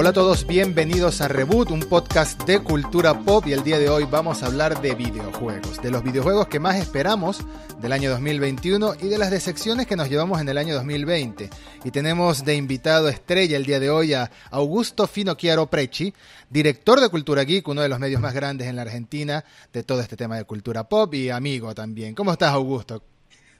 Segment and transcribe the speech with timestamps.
[0.00, 3.88] Hola a todos, bienvenidos a Reboot, un podcast de cultura pop y el día de
[3.88, 7.40] hoy vamos a hablar de videojuegos, de los videojuegos que más esperamos
[7.80, 11.50] del año 2021 y de las decepciones que nos llevamos en el año 2020.
[11.82, 16.14] Y tenemos de invitado estrella el día de hoy a Augusto Finocchiaro Preci,
[16.48, 20.00] director de Cultura Geek, uno de los medios más grandes en la Argentina de todo
[20.00, 22.14] este tema de cultura pop y amigo también.
[22.14, 23.02] ¿Cómo estás, Augusto?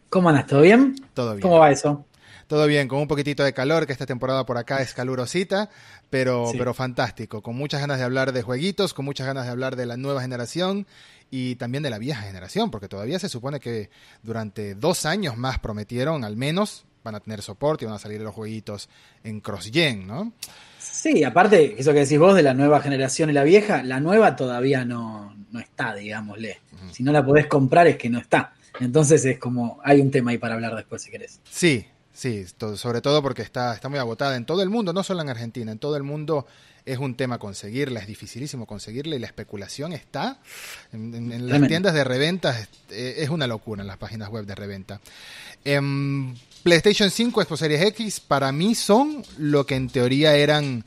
[0.09, 0.47] ¿Cómo andas?
[0.47, 0.95] ¿Todo bien?
[1.15, 1.43] Todo bien.
[1.43, 2.05] ¿Cómo va eso?
[2.49, 5.69] Todo bien, con un poquitito de calor, que esta temporada por acá es calurosita,
[6.09, 9.77] pero, pero fantástico, con muchas ganas de hablar de jueguitos, con muchas ganas de hablar
[9.77, 10.87] de la nueva generación
[11.31, 13.91] y también de la vieja generación, porque todavía se supone que
[14.23, 18.23] durante dos años más prometieron, al menos, van a tener soporte y van a salir
[18.23, 18.89] los jueguitos
[19.25, 20.33] en cross-gen, ¿no?
[20.79, 24.37] Sí, aparte, eso que decís vos de la nueva generación y la vieja, la nueva
[24.37, 26.61] todavía no, no está, digámosle.
[26.93, 28.55] Si no la podés comprar es que no está.
[28.81, 31.41] Entonces es como, hay un tema ahí para hablar después si querés.
[31.51, 31.87] Sí,
[32.19, 35.29] Sí, sobre todo porque está, está muy agotada en todo el mundo, no solo en
[35.29, 36.49] Argentina, en todo el mundo
[36.85, 40.41] es un tema conseguirla, es dificilísimo conseguirla y la especulación está
[40.93, 42.59] en, las tiendas de reventa,
[42.91, 45.01] es, una locura en las páginas web de reventa.
[45.65, 50.85] Em, PlayStation 5, Xbox Series X, para mí son lo que en teoría eran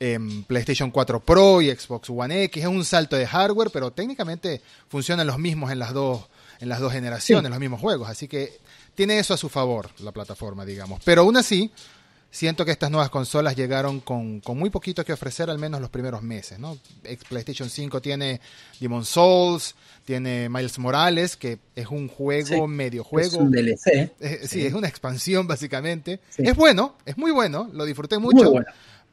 [0.00, 4.60] em, PlayStation 4 Pro y Xbox One X, es un salto de hardware, pero técnicamente
[4.88, 6.26] funcionan los mismos en las dos,
[6.58, 8.58] en las dos generaciones, los mismos juegos, así que
[8.94, 11.00] tiene eso a su favor, la plataforma, digamos.
[11.04, 11.70] Pero aún así,
[12.34, 16.20] siento que estas nuevas consolas llegaron con, muy poquito que ofrecer, al menos los primeros
[16.22, 16.76] meses, ¿no?
[17.28, 18.40] PlayStation 5 tiene
[18.80, 23.28] Demon Souls, tiene Miles Morales, que es un juego, medio juego.
[23.28, 24.12] Es un DLC.
[24.48, 26.18] sí, es una expansión, básicamente.
[26.36, 28.52] Es bueno, es muy bueno, lo disfruté mucho,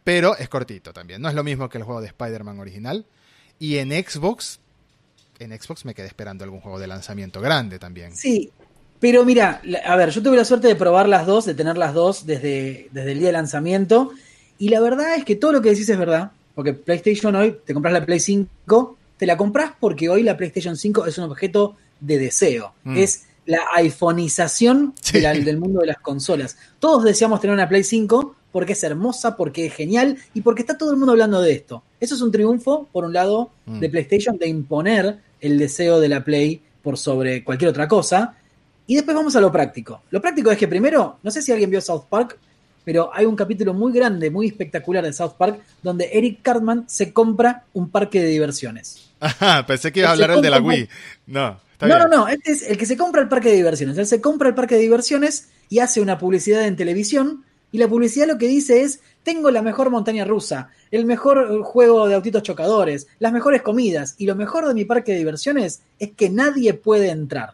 [0.03, 1.21] pero es cortito también.
[1.21, 3.05] No es lo mismo que el juego de Spider-Man original.
[3.59, 4.59] Y en Xbox,
[5.37, 8.15] en Xbox me quedé esperando algún juego de lanzamiento grande también.
[8.15, 8.51] Sí,
[9.01, 11.95] pero mira, a ver, yo tuve la suerte de probar las dos, de tener las
[11.95, 14.11] dos desde, desde el día de lanzamiento.
[14.59, 16.31] Y la verdad es que todo lo que decís es verdad.
[16.53, 20.77] Porque PlayStation hoy, te compras la Play 5, te la compras porque hoy la PlayStation
[20.77, 22.73] 5 es un objeto de deseo.
[22.83, 22.97] Mm.
[22.97, 26.57] Es la iPhoneización del mundo de las consolas.
[26.77, 30.77] Todos deseamos tener una Play 5 porque es hermosa, porque es genial y porque está
[30.77, 31.81] todo el mundo hablando de esto.
[31.99, 33.79] Eso es un triunfo, por un lado, mm.
[33.79, 38.35] de PlayStation de imponer el deseo de la Play por sobre cualquier otra cosa.
[38.87, 40.01] Y después vamos a lo práctico.
[40.09, 42.37] Lo práctico es que primero, no sé si alguien vio South Park,
[42.83, 47.13] pero hay un capítulo muy grande, muy espectacular de South Park, donde Eric Cartman se
[47.13, 49.11] compra un parque de diversiones.
[49.19, 50.89] Ajá, pensé que iba a hablar el de la Wii.
[51.27, 53.97] No, está no, no, no, este es el que se compra el parque de diversiones.
[53.97, 57.45] Él se compra el parque de diversiones y hace una publicidad en televisión.
[57.71, 62.07] Y la publicidad lo que dice es, tengo la mejor montaña rusa, el mejor juego
[62.07, 64.15] de autitos chocadores, las mejores comidas.
[64.17, 67.53] Y lo mejor de mi parque de diversiones es que nadie puede entrar.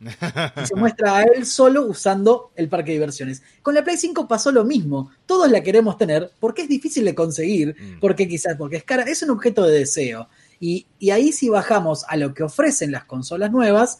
[0.00, 3.42] Y se muestra a él solo usando el parque de diversiones.
[3.62, 5.10] Con la Play 5 pasó lo mismo.
[5.26, 8.00] Todos la queremos tener porque es difícil de conseguir, mm.
[8.00, 10.28] porque quizás porque es cara, es un objeto de deseo.
[10.60, 13.98] Y, ahí si bajamos a lo que ofrecen las consolas nuevas,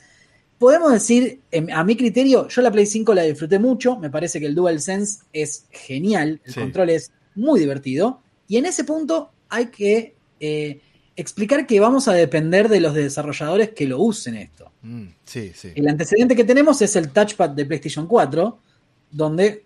[0.59, 1.41] podemos decir,
[1.73, 5.23] a mi criterio, yo la Play 5 la disfruté mucho, me parece que el DualSense
[5.33, 10.81] es genial, el control es muy divertido, y en ese punto hay que eh,
[11.17, 14.70] explicar que vamos a depender de los desarrolladores que lo usen esto.
[14.83, 15.73] Mm, sí, sí.
[15.75, 18.59] El antecedente que tenemos es el touchpad de PlayStation 4,
[19.11, 19.65] donde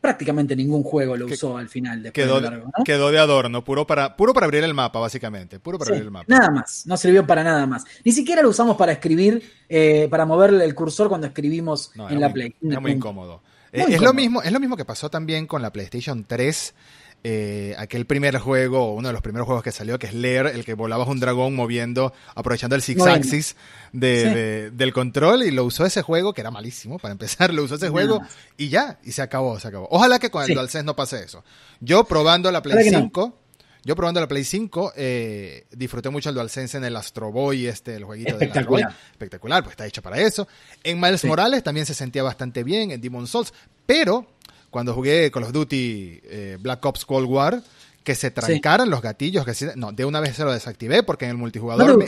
[0.00, 2.10] prácticamente ningún juego lo usó al final.
[2.12, 5.58] Quedó, de quedó de adorno, puro para, puro para abrir el mapa, básicamente.
[5.58, 6.26] Puro para abrir el mapa.
[6.28, 7.84] Nada más, no sirvió para nada más.
[8.04, 12.32] Ni siquiera lo usamos para escribir, eh, para mover el cursor cuando escribimos en la
[12.32, 12.54] Play.
[12.62, 13.42] Es muy incómodo.
[13.72, 16.74] Eh, es, Lo mismo, es lo mismo que pasó también con la PlayStation 3
[17.24, 20.64] eh, aquel primer juego, uno de los primeros juegos que salió, que es Lair, el
[20.64, 23.56] que volabas un dragón moviendo, aprovechando el six axis
[23.92, 27.88] del control, y lo usó ese juego, que era malísimo para empezar, lo usó ese
[27.88, 28.20] juego,
[28.56, 29.88] y ya, y se acabó, se acabó.
[29.90, 31.42] Ojalá que con el DualSense no pase eso.
[31.80, 33.38] Yo probando la Play 5,
[33.84, 37.96] yo probando la Play 5, eh, disfruté mucho el DualSense en el Astro Boy, este,
[37.96, 38.94] el jueguito Espectacular.
[39.10, 40.46] Espectacular, pues está hecho para eso.
[40.84, 43.52] En Miles Morales también se sentía bastante bien, en Demon Souls,
[43.86, 44.37] pero
[44.70, 47.62] cuando jugué Call of Duty eh, Black Ops Cold War,
[48.04, 51.32] que se trancaran los gatillos, que no, de una vez se lo desactivé porque en
[51.32, 52.04] el multijugador...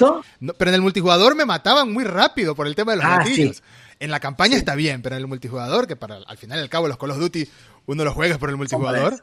[0.57, 3.63] pero en el multijugador me mataban muy rápido por el tema de los ah, gatillos.
[3.99, 6.71] En la campaña está bien, pero en el multijugador, que para al final y al
[6.71, 7.47] cabo los Call of Duty
[7.87, 9.23] uno los juega por el multijugador,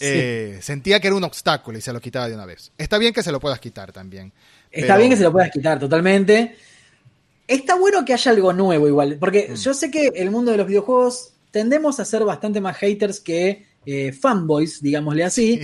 [0.00, 2.72] eh, sentía que era un obstáculo y se lo quitaba de una vez.
[2.76, 4.32] Está bien que se lo puedas quitar también.
[4.70, 6.56] Está bien que se lo puedas quitar, totalmente.
[7.46, 9.54] Está bueno que haya algo nuevo igual, porque mm.
[9.54, 13.66] yo sé que el mundo de los videojuegos tendemos a ser bastante más haters que
[13.86, 15.60] eh, fanboys, digámosle así.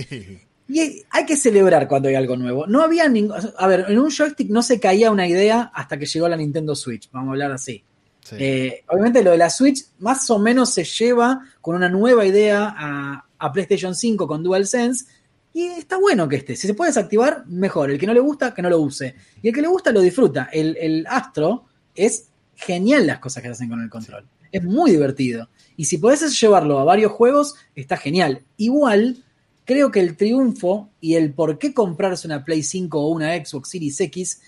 [0.67, 2.65] Y hay que celebrar cuando hay algo nuevo.
[2.65, 3.35] No había ningún.
[3.57, 6.75] A ver, en un joystick no se caía una idea hasta que llegó la Nintendo
[6.75, 7.83] Switch, vamos a hablar así.
[8.31, 12.73] Eh, obviamente lo de la Switch más o menos se lleva con una nueva idea
[12.75, 15.05] a, PlayStation 5 con DualSense.
[15.53, 16.55] Y está bueno que esté.
[16.55, 17.91] Si se puede desactivar, mejor.
[17.91, 19.15] El que no le gusta, que no lo use.
[19.43, 20.49] Y el que le gusta, lo disfruta.
[20.51, 24.25] El, el Astro es genial las cosas que hacen con el control.
[24.55, 25.49] Es muy divertido.
[25.77, 28.41] Y si podés llevarlo a varios juegos, está genial.
[28.57, 29.23] Igual,
[29.65, 33.69] creo que el triunfo y el por qué comprarse una Play 5 o una Xbox
[33.69, 34.41] Series X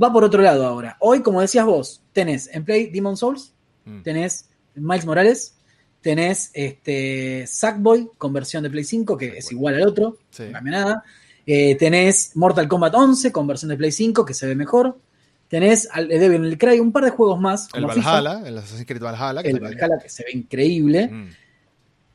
[0.00, 0.96] va por otro lado ahora.
[1.00, 3.52] Hoy, como decías vos, tenés en Play Demon Souls,
[3.86, 4.02] Mm.
[4.02, 5.54] tenés Miles Morales,
[6.02, 10.42] tenés este Sackboy con versión de Play 5, que es igual al otro, Sí.
[10.44, 11.04] no cambia nada.
[11.46, 14.98] Eh, tenés Mortal Kombat 11 con versión de Play 5, que se ve mejor.
[15.48, 17.68] Tenés al eh, Devil Cry, un par de juegos más.
[17.74, 19.42] El FIFA, Valhalla, el Assassin's Creed Valhalla.
[19.42, 21.08] que el Valhalla, que se ve increíble.
[21.08, 21.28] Mm.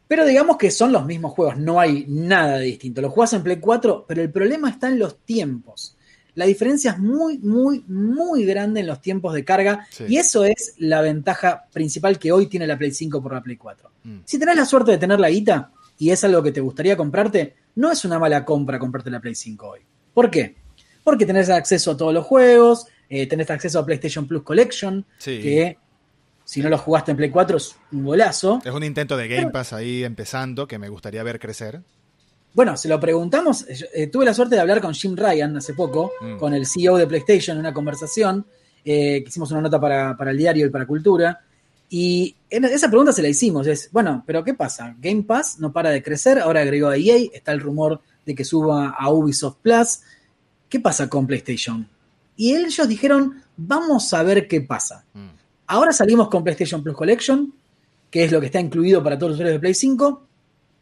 [0.07, 3.01] Pero digamos que son los mismos juegos, no hay nada de distinto.
[3.01, 5.95] Los jugás en Play 4, pero el problema está en los tiempos.
[6.35, 10.05] La diferencia es muy, muy, muy grande en los tiempos de carga Sí.
[10.09, 13.55] y eso es la ventaja principal que hoy tiene la Play 5 por la Play
[13.55, 13.89] 4.
[14.03, 14.17] Mm.
[14.25, 17.55] Si tenés la suerte de tener la guita y es algo que te gustaría comprarte,
[17.75, 19.79] no es una mala compra comprarte la Play 5 hoy.
[20.13, 20.55] ¿Por qué?
[21.05, 25.39] Porque tenés acceso a todos los juegos, eh, tenés acceso a PlayStation Plus Collection, Sí.
[25.41, 25.77] que
[26.45, 28.61] si no lo jugaste en Play 4 es un golazo.
[28.65, 31.81] Es un intento de Game Pass ahí empezando que me gustaría ver crecer.
[32.53, 33.65] Bueno, se lo preguntamos.
[33.67, 36.37] yo, eh, tuve la suerte de hablar con Jim Ryan hace poco, Mm.
[36.37, 38.45] con el CEO de PlayStation, en una conversación.
[38.83, 41.39] eh, que hicimos una nota para, para el diario y para Cultura.
[41.87, 43.67] Y en- esa pregunta se la hicimos.
[43.67, 44.95] Es, bueno, pero ¿qué pasa?
[44.99, 46.39] Game Pass no para de crecer.
[46.39, 47.29] Ahora agregó a EA.
[47.31, 49.99] Está el rumor de que suba a Ubisoft Plus.
[50.67, 51.87] ¿Qué pasa con PlayStation?
[52.35, 55.05] Y ellos dijeron, vamos a ver qué pasa.
[55.13, 55.27] Mm.
[55.67, 57.53] Ahora salimos con PlayStation Plus Collection,
[58.09, 60.27] que es lo que está incluido para todos los usuarios de Play 5,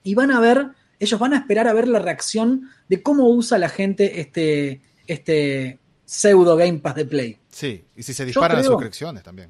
[0.04, 0.68] y van a ver,
[1.00, 5.78] ellos van a esperar a ver la reacción de cómo usa la gente este, este
[6.06, 7.38] pseudo Game Pass de Play.
[7.50, 9.50] Sí, y si se disparan las creo- suscripciones también.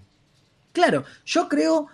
[0.74, 1.88] Claro, yo creo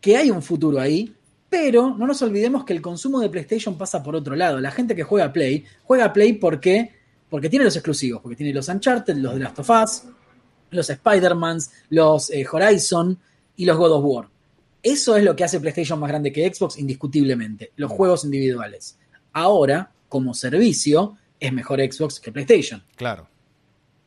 [0.00, 1.14] que hay un futuro ahí,
[1.48, 4.60] pero no nos olvidemos que el consumo de PlayStation pasa por otro lado.
[4.60, 6.92] La gente que juega Play, juega Play porque,
[7.30, 10.02] porque tiene los exclusivos, porque tiene los Uncharted, los de Last of Us,
[10.70, 13.18] los Spider-Mans, los eh, Horizon
[13.56, 14.28] y los God of War.
[14.82, 18.98] Eso es lo que hace PlayStation más grande que Xbox, indiscutiblemente, los juegos individuales.
[19.32, 23.28] Ahora, como servicio, es mejor Xbox que PlayStation Claro.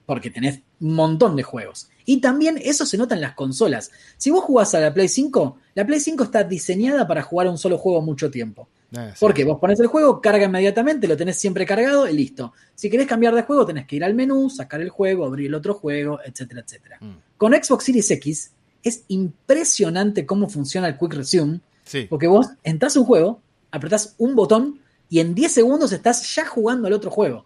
[0.06, 1.90] porque tenés un montón de juegos.
[2.06, 3.92] Y también eso se nota en las consolas.
[4.18, 7.52] Si vos jugás a la Play 5, la Play 5 está diseñada para jugar a
[7.52, 8.68] un solo juego mucho tiempo.
[8.94, 9.00] Sí.
[9.20, 12.52] Porque vos pones el juego, carga inmediatamente, lo tenés siempre cargado y listo.
[12.76, 15.54] Si querés cambiar de juego, tenés que ir al menú, sacar el juego, abrir el
[15.54, 16.98] otro juego, etcétera, etcétera.
[17.00, 17.12] Mm.
[17.38, 18.52] Con Xbox Series X
[18.84, 22.06] es impresionante cómo funciona el Quick Resume, Sí.
[22.10, 23.40] porque vos entras a un juego,
[23.72, 24.80] apretás un botón
[25.10, 27.46] y en 10 segundos estás ya jugando al otro juego.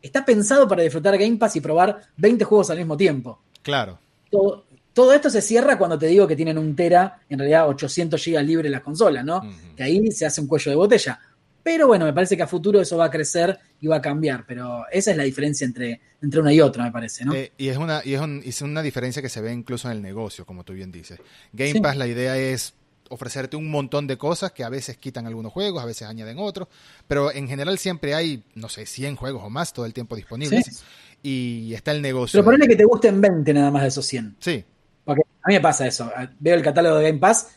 [0.00, 3.40] Está pensado para disfrutar Game Pass y probar 20 juegos al mismo tiempo.
[3.62, 3.98] Claro.
[4.30, 4.64] Todo,
[4.98, 8.42] todo esto se cierra cuando te digo que tienen un tera, en realidad 800 GB
[8.42, 9.40] libres las consolas, ¿no?
[9.76, 11.20] Que ahí se hace un cuello de botella.
[11.62, 14.44] Pero bueno, me parece que a futuro eso va a crecer y va a cambiar.
[14.44, 17.32] Pero esa es la diferencia entre, entre una y otra, me parece, ¿no?
[17.32, 19.96] Eh, y es una, y es, un- es una diferencia que se ve incluso en
[19.98, 21.20] el negocio, como tú bien dices.
[21.52, 21.80] Game Sí.
[21.80, 22.74] Pass, la idea es
[23.10, 26.66] ofrecerte un montón de cosas que a veces quitan algunos juegos, a veces añaden otros,
[27.06, 30.64] pero en general siempre hay, no sé, 100 juegos o más todo el tiempo disponibles.
[30.66, 30.82] Sí.
[31.22, 32.36] Y está el negocio.
[32.38, 34.36] Pero ponele que te gusten 20 nada más de esos 100.
[34.40, 34.64] Sí,
[35.08, 36.10] Porque a mí me pasa eso.
[36.38, 37.48] Veo el catálogo de Game Pass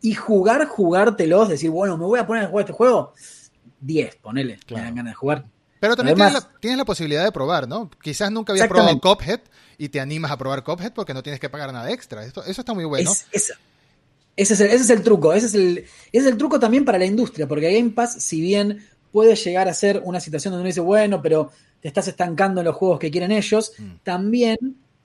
[0.00, 3.14] y jugar, jugártelos, decir, bueno, me voy a poner a jugar este juego.
[3.80, 4.58] 10, ponele.
[4.66, 4.82] Claro.
[4.82, 5.44] Me dan ganas de jugar.
[5.80, 7.90] pero también Además- tienes, la, tienes la posibilidad de probar, ¿no?
[8.02, 9.00] Quizás nunca habías probado.
[9.00, 9.40] Cuphead
[9.78, 12.24] y te animas a probar Cuphead porque no tienes que pagar nada extra.
[12.24, 13.10] Esto, eso está muy bueno.
[13.10, 13.52] Es- es-
[14.36, 15.32] ese, es el, ese es el truco.
[15.32, 17.48] Ese es el, ese es el truco también para la industria.
[17.48, 21.20] Porque Game Pass, si bien puede llegar a ser una situación donde uno dice, bueno,
[21.22, 21.50] pero
[21.80, 23.90] te estás estancando en los juegos que quieren ellos, Mm.
[24.04, 24.58] también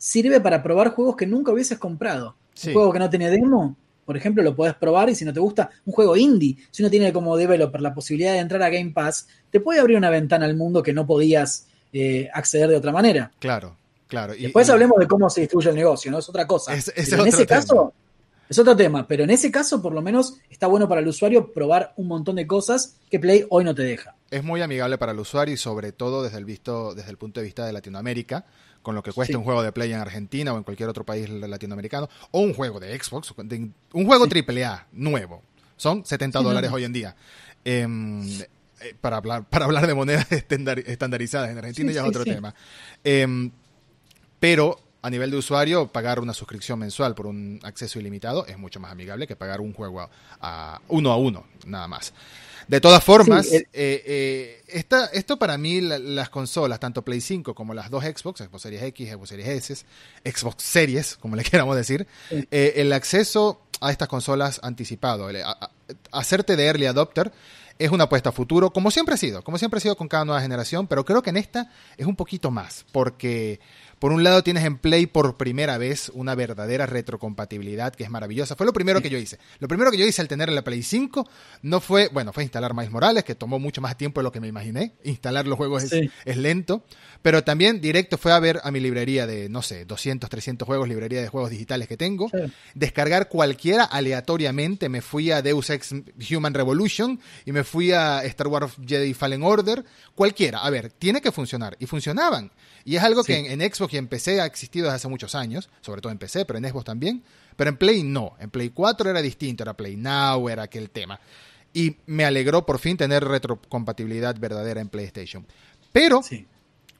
[0.05, 2.35] sirve para probar juegos que nunca hubieses comprado.
[2.53, 2.67] Sí.
[2.69, 5.39] Un juego que no tiene demo, por ejemplo, lo podés probar y si no te
[5.39, 8.91] gusta, un juego indie, si uno tiene como developer la posibilidad de entrar a Game
[8.91, 12.91] Pass, te puede abrir una ventana al mundo que no podías eh, acceder de otra
[12.91, 13.31] manera.
[13.39, 14.35] Claro, claro.
[14.35, 16.17] Y- Después y- hablemos de cómo se distribuye el negocio, ¿no?
[16.19, 16.73] Es otra cosa.
[16.75, 17.61] Es- en ese tema.
[17.61, 17.93] caso,
[18.49, 21.53] es otro tema, pero en ese caso, por lo menos, está bueno para el usuario
[21.53, 24.15] probar un montón de cosas que Play hoy no te deja.
[24.29, 27.39] es muy amigable para el usuario y sobre todo desde el visto desde el punto
[27.39, 28.45] de vista de Latinoamérica
[28.83, 29.35] con lo que cuesta Sí.
[29.37, 32.79] un juego de Play en Argentina o en cualquier otro país latinoamericano o un juego
[32.79, 35.41] de Xbox de- un juego triple A nuevo
[35.75, 37.15] son 70 Sí, no, dólares hoy en día
[37.65, 38.29] Em,
[38.81, 42.09] eh, para hablar para hablar de monedas estandar- estandarizadas en Argentina Sí, ya es sí,
[42.09, 42.29] otro sí.
[42.31, 42.53] tema
[43.03, 43.49] Em,
[44.39, 48.79] pero a nivel de usuario, pagar una suscripción mensual por un acceso ilimitado es mucho
[48.79, 50.09] más amigable que pagar un juego a,
[50.39, 52.13] a- uno a uno, nada más.
[52.67, 57.01] De todas formas, Sí, el- eh, eh, esta- esto para mí, la- las consolas, tanto
[57.03, 59.85] Play 5 como las dos Xbox, Xbox Series X, Xbox Series S,
[60.25, 62.47] Xbox Series, como le queramos decir, Sí.
[62.51, 65.71] eh, el acceso a estas consolas anticipado, el- a- a-
[66.11, 67.31] hacerte de early adopter,
[67.83, 70.23] es una apuesta a futuro, como siempre ha sido, como siempre ha sido con cada
[70.23, 73.59] nueva generación, pero creo que en esta es un poquito más, porque
[74.03, 78.57] por un lado tienes en Play por primera vez una verdadera retrocompatibilidad que es maravillosa.
[78.57, 79.39] Fue lo primero que yo hice.
[79.59, 81.25] Lo primero que yo hice al tener la Play 5
[81.61, 84.41] no fue, bueno, fue instalar Miles Morales, que tomó mucho más tiempo de lo que
[84.41, 84.91] me imaginé.
[85.05, 86.83] Instalar los juegos es, es, lento.
[87.21, 90.89] Pero también directo fue a ver a mi librería de, no sé, 200, 300 juegos,
[90.89, 92.29] librería de juegos digitales que tengo.
[92.73, 94.89] Descargar cualquiera aleatoriamente.
[94.89, 95.95] Me fui a Deus Ex
[96.29, 99.83] Human Revolution y me fui a Star Wars Jedi Fallen Order.
[100.15, 100.59] Cualquiera.
[100.59, 101.75] A ver, tiene que funcionar.
[101.79, 102.51] Y funcionaban.
[102.85, 105.35] Y es algo que en, en, Xbox y en PC ha existido desde hace muchos
[105.35, 107.23] años, sobre todo en PC, pero en Xbox también.
[107.55, 108.35] Pero en Play no.
[108.39, 111.19] En Play 4 era distinto, era Play Now, era aquel tema.
[111.73, 115.45] Y me alegró por fin tener retrocompatibilidad verdadera en PlayStation.
[115.91, 116.47] Pero sí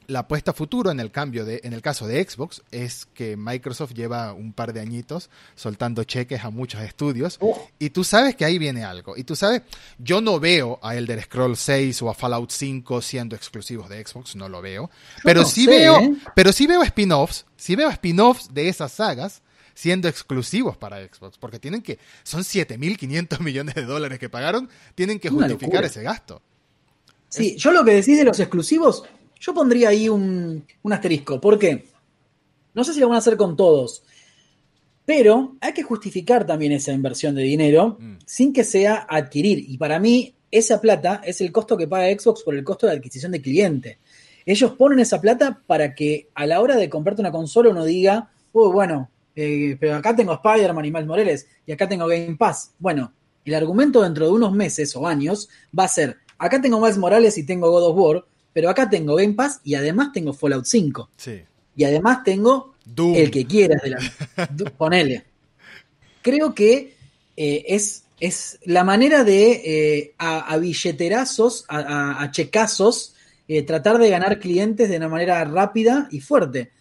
[0.08, 3.94] la apuesta futuro en el cambio de, en el caso de Xbox es que Microsoft
[3.94, 7.70] lleva un par de añitos soltando cheques a muchos estudios oh.
[7.80, 9.62] y tú sabes que ahí viene algo y tú sabes,
[9.98, 14.36] yo no veo a Elder Scrolls 6 o a Fallout 5 siendo exclusivos de Xbox,
[14.36, 14.90] no lo veo,
[15.24, 16.16] pero no sí sé, veo, ¿eh?
[16.36, 19.42] pero sí veo spin-offs, sí veo spin-offs de esas sagas
[19.74, 25.20] siendo exclusivos para Xbox, porque tienen que, son 7.500 millones de dólares que pagaron, tienen
[25.20, 25.88] que Una justificar locura.
[25.88, 26.42] ese gasto.
[27.30, 29.06] Sí, yo lo que decís de los exclusivos,
[29.44, 31.42] yo pondría ahí un, un asterisco.
[31.42, 31.86] ¿Por qué?
[32.74, 34.04] No sé si lo van a hacer con todos,
[35.06, 38.20] pero hay que justificar también esa inversión de dinero Mm.
[38.26, 39.60] sin que sea adquirir.
[39.68, 42.94] Y para mí, esa plata es el costo que paga Xbox por el costo de
[42.94, 44.00] adquisición de cliente.
[44.46, 48.32] Ellos ponen esa plata para que a la hora de comprarte una consola uno diga,
[48.54, 52.74] oh, bueno, eh, pero acá tengo Spider-Man y Miles Morales y acá tengo Game Pass.
[52.80, 53.12] Bueno,
[53.44, 57.38] el argumento dentro de unos meses o años va a ser, acá tengo Miles Morales
[57.38, 61.10] y tengo God of War, pero acá tengo Game Pass y además tengo Fallout 5.
[61.18, 61.42] Sí.
[61.76, 63.16] Y además tengo Doom.
[63.16, 64.00] el que quieras de la
[64.78, 65.24] ponele.
[66.22, 66.96] Creo que
[67.36, 73.16] eh, es, es la manera de eh, a, a billeterazos, a, a- a checazos,
[73.48, 76.72] eh, tratar de ganar clientes de una manera rápida y fuerte.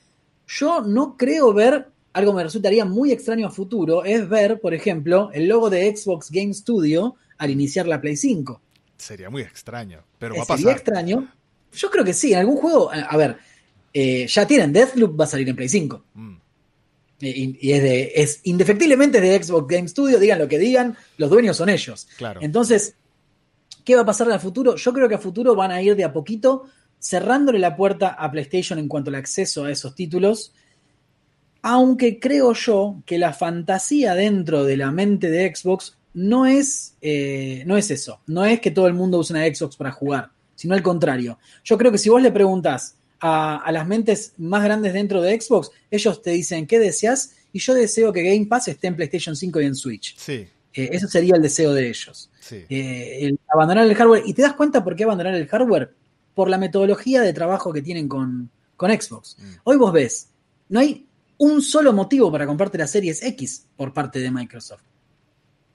[0.47, 5.31] Yo no creo ver, algo me resultaría muy extraño a futuro, es ver, por ejemplo,
[5.33, 8.61] el logo de Xbox Game Studio al iniciar la Play 5.
[8.97, 10.77] Sería muy extraño, pero va a Sería pasar.
[10.77, 11.33] extraño.
[11.73, 13.39] Yo creo que sí, en algún juego, a, ver,
[13.93, 16.05] eh, ya tienen Deathloop, va a salir en Play 5.
[16.15, 16.37] Mm.
[17.21, 21.31] Y, y es, de, es indefectiblemente de Xbox Game Studio, digan lo que digan, los
[21.31, 22.09] dueños son ellos.
[22.17, 22.41] Claro.
[22.43, 22.97] Entonces,
[23.85, 24.77] ¿qué va a pasar a futuro?
[24.77, 26.65] Yo creo que a futuro van a ir de a poquito
[27.03, 30.53] cerrándole la puerta a PlayStation en cuanto al acceso a esos títulos.
[31.63, 37.65] Aunque creo yo que la fantasía dentro de la mente de Xbox no es, eh,
[37.67, 38.21] no es eso.
[38.27, 41.39] No es que todo el mundo use una Xbox para jugar, sino al contrario.
[41.65, 45.41] Yo creo que si vos le preguntas a, a las mentes más grandes dentro de
[45.41, 49.37] Xbox, ellos te dicen qué deseas y yo deseo que Game Pass esté en PlayStation
[49.37, 50.17] 5 y en Switch.
[50.19, 52.31] Sí, Eh, eso sería el deseo de ellos.
[52.41, 52.65] sí.
[52.69, 54.23] Eh, el abandonar el hardware.
[54.27, 55.93] ¿Y te das cuenta por qué abandonar el hardware?
[56.35, 59.37] Por la metodología de trabajo que tienen con, con Xbox.
[59.39, 59.53] Mm.
[59.65, 60.29] Hoy vos ves,
[60.71, 61.07] no hay
[61.37, 64.81] un solo motivo para comprarte la Series X por parte de Microsoft.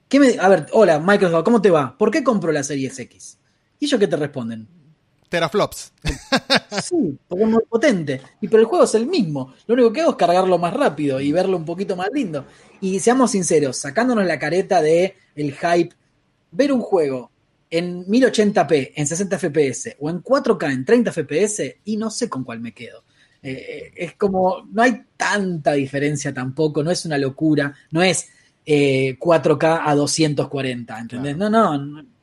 [0.08, 1.96] ¿Qué me- a ver, hola Microsoft, ¿cómo te va?
[1.96, 3.38] ¿Por qué compro la Series X?
[3.80, 4.66] ¿Y ellos qué te responden?
[5.28, 5.92] Teraflops.
[6.82, 8.20] Sí, porque es muy potente.
[8.40, 9.54] Y pero el juego es el mismo.
[9.66, 12.44] Lo único que hago es cargarlo más rápido y verlo un poquito más lindo.
[12.80, 15.94] Y seamos sinceros, sacándonos la careta de el hype,
[16.52, 17.30] ver un juego
[17.70, 22.44] en 1080p, en 60 FPS o en 4K en 30 FPS y no sé con
[22.44, 23.04] cuál me quedo.
[23.42, 28.28] Eh, es como, no hay tanta diferencia tampoco, no es una locura, no es
[28.64, 31.36] eh, 4K a 240, ¿entendés?
[31.36, 31.50] Claro.
[31.50, 32.17] No, no, no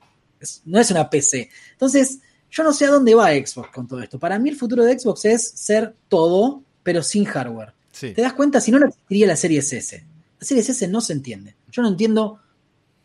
[0.46, 1.50] es, no es una PC.
[1.74, 4.18] Entonces, yo no sé a dónde va Xbox con todo esto.
[4.18, 7.74] Para mí el futuro de Xbox es ser todo, pero sin hardware.
[7.92, 8.14] Sí.
[8.14, 8.62] ¿Te das cuenta?
[8.62, 10.06] Si no, no existiría la Series S.
[10.40, 11.56] La Series S no se entiende.
[11.72, 12.40] Yo no entiendo,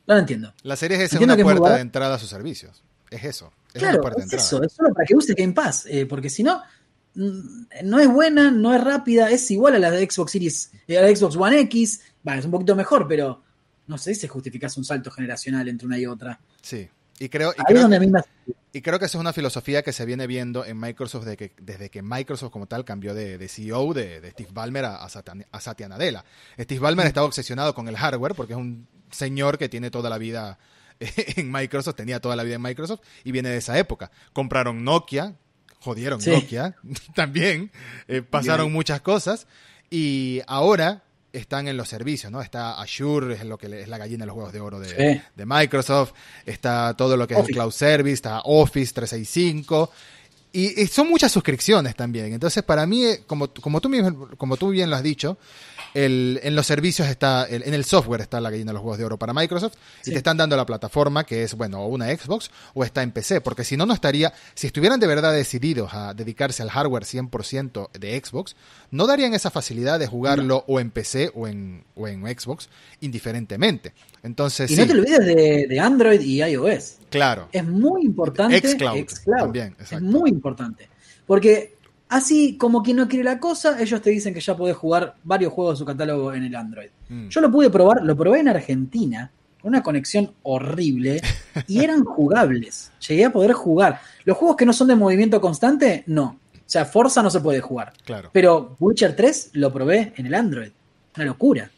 [0.07, 0.53] no lo entiendo.
[0.63, 2.83] La serie Entiendo una que es muy puerta de entrada a sus servicios.
[3.11, 3.53] Es eso.
[3.73, 4.47] Es una Claro, puerta de es entrada.
[4.47, 6.61] eso, es solo para que uses Game Pass, eh, porque si no,
[7.15, 7.41] mm,
[7.85, 11.03] no es buena, no es rápida, es igual a la de Xbox Series, eh, a
[11.03, 13.43] la de Xbox One X, va, es un poquito mejor, pero
[13.87, 16.41] no sé si justificas un salto generacional entre una y otra.
[16.63, 16.89] Sí.
[17.21, 17.87] Y creo, y creo,
[18.73, 21.91] y que esa es una filosofía que se viene viendo en Microsoft desde que, desde
[21.91, 25.35] que Microsoft como tal cambió de, de CEO de, de Steve Ballmer a, a Satya,
[25.53, 26.25] a Satya Nadella.
[26.59, 30.17] Steve Ballmer estaba obsesionado con el hardware porque es un señor que tiene toda la
[30.17, 30.59] vida
[31.01, 34.11] en Microsoft, tenía toda la vida en Microsoft y viene de esa época.
[34.33, 35.35] Compraron Nokia,
[35.81, 36.31] jodieron Sí.
[36.31, 36.75] Nokia
[37.15, 37.71] también,
[38.09, 38.73] eh, pasaron Bien.
[38.73, 39.47] muchas cosas
[39.91, 42.41] y ahora están en los servicios, ¿no?
[42.43, 45.23] Está Azure, es lo que es la gallina de los juegos de oro de, Sí.
[45.37, 46.13] de Microsoft,
[46.47, 47.55] está todo lo que es el.
[47.55, 49.91] Cloud Service, está Office 365
[50.53, 52.33] y, y son muchas suscripciones también.
[52.33, 55.39] Entonces, para mí, eh, como, como, tú, mismo- como tú bien lo has dicho,
[55.95, 59.19] en los servicios está, en el software está la gallina de los juegos de oro
[59.19, 63.03] para Microsoft y te están dando la plataforma que es, bueno, una Xbox o está
[63.03, 66.71] en PC, porque si no, no estaría, si estuvieran de verdad decididos a dedicarse al
[66.71, 68.55] hardware 100% de Xbox,
[68.93, 72.69] no darían esa facilidad de jugarlo o en PC o en, o en Xbox
[73.01, 73.93] indiferentemente.
[74.23, 75.27] Entonces, y no te olvides
[75.69, 76.99] de, Android y iOS.
[77.09, 77.49] Claro.
[77.53, 78.61] Es muy importante.
[78.61, 79.07] Xcloud.
[79.39, 80.89] También, Es muy importante.
[81.27, 81.75] Porque
[82.11, 85.53] Así como quien no quiere la cosa, ellos te dicen que ya podés jugar varios
[85.53, 86.89] juegos de su catálogo en el Android.
[87.09, 87.29] Mm.
[87.29, 89.31] Yo lo pude probar, lo probé en Argentina,
[89.63, 91.23] con una conexión horrible,
[91.69, 92.91] y eran jugables.
[93.07, 94.01] Llegué a poder jugar.
[94.25, 96.41] Los juegos que no son de movimiento constante, no.
[96.53, 97.93] O sea, Forza no se puede jugar.
[98.05, 98.31] Claro.
[98.33, 100.73] Pero Witcher 3 lo probé en el Android.
[101.15, 101.71] Una locura.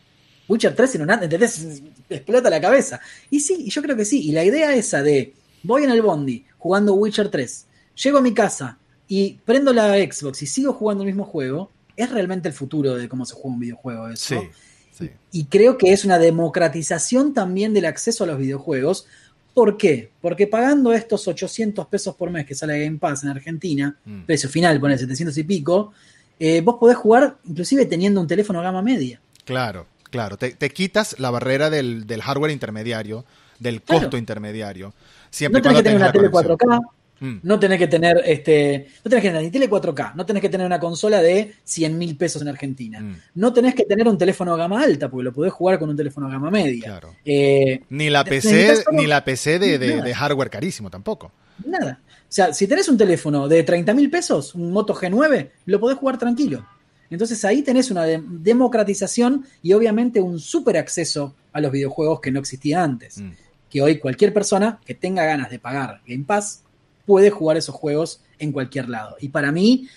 [0.48, 1.82] Witcher 3 en un Android, ¿entendés?
[2.08, 3.00] Explota la cabeza.
[3.30, 4.28] Y sí, yo creo que sí.
[4.28, 8.34] Y la idea esa de, voy en el Bondi jugando Witcher 3, llego a mi
[8.34, 8.78] casa,
[9.14, 13.10] y prendo la Xbox y sigo jugando el mismo juego, es realmente el futuro de
[13.10, 14.42] cómo se juega un videojuego eso.
[14.90, 19.06] Sí, Y creo que es una democratización también del acceso a los videojuegos.
[19.52, 20.10] ¿Por qué?
[20.22, 24.22] Porque pagando estos 800 pesos por mes que sale Game Pass en Argentina, mm.
[24.22, 25.92] precio final, pone 700 y pico,
[26.38, 29.20] eh, vos podés jugar inclusive teniendo un teléfono gama media.
[29.44, 30.36] Claro, claro.
[30.36, 33.24] Te, quitas la barrera del, hardware intermediario,
[33.58, 34.94] del costo intermediario.
[35.30, 36.80] Siempre no tenés que tener una tele 4K,
[37.22, 37.38] Mm.
[37.44, 40.48] No tenés que tener, este, no tenés que tener ni tele 4K, no tenés que
[40.48, 43.00] tener una consola de 100 mil pesos en Argentina.
[43.00, 43.16] Mm.
[43.36, 46.28] No tenés que tener un teléfono gama alta, porque lo podés jugar con un teléfono
[46.28, 47.00] gama media.
[47.24, 51.30] Eh, ni la PC, ni la PC de, hardware carísimo tampoco.
[51.64, 52.00] Nada.
[52.02, 55.98] O sea, si tenés un teléfono de 30 mil pesos, un Moto G9, lo podés
[55.98, 56.66] jugar tranquilo.
[57.12, 62.40] Entonces ahí tenés una democratización y obviamente un súper acceso a los videojuegos que no
[62.40, 63.18] existía antes.
[63.18, 63.30] Mm.
[63.68, 66.62] Que hoy cualquier persona que tenga ganas de pagar Game Pass
[67.04, 69.16] puede jugar esos juegos en cualquier lado.
[69.20, 69.88] Y para mí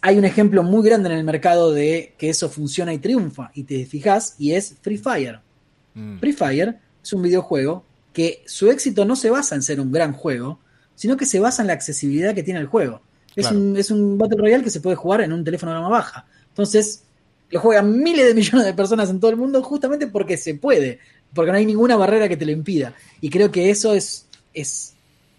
[0.00, 3.62] hay un ejemplo muy grande en el mercado de que eso funciona y triunfa, y
[3.62, 5.38] te fijas, y es Free Fire.
[5.94, 6.18] Mm.
[6.18, 10.12] Free Fire es un videojuego que su éxito no se basa en ser un gran
[10.12, 10.58] juego,
[10.96, 13.02] sino que se basa en la accesibilidad que tiene el juego.
[13.34, 15.88] Es, un, es un Battle Royale que se puede jugar en un teléfono de gama
[15.88, 16.26] baja.
[16.48, 17.04] Entonces,
[17.50, 20.98] lo juegan miles de millones de personas en todo el mundo justamente porque se puede,
[21.34, 22.94] porque no hay ninguna barrera que te lo impida.
[23.20, 24.92] Y creo que eso es, es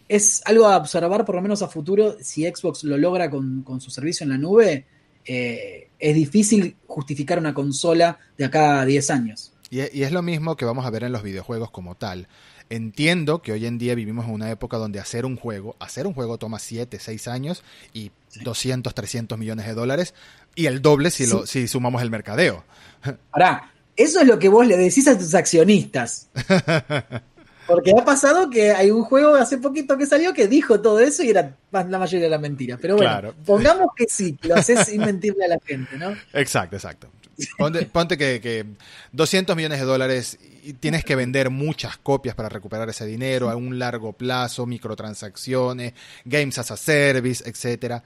[0.08, 3.89] es algo a observar por lo menos a futuro, si Xbox lo logra con, su
[3.89, 4.86] servicio en la nube,
[5.25, 9.53] eh, es difícil justificar una consola de acá a 10 años.
[9.69, 12.27] Y, es lo mismo que vamos a ver en los videojuegos como tal.
[12.73, 16.15] Entiendo que hoy en día vivimos en una época donde hacer un juego, hacer un
[16.15, 18.09] juego toma 7, 6 años y
[18.41, 20.15] 200, 300 millones de dólares
[20.55, 22.63] y el doble si, lo, si sumamos el mercadeo.
[23.31, 26.29] Ahora, eso es lo que vos le decís a tus accionistas.
[27.67, 31.21] Porque ha pasado que hay un juego hace poquito que salió que dijo todo eso
[31.21, 32.79] y era la mayoría de la mentira.
[32.81, 36.15] Pero bueno, pongamos que sí, lo haces sin mentirle a la gente, ¿no?
[36.33, 37.07] Exacto, exacto.
[37.91, 38.65] Ponte, que, que,
[39.12, 43.56] 200 millones de dólares y tienes que vender muchas copias para recuperar ese dinero a
[43.56, 45.93] un largo plazo, microtransacciones,
[46.26, 48.04] games as a service, etcétera.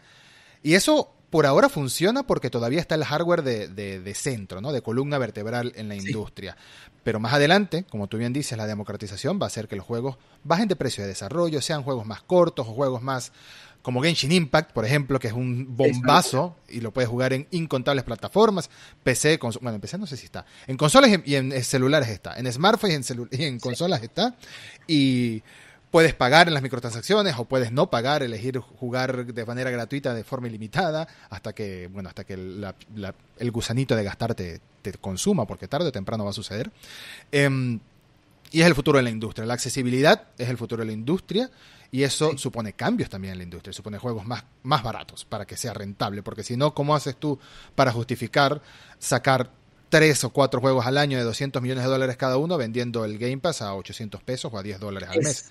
[0.63, 4.72] Y eso por ahora funciona porque todavía está el hardware de, de, centro, ¿no?
[4.72, 6.56] de columna vertebral en la industria.
[7.04, 10.18] Pero más adelante, como tú bien dices, la democratización va a hacer que los juegos
[10.44, 13.32] bajen de precio de desarrollo, sean juegos más cortos o juegos más
[13.88, 18.04] como Genshin Impact, por ejemplo, que es un bombazo y lo puedes jugar en incontables
[18.04, 18.69] plataformas,
[19.02, 22.52] PC, bueno, en PC no sé si está, en consolas y en, celulares está, en
[22.52, 24.36] smartphones y en, y en consolas está,
[24.88, 25.41] y
[25.89, 30.26] puedes pagar en las microtransacciones o puedes no pagar, elegir jugar de manera gratuita de
[30.26, 35.88] forma ilimitada hasta que, bueno, hasta que el gusanito de gastarte te, consuma, porque tarde
[35.88, 36.69] o temprano va a suceder.
[37.32, 37.80] Em,
[38.52, 39.45] y es el futuro de la industria.
[39.45, 41.50] La accesibilidad es el futuro de la industria
[41.91, 45.58] y eso supone cambios también en la industria, supone juegos más, más baratos para que
[45.58, 47.39] sea rentable, porque si no, ¿cómo haces tú
[47.76, 48.62] para justificar
[49.00, 49.52] sacar
[49.89, 53.17] tres o cuatro juegos al año de 200 millones de dólares cada uno vendiendo el
[53.17, 55.45] Game Pass a 800 pesos o a 10 dólares al mes?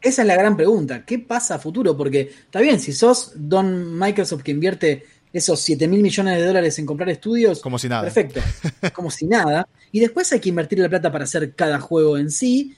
[0.00, 1.04] Esa es la gran pregunta.
[1.04, 1.96] ¿Qué pasa a futuro?
[1.96, 6.78] Porque está bien, si sos Don Microsoft que invierte esos 7 mil millones de dólares
[6.78, 7.60] en comprar estudios.
[7.60, 8.02] Como si nada.
[8.02, 8.40] Perfecto.
[8.94, 9.68] Como si nada.
[9.92, 12.74] Y después hay que invertir la plata para hacer cada juego en sí.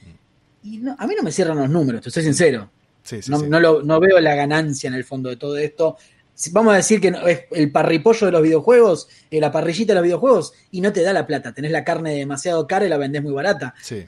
[0.64, 2.70] Y a mí no me cierran los números, te soy sincero.
[3.28, 5.96] No, veo la ganancia en el fondo de todo esto.
[6.50, 10.04] Vamos a decir que es el parripollo de los videojuegos, eh, la parrillita de los
[10.04, 11.52] videojuegos, y no te da la plata.
[11.52, 13.74] Tenés la carne demasiado cara y la vendés muy barata.
[13.82, 14.06] Sí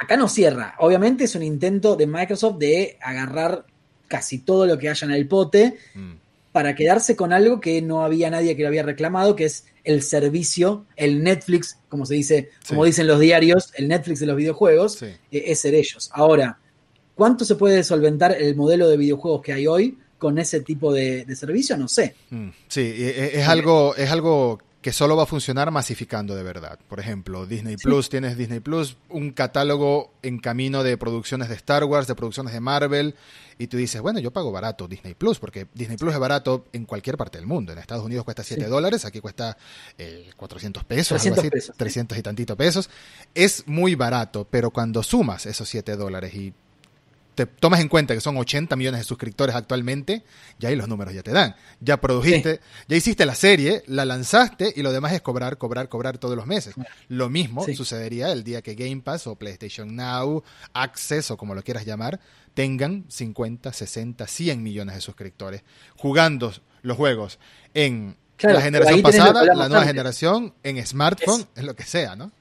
[0.00, 0.74] acá no cierra.
[0.78, 3.66] Obviamente es un intento de Microsoft de agarrar
[4.08, 6.12] casi todo lo que haya en el pote mm.
[6.52, 10.02] para quedarse con algo que no había nadie que lo había reclamado, que es el
[10.02, 15.02] servicio, el Netflix, como se dice, como dicen los diarios, el Netflix de los videojuegos,
[15.02, 16.10] eh, es ser ellos.
[16.14, 16.58] Ahora,
[17.20, 21.26] ¿cuánto se puede solventar el modelo de videojuegos que hay hoy con ese tipo de,
[21.36, 21.76] servicio?
[21.76, 22.14] No sé.
[22.30, 22.48] Mm.
[22.66, 26.78] Sí, es, algo, es algo que solo va a funcionar masificando de verdad.
[26.88, 31.84] Por ejemplo, Disney Plus, tienes Disney Plus, un catálogo en camino de producciones de Star
[31.84, 33.14] Wars, de producciones de Marvel,
[33.58, 36.86] y tú dices, bueno, yo pago barato Disney Plus, porque Disney Plus es barato en
[36.86, 37.74] cualquier parte del mundo.
[37.74, 39.58] En Estados Unidos cuesta 7 dólares, aquí cuesta
[40.38, 41.22] 400 eh, pesos,
[41.76, 42.88] 300 y tantito pesos.
[43.34, 46.54] Es muy barato, pero cuando sumas esos 7 dólares y
[47.34, 50.24] te tomas en cuenta que son 80 millones de suscriptores actualmente,
[50.58, 51.54] ya ahí los números ya te dan.
[51.80, 56.18] Ya produjiste, ya hiciste la serie, la lanzaste y lo demás es cobrar, cobrar, cobrar
[56.18, 56.74] todos los meses.
[57.08, 61.62] Lo mismo sucedería el día que Game Pass o PlayStation Now, Access o como lo
[61.62, 62.20] quieras llamar,
[62.54, 65.62] tengan 50, 60, 100 millones de suscriptores
[65.96, 67.38] jugando los juegos
[67.74, 72.32] en la generación pasada, la nueva generación, en smartphone, en lo que sea, ¿no?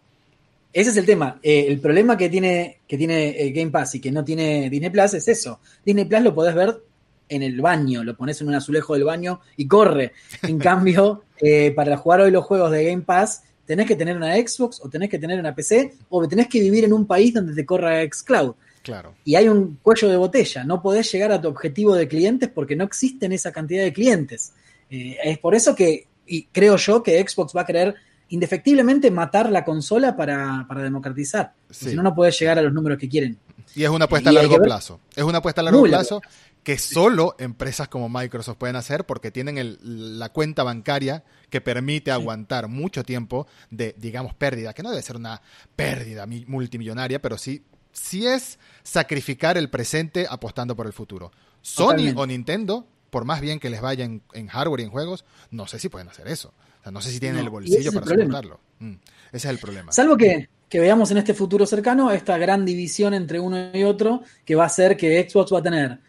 [0.71, 1.39] Ese es el tema.
[1.41, 4.89] Eh, el problema que tiene, que tiene eh, Game Pass y que no tiene Disney
[4.89, 5.59] Plus es eso.
[5.83, 6.81] Disney Plus lo podés ver
[7.27, 10.13] en el baño, lo pones en un azulejo del baño y corre.
[10.43, 14.35] En cambio, eh, para jugar hoy los juegos de Game Pass, tenés que tener una
[14.35, 17.55] Xbox o tenés que tener una PC o tenés que vivir en un país donde
[17.55, 18.53] te corra Xcloud.
[18.83, 19.15] Claro.
[19.25, 20.63] Y hay un cuello de botella.
[20.63, 24.53] No podés llegar a tu objetivo de clientes porque no existen esa cantidad de clientes.
[24.89, 27.95] es por eso que, y creo yo que Xbox va a querer
[28.29, 31.53] indefectiblemente matar la consola para, democratizar.
[31.69, 33.37] Si no, no puedes llegar a los números que quieren.
[33.75, 34.99] Y es una apuesta a largo plazo.
[35.15, 36.21] Es una apuesta a largo plazo
[36.63, 39.77] que solo empresas como Microsoft pueden hacer porque tienen
[40.19, 45.15] la cuenta bancaria que permite aguantar mucho tiempo de, digamos, pérdida, que no debe ser
[45.15, 45.41] una
[45.75, 51.31] pérdida multimillonaria, pero sí, sí es sacrificar el presente apostando por el futuro.
[51.61, 55.67] Sony o Nintendo, por más bien que les vaya en hardware y en juegos, no
[55.67, 56.53] sé si pueden hacer eso
[56.91, 58.59] no sé si tienen el bolsillo para soportarlo.
[58.79, 58.93] Mm,
[59.31, 59.91] ese es el problema.
[59.91, 64.55] Salvo que, veamos en este futuro cercano esta gran división entre uno y otro, que
[64.55, 65.99] va a ser que Xbox va a tener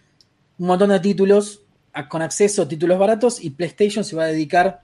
[0.59, 1.63] un montón de títulos
[2.09, 4.83] con acceso a títulos baratos y PlayStation se va a dedicar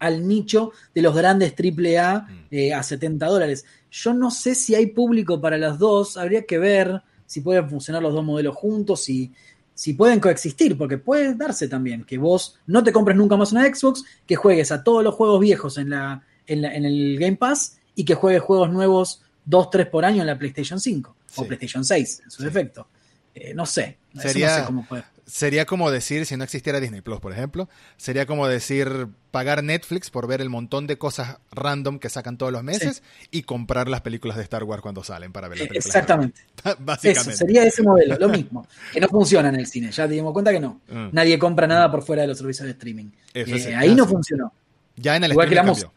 [0.00, 2.46] al nicho de los grandes AAA mm.
[2.50, 3.64] eh, a 70 dólares.
[3.90, 8.02] Yo no sé si hay público para las dos, habría que ver si pueden funcionar
[8.02, 9.32] los dos modelos juntos, y
[9.74, 13.64] si pueden coexistir, porque puede darse también que vos no te compres nunca más una
[13.64, 18.04] Xbox, que juegues a todos los juegos viejos en, la, en, el Game Pass y
[18.04, 22.22] que juegues juegos nuevos 2, 3 por año en la PlayStation 5 o PlayStation 6,
[22.24, 22.86] en su defecto.
[23.34, 27.00] Eh, no sé, Sería, no sé cómo puede sería como decir, si no existiera Disney
[27.00, 31.98] Plus, por ejemplo, sería como decir pagar Netflix por ver el montón de cosas random
[31.98, 35.48] que sacan todos los meses y comprar las películas de Star Wars cuando salen para
[35.48, 35.86] ver las películas.
[35.86, 36.40] Exactamente.
[36.80, 37.30] Básicamente.
[37.30, 38.66] Eso, sería ese modelo, lo mismo.
[38.92, 40.80] Que no funciona en el cine, ya te dimos cuenta que no.
[40.88, 41.08] Mm.
[41.12, 43.10] Nadie compra nada por fuera de los servicios de streaming.
[43.34, 44.52] Eh, ahí no funcionó.
[44.96, 45.92] Ya en el streaming cambió.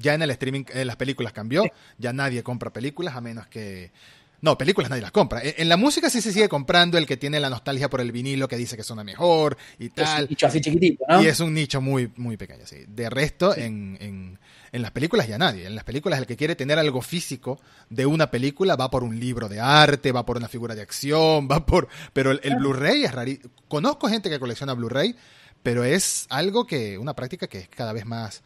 [0.00, 1.64] Ya en el streaming, en las películas cambió.
[1.98, 3.90] Ya nadie compra películas a menos que
[4.40, 5.40] no, películas nadie las compra.
[5.42, 8.46] En, la música sí se sigue comprando el que tiene la nostalgia por el vinilo
[8.46, 10.04] que dice que suena mejor y tal.
[10.04, 11.22] Es un nicho así chiquitito, ¿no?
[11.22, 12.84] Y es un nicho muy, muy pequeño, sí.
[12.86, 14.38] De resto, en, en,
[14.70, 15.66] en, las películas ya nadie.
[15.66, 19.18] En las películas el que quiere tener algo físico de una película va por un
[19.18, 21.88] libro de arte, va por una figura de acción, va por...
[22.12, 23.50] Pero el, Blu-ray es rarísimo.
[23.66, 25.16] Conozco gente que colecciona Blu-ray,
[25.64, 28.42] pero es algo que, una práctica que es cada vez más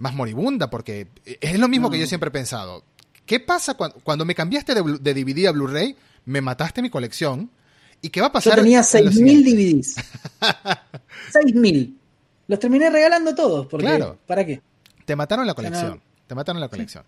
[0.00, 2.84] más moribunda, porque es lo mismo que yo siempre he pensado.
[3.30, 5.94] ¿Qué pasa cuando, me cambiaste de, DVD a Blu-ray?
[6.24, 7.48] Me mataste mi colección.
[8.02, 8.56] ¿Y qué va a pasar?
[8.56, 9.94] Yo tenía 6.000 DVDs.
[11.32, 11.94] 6.000.
[12.48, 13.68] Los terminé regalando todos.
[13.68, 14.18] Porque, claro.
[14.26, 14.60] ¿Para qué?
[15.04, 16.02] Te mataron la colección.
[16.26, 17.04] Te mataron la colección.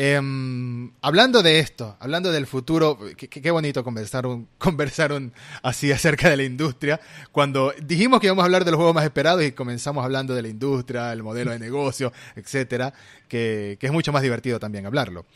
[0.00, 5.32] Em, hablando de esto, hablando del futuro, qué, bonito conversar, un, conversar un,
[5.64, 7.00] así acerca de la industria.
[7.32, 10.42] Cuando dijimos que íbamos a hablar de los juegos más esperados y comenzamos hablando de
[10.42, 12.94] la industria, el modelo de negocio, etcétera,
[13.26, 15.26] que, que es mucho más divertido también hablarlo.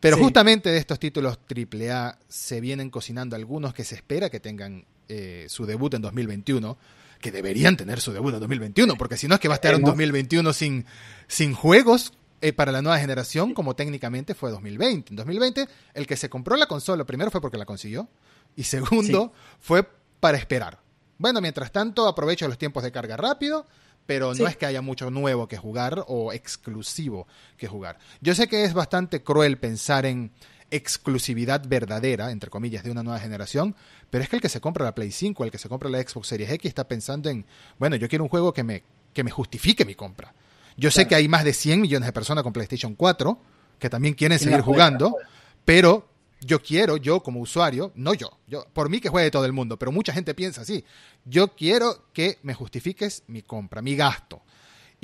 [0.00, 4.84] Pero justamente de estos títulos AAA se vienen cocinando algunos que se espera que tengan
[5.08, 6.76] eh, su debut en 2021,
[7.22, 9.72] que deberían tener su debut en 2021, porque si no es que va a estar
[9.72, 10.84] en 2021 sin,
[11.26, 12.12] sin juegos
[12.44, 15.12] eh, para la nueva generación, como técnicamente fue 2020.
[15.12, 18.06] En 2020, el que se compró la consola, primero fue porque la consiguió,
[18.54, 19.88] y segundo, fue
[20.20, 20.78] para esperar.
[21.16, 23.64] Bueno, mientras tanto, aprovecho los tiempos de carga rápido
[24.06, 27.26] pero no es que haya mucho nuevo que jugar o exclusivo
[27.56, 27.96] que jugar.
[28.20, 30.30] Yo sé que es bastante cruel pensar en
[30.70, 33.74] exclusividad verdadera, entre comillas, de una nueva generación,
[34.10, 36.02] pero es que el que se compra la Play 5, el que se compra la
[36.02, 37.46] Xbox Series X está pensando en,
[37.78, 38.82] bueno, yo quiero un juego que me,
[39.14, 40.34] que me justifique mi compra.
[40.76, 43.38] Yo sé que hay más de 100 millones de personas con PlayStation 4
[43.78, 45.16] que también quieren seguir jugando,
[45.64, 46.08] pero
[46.40, 49.78] yo quiero, yo como usuario, no yo, yo, por mí que juegue todo el mundo,
[49.78, 50.84] pero mucha gente piensa así,
[51.24, 54.42] yo quiero que me justifiques mi compra, mi gasto.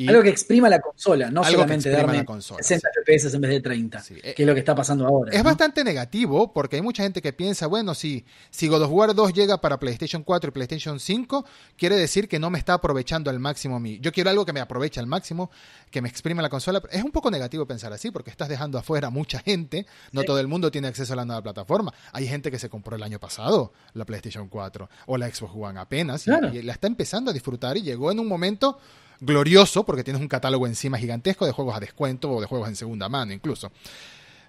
[0.08, 4.34] Algo que exprima la consola, no solamente darme 60 FPS en vez de 30, que
[4.36, 5.32] es lo que está pasando ahora.
[5.32, 9.14] Es bastante negativo porque hay mucha gente que piensa, bueno, si, si God of War
[9.14, 11.44] 2 llega para PlayStation 4 y PlayStation 5,
[11.76, 13.98] quiere decir que no me está aprovechando al máximo mi.
[14.00, 15.50] Yo quiero algo que me aproveche al máximo,
[15.90, 16.82] que me exprime la consola.
[16.90, 19.86] Es un poco negativo pensar así porque estás dejando afuera a mucha gente.
[20.12, 21.92] No todo el mundo tiene acceso a la nueva plataforma.
[22.12, 25.80] Hay gente que se compró el año pasado la PlayStation 4 o la Xbox One
[25.80, 28.78] apenas y la está empezando a disfrutar y llegó en un momento
[29.20, 32.76] glorioso, porque tienes un catálogo encima gigantesco de juegos a descuento o de juegos en
[32.76, 33.70] segunda mano incluso.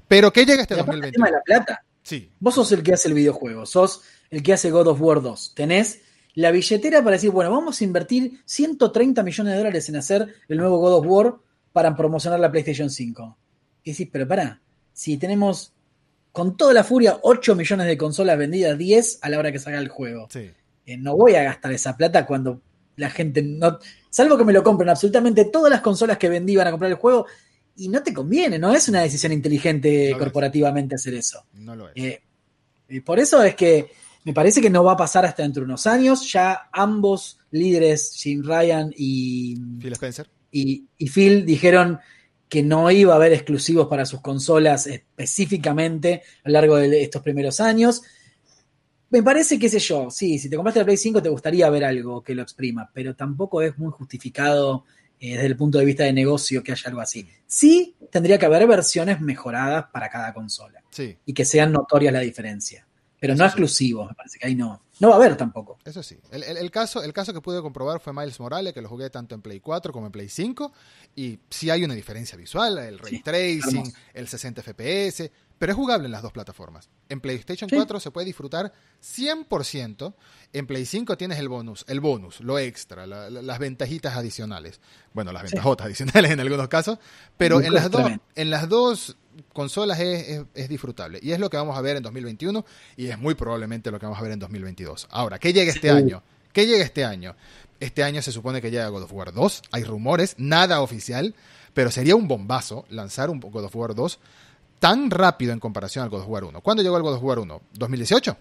[0.08, 1.08] Pero ¿qué llega este 2020?
[1.08, 1.86] El tema de la plata.
[2.04, 2.32] Sí.
[2.40, 5.54] Vos sos el que hace el videojuego, sos el que hace God of War 2.
[5.56, 6.02] Tenés
[6.34, 10.58] la billetera para decir, bueno, vamos a invertir 130 millones de dólares en hacer el
[10.58, 11.36] nuevo God of War
[11.74, 13.38] para promocionar la PlayStation 5.
[13.84, 14.62] Y decís, pero pará,
[14.94, 15.74] si tenemos
[16.32, 19.80] con toda la furia 8 millones de consolas vendidas, 10 a la hora que salga
[19.80, 20.28] el juego.
[20.34, 22.62] Eh, no voy a gastar esa plata cuando
[23.02, 23.80] la gente no.
[24.10, 26.98] Salvo que me lo compren absolutamente todas las consolas que vendí van a comprar el
[26.98, 27.26] juego.
[27.76, 31.46] Y no te conviene, no es una decisión inteligente corporativamente hacer eso.
[31.54, 31.94] No lo es.
[31.96, 32.22] Eh,
[32.90, 33.92] y por eso es que
[34.24, 36.32] me parece que no va a pasar hasta dentro de unos años.
[36.32, 40.30] Ya ambos líderes, Jim Ryan y Phil Spencer.
[40.52, 42.00] Y, y Phil dijeron
[42.50, 47.22] que no iba a haber exclusivos para sus consolas específicamente a lo largo de estos
[47.22, 48.04] primeros años
[49.12, 51.84] me parece, qué sé yo, sí, si te compraste la Play 5 te gustaría ver
[51.84, 54.86] algo que lo exprima, pero tampoco es muy justificado
[55.20, 57.28] eh, desde el punto de vista de negocio que haya algo así.
[57.46, 60.82] Sí, tendría que haber versiones mejoradas para cada consola.
[60.92, 61.18] Sí.
[61.26, 62.88] Y que sean notorias la diferencia.
[63.20, 64.82] Pero no exclusivos, me parece que ahí no.
[65.00, 65.78] No va a haber tampoco.
[65.86, 66.18] Eso sí.
[66.32, 69.42] El, caso, el caso que pude comprobar fue Miles Morales, que lo jugué tanto en
[69.42, 70.72] Play 4 como en Play 5.
[71.16, 75.30] Y sí hay una diferencia visual, el ray tracing, el 60 FPS
[75.62, 76.90] pero es jugable en las dos plataformas.
[77.08, 80.16] En PlayStation 4 se puede disfrutar 100%,
[80.54, 84.82] en Play 5 tienes el bonus, el bonus, lo extra, las ventajitas adicionales.
[85.14, 86.98] Bueno, las ventajotas adicionales en algunos casos,
[87.38, 89.18] pero en las, dos, en las dos
[89.54, 91.20] consolas es, disfrutable.
[91.22, 92.66] Y es lo que vamos a ver en 2021
[92.98, 95.10] y es muy probablemente lo que vamos a ver en 2022.
[95.12, 96.24] Ahora, ¿qué llega este año?
[96.54, 97.36] ¿Qué llega este año?
[97.80, 101.36] Este año se supone que llega God of War 2, hay rumores, nada oficial,
[101.76, 104.20] pero sería un bombazo lanzar un God of War 2
[104.82, 106.60] tan rápido en comparación al God of War 1.
[106.62, 107.62] ¿Cuándo llegó el God of War 1?
[107.78, 108.36] ¿2018?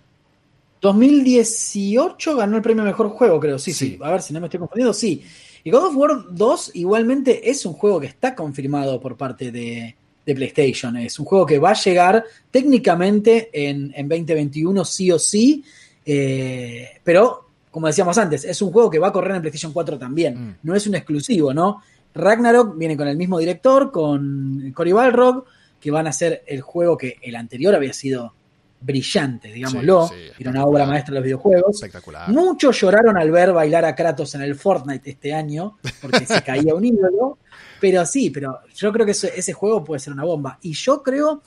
[0.80, 3.58] 2018 ganó el premio Mejor Juego, creo.
[3.58, 4.94] Sí, sí, A ver si no me estoy confundiendo.
[4.94, 5.22] Sí.
[5.62, 9.94] Y God of War 2 igualmente es un juego que está confirmado por parte de,
[10.24, 10.96] PlayStation.
[10.96, 15.62] Es un juego que va a llegar técnicamente en, 2021 sí o sí.
[16.06, 19.98] Eh, pero, como decíamos antes, es un juego que va a correr en PlayStation 4
[19.98, 20.40] también.
[20.40, 20.54] Mm.
[20.62, 21.82] No es un exclusivo, ¿no?
[22.14, 25.44] Ragnarok viene con el mismo director, con Cory Balrog
[25.80, 28.34] que van a ser el juego que el anterior había sido
[28.80, 31.76] brillante, digámoslo, era una obra maestra de los videojuegos.
[31.76, 32.28] Espectacular.
[32.30, 36.74] Muchos lloraron al ver bailar a Kratos en el Fortnite este año, porque se caía
[36.74, 37.38] un ídolo,
[37.80, 40.58] pero sí, pero yo creo que ese, juego puede ser una bomba.
[40.62, 41.42] Y yo creo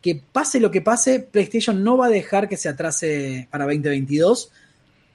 [0.00, 4.52] que pase lo que pase, PlayStation no va a dejar que se atrase para 2022,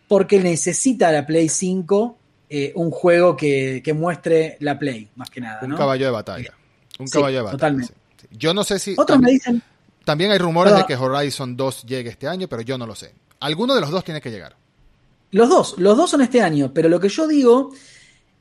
[0.10, 2.18] porque necesita la Play 5
[2.50, 5.62] eh, un juego que, muestre la Play, más que nada.
[5.64, 6.54] Un caballo de batalla.
[7.00, 7.58] Un caballo de batalla.
[7.58, 8.01] Totalmente.
[8.32, 8.96] Yo no sé si.
[8.98, 9.62] Otros me dicen.
[10.06, 13.14] También hay rumores de que Horizon 2 llegue este año, pero yo no lo sé.
[13.40, 14.56] Alguno de los dos tiene que llegar.
[15.32, 17.72] Los dos, los dos son este año, pero lo que yo digo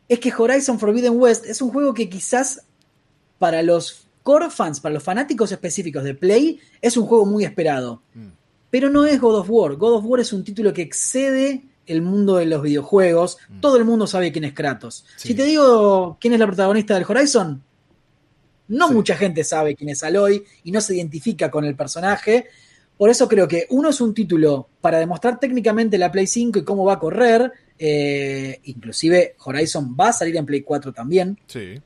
[0.09, 2.63] es que Horizon Forbidden West es un juego que quizás
[3.39, 8.03] para los core fans, para los fanáticos específicos de Play, es un juego muy esperado.
[8.15, 8.29] Mm.
[8.71, 9.77] Pero no es God of War.
[9.77, 13.39] God of War es un título que excede el mundo de los videojuegos.
[13.49, 13.61] Mm.
[13.61, 15.05] Todo el mundo sabe quién es Kratos.
[15.17, 17.63] Si te digo quién es la protagonista del Horizon,
[18.71, 22.47] no mucha gente sabe quién es Aloy y no se identifica con el personaje.
[22.97, 26.65] Por eso creo que uno es un título para demostrar técnicamente la Play 5 y
[26.65, 27.53] cómo va a correr.
[27.79, 31.39] Eh, inclusive Horizon va a salir en Play 4 también.
[31.47, 31.81] Sí.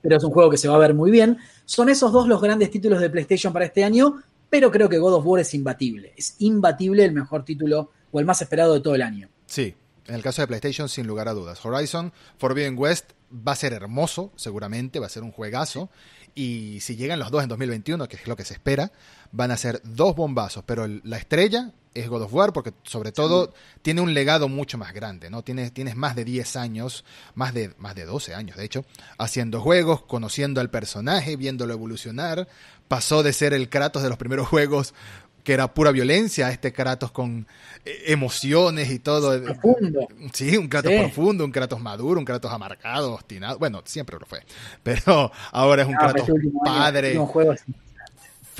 [0.00, 1.36] Pero es un juego que se va a ver muy bien.
[1.66, 4.22] Son esos dos los grandes títulos de PlayStation para este año.
[4.48, 6.14] Pero creo que God of War es imbatible.
[6.16, 9.28] Es imbatible el mejor título o el más esperado de todo el año.
[9.46, 9.74] Sí,
[10.06, 11.64] en el caso de PlayStation, sin lugar a dudas.
[11.64, 15.90] Horizon Forbidden West va a ser hermoso, seguramente, va a ser un juegazo.
[16.34, 18.92] Y si llegan los dos en 2021, que es lo que se espera,
[19.32, 20.64] van a ser dos bombazos.
[20.64, 24.92] Pero la estrella es God of War porque sobre todo tiene un legado mucho más
[24.92, 25.42] grande, ¿no?
[25.42, 28.84] Tienes, tienes más de 10 años, más de, más de 12 años de hecho,
[29.18, 32.48] haciendo juegos, conociendo al personaje, viéndolo evolucionar.
[32.88, 34.94] Pasó de ser el Kratos de los primeros juegos
[35.42, 37.46] que era pura violencia, este Kratos con
[37.84, 39.42] eh, emociones y todo.
[39.42, 40.08] Profundo.
[40.32, 43.58] Sí, un Kratos profundo, un Kratos maduro, un Kratos amargado, obstinado.
[43.58, 44.40] Bueno, siempre lo fue.
[44.82, 46.28] Pero ahora es un ah, Kratos
[46.64, 47.18] padre.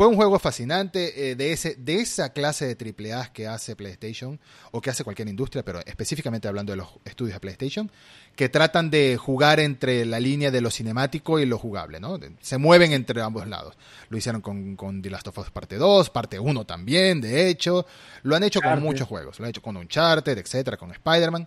[0.00, 3.76] Fue un juego fascinante eh, de, ese, de esa clase de triple A que hace
[3.76, 7.92] PlayStation o que hace cualquier industria, pero específicamente hablando de los estudios de PlayStation,
[8.34, 12.18] que tratan de jugar entre la línea de lo cinemático y lo jugable, ¿no?
[12.40, 13.76] Se mueven entre ambos lados.
[14.08, 17.84] Lo hicieron con, con The Last of Us parte 2, parte 1 también, de hecho.
[18.22, 19.38] Lo han hecho con muchos juegos.
[19.38, 21.46] Lo han hecho con Uncharted, etcétera, con Spider-Man.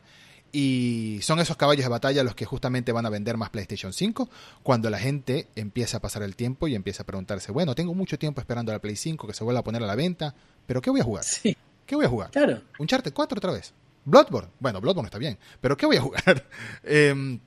[0.55, 4.29] Y son esos caballos de batalla los que justamente van a vender más PlayStation 5
[4.61, 8.19] cuando la gente empieza a pasar el tiempo y empieza a preguntarse, bueno, tengo mucho
[8.19, 10.35] tiempo esperando a la Play 5 que se vuelva a poner a la venta,
[10.67, 11.23] pero ¿qué voy a jugar?
[11.23, 11.57] Sí.
[11.87, 12.29] ¿Qué voy a jugar?
[12.29, 12.61] Claro.
[12.77, 13.73] ¿Uncharted 4 otra vez?
[14.05, 14.51] ¿Bloodborne?
[14.59, 16.45] Bueno, Bloodborne está bien, pero ¿qué voy a jugar?
[16.83, 17.39] eh, no,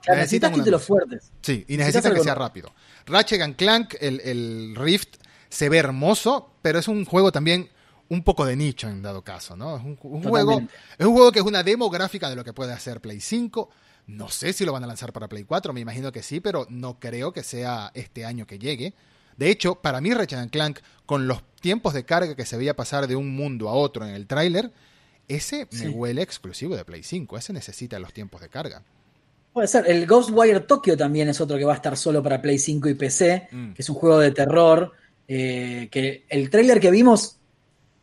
[0.00, 1.32] claro, necesitas títulos fuertes.
[1.40, 2.72] Sí, y necesitas que sea rápido.
[3.06, 5.16] Ratchet and Clank, el, el Rift,
[5.48, 7.70] se ve hermoso, pero es un juego también
[8.08, 9.76] un poco de nicho en dado caso, ¿no?
[9.76, 10.62] Es un, un juego,
[10.98, 13.70] es un juego que es una demo gráfica de lo que puede hacer Play 5.
[14.06, 16.66] No sé si lo van a lanzar para Play 4, me imagino que sí, pero
[16.68, 18.94] no creo que sea este año que llegue.
[19.36, 23.06] De hecho, para mí Ratchet Clank, con los tiempos de carga que se veía pasar
[23.06, 24.72] de un mundo a otro en el tráiler,
[25.28, 25.86] ese sí.
[25.86, 27.38] me huele exclusivo de Play 5.
[27.38, 28.82] Ese necesita los tiempos de carga.
[29.52, 29.84] Puede ser.
[29.88, 32.94] El Ghostwire Tokyo también es otro que va a estar solo para Play 5 y
[32.94, 33.72] PC, mm.
[33.72, 34.92] que es un juego de terror.
[35.28, 37.38] Eh, que el tráiler que vimos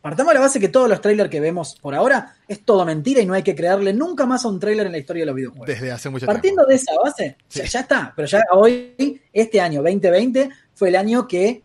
[0.02, 3.22] Partamos de la base que todos los trailers que vemos por ahora es todo mentira
[3.22, 5.36] y no hay que crearle nunca más a un trailer en la historia de los
[5.36, 5.68] videojuegos.
[5.68, 6.70] Desde hace mucho Partiendo tiempo.
[6.70, 7.60] de esa base, sí.
[7.60, 8.14] ya, ya, está.
[8.16, 11.64] Pero ya hoy, este año 2020, fue el año que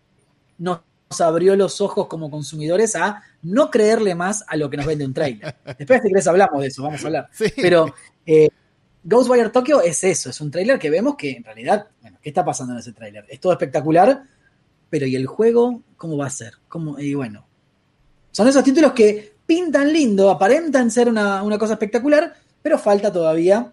[0.58, 0.80] nos
[1.20, 5.14] abrió los ojos como consumidores a no creerle más a lo que nos vende un
[5.14, 5.54] trailer.
[5.78, 7.28] Después, si querés, hablamos de eso, vamos a hablar.
[7.32, 7.46] Sí.
[7.54, 7.94] Pero
[8.26, 8.48] eh,
[9.04, 12.44] Ghostwire Tokyo es eso, es un trailer que vemos que en realidad, bueno, ¿qué está
[12.44, 13.26] pasando en ese trailer?
[13.28, 14.24] Es todo espectacular,
[14.90, 16.54] pero ¿y el juego cómo va a ser?
[16.68, 16.98] ¿Cómo?
[16.98, 17.46] Y bueno,
[18.34, 23.72] son esos títulos que pintan lindo, aparentan ser una, una, cosa espectacular, pero falta todavía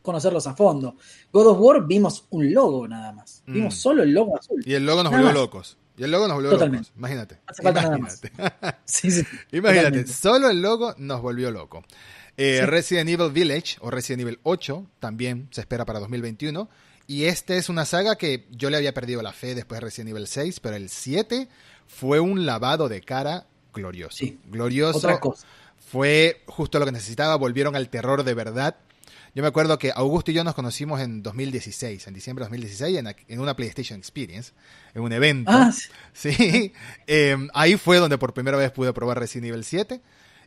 [0.00, 0.96] conocerlos a fondo.
[1.30, 3.42] God of War vimos un logo nada más.
[3.44, 3.52] Mm.
[3.52, 4.62] Vimos solo el logo azul.
[4.64, 5.42] Y el logo nos nada volvió más.
[5.42, 5.76] locos.
[5.98, 6.86] Y el logo nos volvió Totalmente.
[6.88, 6.98] locos.
[6.98, 7.38] Imagínate.
[7.46, 8.32] Hace falta Imagínate.
[8.38, 8.74] nada más.
[8.86, 9.22] Sí, sí.
[9.52, 9.84] Imagínate.
[9.88, 10.12] Totalmente.
[10.14, 11.84] Solo el logo nos volvió loco.
[12.38, 12.66] Eh, Sí.
[12.66, 16.70] Resident Evil Village o Resident Evil 8 también se espera para 2021.
[17.06, 20.10] Y esta es una saga que yo le había perdido la fe después de Resident
[20.10, 21.48] Evil 6, pero el 7
[21.86, 24.16] fue un lavado de cara glorioso.
[24.16, 24.38] Sí.
[24.46, 24.98] Glorioso.
[24.98, 25.46] Otra cosa.
[25.78, 28.76] Fue justo lo que necesitaba, volvieron al terror de verdad.
[29.34, 32.98] Yo me acuerdo que Augusto y yo nos conocimos en 2016, en diciembre de 2016,
[32.98, 34.52] en, en una PlayStation Experience,
[34.94, 35.50] en un evento.
[35.52, 35.88] Ah, sí.
[36.12, 36.72] Sí,
[37.06, 40.00] eh, ahí fue donde por primera vez pude probar Resident Evil 7.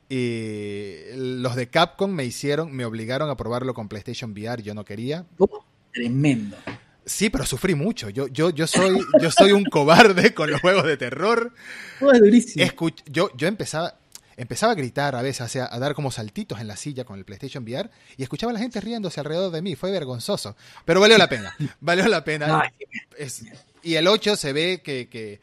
[0.10, 4.84] Y los de Capcom me hicieron, me obligaron a probarlo con PlayStation VR, yo no
[4.84, 5.26] quería.
[5.38, 6.58] Oh, tremendo.
[7.06, 8.10] Sí, pero sufrí mucho.
[8.10, 11.54] Yo, yo, yo soy, yo soy un cobarde con los juegos de terror.
[12.00, 12.64] Es durísimo.
[12.64, 14.00] Escuch yo, yo empezaba,
[14.38, 17.26] empezaba a gritar a veces, a, a, dar como saltitos en la silla con el
[17.26, 19.76] PlayStation VR y escuchaba a la gente riéndose alrededor de mí.
[19.76, 20.56] Fue vergonzoso.
[20.86, 21.56] Pero valió la pena.
[21.82, 22.72] Valió la pena.
[23.18, 23.44] Es,
[23.84, 25.42] y el 8 se ve que, que,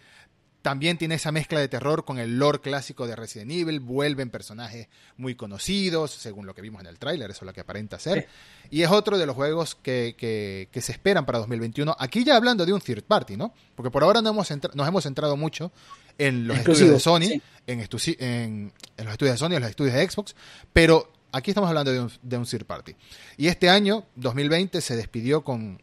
[0.62, 3.81] también tiene esa mezcla de terror con el lore clásico de Resident Evil.
[3.81, 7.61] Vuelven personajes muy conocidos, según lo que vimos en el tráiler, eso es lo que
[7.61, 8.29] aparenta ser.
[8.70, 8.77] Sí.
[8.79, 11.96] Y es otro de los juegos que, que, que, se esperan para 2021.
[11.99, 13.55] Aquí ya hablando de un third party, ¿no?
[13.75, 15.73] Porque por ahora no hemos nos hemos centrado mucho
[16.18, 17.42] en los estudios de Sony, sí.
[17.66, 20.37] en, estu en, en, los estudios de Sony, en los estudios de Xbox,
[20.73, 22.94] pero aquí estamos hablando de un, de un third party.
[23.38, 25.81] Y este año, 2020, se despidió con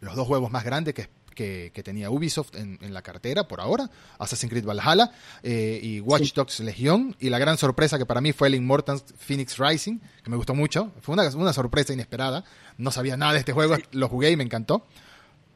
[0.00, 3.60] los dos juegos más grandes, que que, que, tenía Ubisoft en, en, la cartera por
[3.60, 5.10] ahora, Assassin's Creed Valhalla
[5.42, 6.62] eh, y Watch Dogs sí.
[6.62, 10.36] Legion, y la gran sorpresa que para mí fue el Immortals Phoenix Rising, que me
[10.36, 12.44] gustó mucho, fue una, una sorpresa inesperada,
[12.78, 13.82] no sabía nada de este juego, sí.
[13.92, 14.84] lo jugué y me encantó.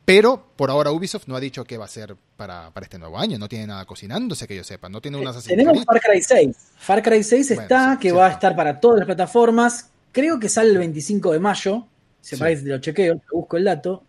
[0.06, 3.18] Pero por ahora Ubisoft no ha dicho qué va a ser para, para este nuevo
[3.18, 6.22] año, no tiene nada cocinándose que yo sepa, no tiene un Assassin's Tenemos Far Cry
[6.22, 6.56] 6.
[6.76, 9.90] Far Cry 6 bueno, está, sí, que va a estar para todas las plataformas.
[10.12, 11.86] Creo que sale el 25 de mayo.
[12.20, 14.04] Si parece, lo chequeo, busco el dato.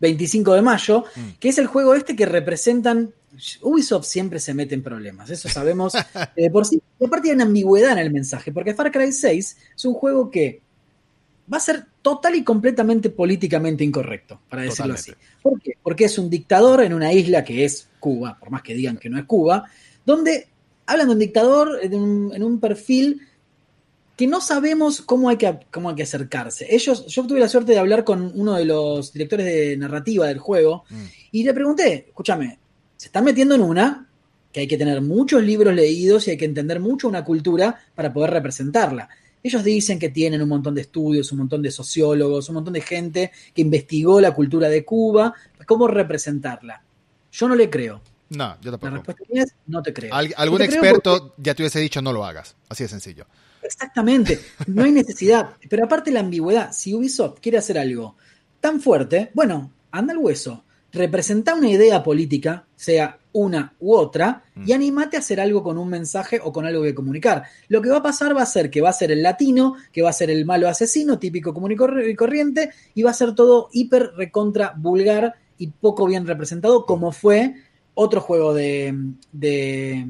[0.00, 1.28] 25 de mayo, mm.
[1.40, 3.12] que es el juego este que representan.
[3.62, 5.94] Ubisoft siempre se mete en problemas, eso sabemos
[6.36, 6.80] eh, por sí.
[7.00, 10.30] Y aparte hay una ambigüedad en el mensaje, porque Far Cry 6 es un juego
[10.30, 10.62] que
[11.52, 15.26] va a ser total y completamente políticamente incorrecto, para decirlo Totalmente.
[15.26, 15.40] así.
[15.42, 15.72] ¿Por qué?
[15.82, 19.10] Porque es un dictador en una isla que es Cuba, por más que digan que
[19.10, 19.64] no es Cuba,
[20.06, 20.48] donde
[20.86, 23.20] hablan de un dictador en un, en un perfil
[24.16, 26.66] que no sabemos cómo hay que, cómo hay que acercarse.
[26.68, 30.38] Ellos, yo tuve la suerte de hablar con uno de los directores de narrativa del
[30.38, 31.04] juego mm.
[31.32, 32.58] y le pregunté, escúchame,
[32.96, 34.08] se están metiendo en una
[34.52, 38.12] que hay que tener muchos libros leídos y hay que entender mucho una cultura para
[38.12, 39.08] poder representarla.
[39.42, 42.80] Ellos dicen que tienen un montón de estudios, un montón de sociólogos, un montón de
[42.80, 45.34] gente que investigó la cultura de Cuba,
[45.66, 46.82] cómo representarla.
[47.32, 48.00] Yo no le creo.
[48.30, 48.90] No, yo tampoco.
[48.90, 50.14] La respuesta es no te creo.
[50.14, 51.42] Al, algún no te experto porque...
[51.42, 52.56] ya te hubiese dicho no lo hagas.
[52.68, 53.26] Así de sencillo.
[53.64, 55.50] Exactamente, no hay necesidad.
[55.68, 58.16] Pero aparte la ambigüedad, si Ubisoft quiere hacer algo
[58.60, 60.64] tan fuerte, bueno, anda al hueso.
[60.92, 64.74] representa una idea política, sea una u otra, y mm.
[64.74, 67.42] animate a hacer algo con un mensaje o con algo que comunicar.
[67.66, 70.02] Lo que va a pasar va a ser que va a ser el latino, que
[70.02, 73.70] va a ser el malo asesino, típico común y corriente, y va a ser todo
[73.72, 77.56] hiper recontra vulgar y poco bien representado, como fue
[77.94, 78.96] otro juego de,
[79.32, 80.06] de,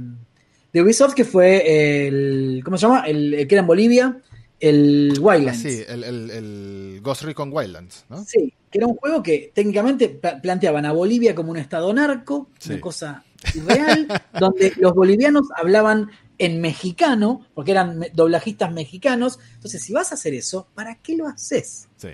[0.75, 2.61] de Ubisoft que fue el.
[2.65, 3.07] ¿Cómo se llama?
[3.07, 4.21] El, que era en Bolivia,
[4.59, 5.63] el Wildlands.
[5.63, 8.25] sí, el, el, Ghost Recon Wildlands, ¿no?
[8.25, 12.81] Sí, que era un juego que técnicamente planteaban a Bolivia como un estado narco, una
[12.81, 14.09] cosa irreal,
[14.41, 19.39] donde los bolivianos hablaban en mexicano, porque eran doblajistas mexicanos.
[19.55, 21.89] Entonces, si vas a hacer eso, ¿para qué lo haces?
[21.97, 22.09] Sí.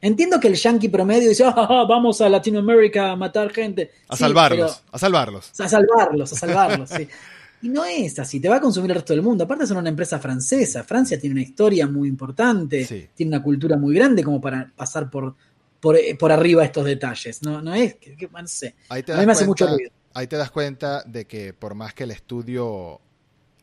[0.00, 3.92] Entiendo que el yankee promedio dice, ah, ah, ah vamos a Latinoamérica a matar gente.
[4.08, 5.52] A salvarlos, a salvarlos.
[5.60, 7.06] A salvarlos, a salvarlos, sí.
[7.62, 9.44] Y no es así, te va a consumir el resto del mundo.
[9.44, 10.82] Aparte son una empresa francesa.
[10.82, 15.34] Francia tiene una historia muy importante, tiene una cultura muy grande como para pasar por
[15.82, 17.42] eh, por, arriba estos detalles.
[17.42, 18.76] No, no es que, no sé.
[18.88, 19.90] Ahí te a mí me hace mucho ruido.
[20.14, 23.00] Ahí te das cuenta de que por más que el estudio,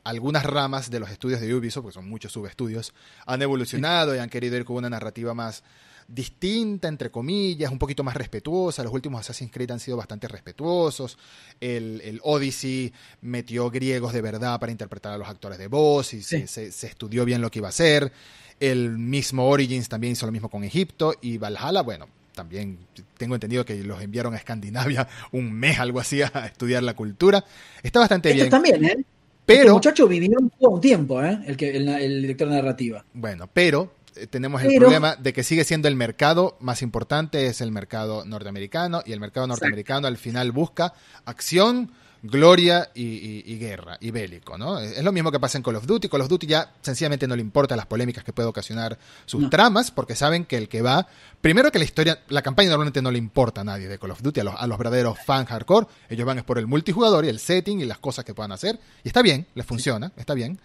[0.04, 2.94] algunas ramas de los estudios de Ubisoft, porque son muchos subestudios,
[3.26, 5.64] han evolucionado y han querido ir con una narrativa más
[6.10, 8.84] distinta, entre comillas, un poquito más respetuosa.
[8.84, 11.18] Los últimos Assassin's Creed han sido bastante respetuosos.
[11.62, 12.92] El, el Odyssey
[13.22, 17.26] metió griegos de verdad para interpretar a los actores de voz y se, se, estudió
[17.26, 18.12] bien lo que iba a hacer.
[18.60, 22.78] El mismo Origins también hizo lo mismo con Egipto y Valhalla, bueno, también
[23.18, 27.44] tengo entendido que los enviaron a Escandinavia un mes, algo así, a estudiar la cultura.
[27.84, 28.50] Está bastante bien.
[28.50, 28.98] también, ¿eh?
[29.46, 31.40] Pero, este muchacho vivió un tiempo, ¿eh?
[31.48, 33.04] El, que, el, director narrativa.
[33.14, 33.96] Bueno, pero
[34.30, 39.02] tenemos el problema de que sigue siendo el mercado más importante, es el mercado norteamericano,
[39.06, 40.94] y el mercado norteamericano al final busca
[41.26, 41.92] acción,
[42.22, 44.80] gloria y, guerra y bélico, ¿no?
[44.80, 46.10] Es lo mismo que pasa en Call of Duty.
[46.10, 49.92] Call of Duty ya sencillamente no le importa las polémicas que puede ocasionar sus tramas,
[49.92, 51.08] porque saben que el que va,
[51.42, 54.22] primero que la historia, la campaña normalmente no le importa a nadie de Call of
[54.22, 57.30] Duty, a los, a los verdaderos fans hardcore, ellos van es por el multijugador y
[57.30, 60.60] el setting y las cosas que puedan hacer, y está bien, les funciona, está bien.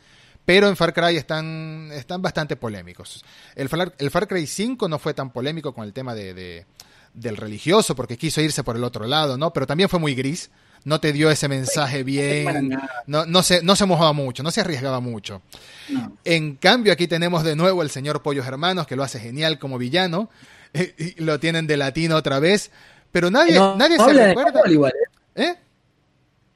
[0.45, 3.24] Pero en Far Cry están, están bastante polémicos.
[3.55, 3.68] El,
[3.99, 6.66] el Far Cry 5 no fue tan polémico con el tema de,
[7.14, 9.53] del religioso, porque quiso irse por el otro lado, ¿no?
[9.53, 10.51] Pero también fue muy gris
[10.84, 14.61] no te dio ese mensaje bien, no, no, se, no se mojaba mucho, no se
[14.61, 15.42] arriesgaba mucho.
[16.24, 19.78] En cambio, aquí tenemos de nuevo el señor Pollos Hermanos, que lo hace genial como
[19.78, 20.28] villano,
[20.74, 22.70] y lo tienen de latino otra vez,
[23.11, 24.61] pero nadie, nadie se recuerda.
[24.66, 24.92] Igual,
[25.34, 25.42] ¿eh?
[25.42, 25.57] ¿eh?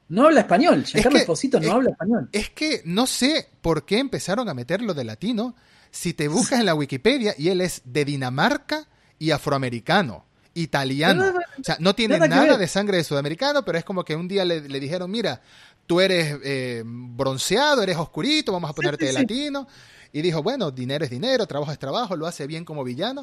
[0.09, 2.29] No habla español, Giancarlo Esposito no habla español.
[2.31, 5.55] Es que no sé por qué empezaron a meterlo de latino.
[5.91, 8.87] Si te buscas en la Wikipedia y él es de Dinamarca
[9.19, 11.33] y afroamericano italiano.
[11.59, 14.45] o sea, no tiene nada, de sangre de sudamericano, pero es como que un día
[14.45, 15.41] le, dijeron, mira,
[15.85, 19.67] tú eres eh, bronceado, eres oscurito, vamos a ponerte de latino.
[20.11, 23.21] Y dijo, bueno, dinero es dinero, trabajo es trabajo, lo hace bien como villano.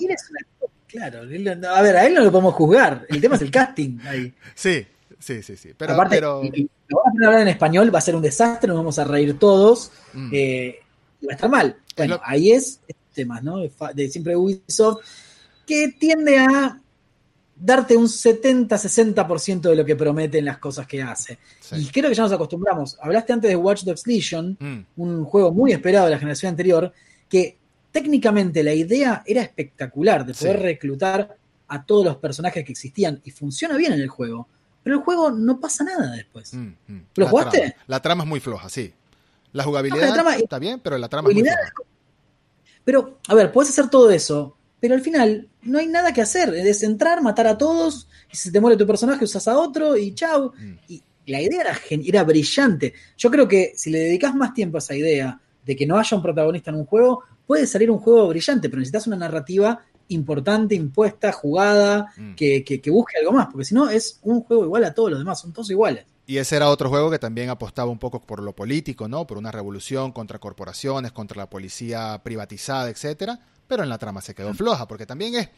[0.86, 4.32] Claro, a ver, a él no lo podemos juzgar, el tema es el casting ahí.
[4.54, 4.86] Sí,
[5.18, 5.70] sí, sí, sí.
[5.76, 6.42] Pero, Aparte, pero...
[6.44, 9.38] Y, vamos a hablar en español, va a ser un desastre, nos vamos a reír
[9.38, 10.30] todos, mm.
[10.32, 10.80] eh,
[11.24, 11.76] va a estar mal.
[11.96, 13.58] Bueno, ahí es este tema, ¿no?
[13.94, 15.04] De siempre Ubisoft,
[15.66, 16.80] que tiende a
[17.58, 21.38] darte un 70-60% de lo que promete en las cosas que hace.
[21.72, 22.98] Y creo que ya nos acostumbramos.
[23.00, 25.00] Hablaste antes de Watch Dogs Legion, mm.
[25.00, 26.92] un juego muy esperado de la generación anterior,
[27.28, 27.56] que
[27.90, 31.36] técnicamente la idea era espectacular de poder reclutar
[31.68, 34.48] a todos los personajes que existían y funciona bien en el juego.
[34.86, 36.54] Pero el juego no pasa nada después.
[36.54, 37.06] Mm, mm.
[37.16, 37.58] ¿Lo la jugaste?
[37.58, 37.74] Trama.
[37.88, 38.94] La trama es muy floja, sí.
[39.50, 41.72] La jugabilidad está bien, pero la trama es muy floja.
[42.84, 46.54] Pero, a ver, puedes hacer todo eso, pero al final no hay nada que hacer.
[46.54, 50.14] Es entrar, matar a todos, y si te muere tu personaje usas a otro y
[50.14, 50.52] chau.
[50.56, 50.74] Mm.
[50.86, 52.94] Y la idea era, era brillante.
[53.16, 56.16] Yo creo que si le dedicas más tiempo a esa idea de que no haya
[56.16, 60.74] un protagonista en un juego, puede salir un juego brillante, pero necesitas una narrativa importante,
[60.74, 62.34] impuesta, jugada, mm.
[62.34, 65.18] que, que, busque algo más, porque si no es un juego igual a todos los
[65.18, 66.04] demás, son todos iguales.
[66.26, 69.26] Y ese era otro juego que también apostaba un poco por lo político, ¿no?
[69.26, 74.34] Por una revolución contra corporaciones, contra la policía privatizada, etcétera pero en la trama se
[74.34, 75.48] quedó floja, porque también es,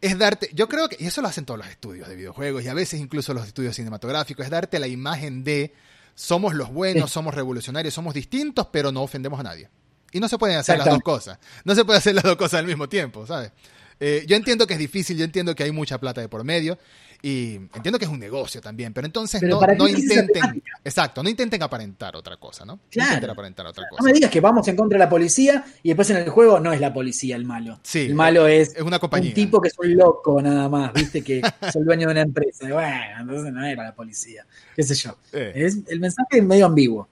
[0.00, 2.68] es darte, yo creo que, y eso lo hacen todos los estudios de videojuegos y
[2.68, 5.74] a veces incluso los estudios cinematográficos, es darte la imagen de
[6.14, 9.68] somos los buenos, somos revolucionarios, somos distintos, pero no ofendemos a nadie.
[10.12, 11.38] Y no se pueden hacer las dos cosas.
[11.64, 13.52] No se puede hacer las dos cosas al mismo tiempo, ¿sabes?
[13.98, 16.78] Eh, yo entiendo que es difícil, yo entiendo que hay mucha plata de por medio,
[17.22, 21.62] y entiendo que es un negocio también, pero entonces no, no intenten, exacto, no intenten
[21.62, 22.80] aparentar otra cosa, ¿no?
[22.90, 23.34] Claro.
[23.98, 26.60] No me digas que vamos en contra de la policía y después en el juego
[26.60, 27.80] no es la policía el malo.
[27.82, 29.30] Sí, el malo es, es una compañía.
[29.30, 32.68] un tipo que es un loco nada más, viste, que el dueño de una empresa.
[32.68, 35.16] bueno, entonces no era la policía, qué sé yo.
[35.32, 35.52] Eh.
[35.54, 37.08] Es, el mensaje es medio ambiguo.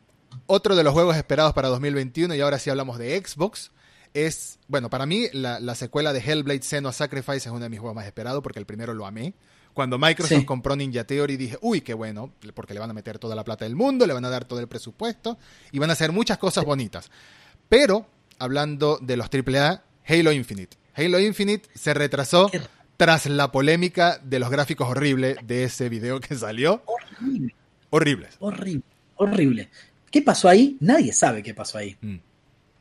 [0.46, 3.70] Otro de los juegos esperados para 2021, y ahora sí hablamos de Xbox,
[4.12, 7.80] es, bueno, para mí la, la secuela de Hellblade Senua Sacrifice es uno de mis
[7.80, 9.34] juegos más esperados porque el primero lo amé
[9.72, 13.34] Cuando Microsoft compró Ninja Theory dije, uy, qué bueno, porque le van a meter toda
[13.34, 15.36] la plata del mundo, le van a dar todo el presupuesto
[15.72, 17.10] y van a hacer muchas cosas bonitas.
[17.68, 18.06] Pero,
[18.38, 20.76] hablando de los AAA, Halo Infinite.
[20.94, 22.50] Halo Infinite se retrasó
[22.96, 26.84] tras la polémica de los gráficos horribles de ese video que salió.
[26.86, 27.54] Horrible.
[27.90, 28.36] Horribles.
[28.38, 28.82] Horrible.
[29.16, 29.70] Horrible.
[30.14, 30.76] ¿Qué pasó ahí?
[30.78, 31.96] Nadie sabe qué pasó ahí.
[32.00, 32.18] Mm.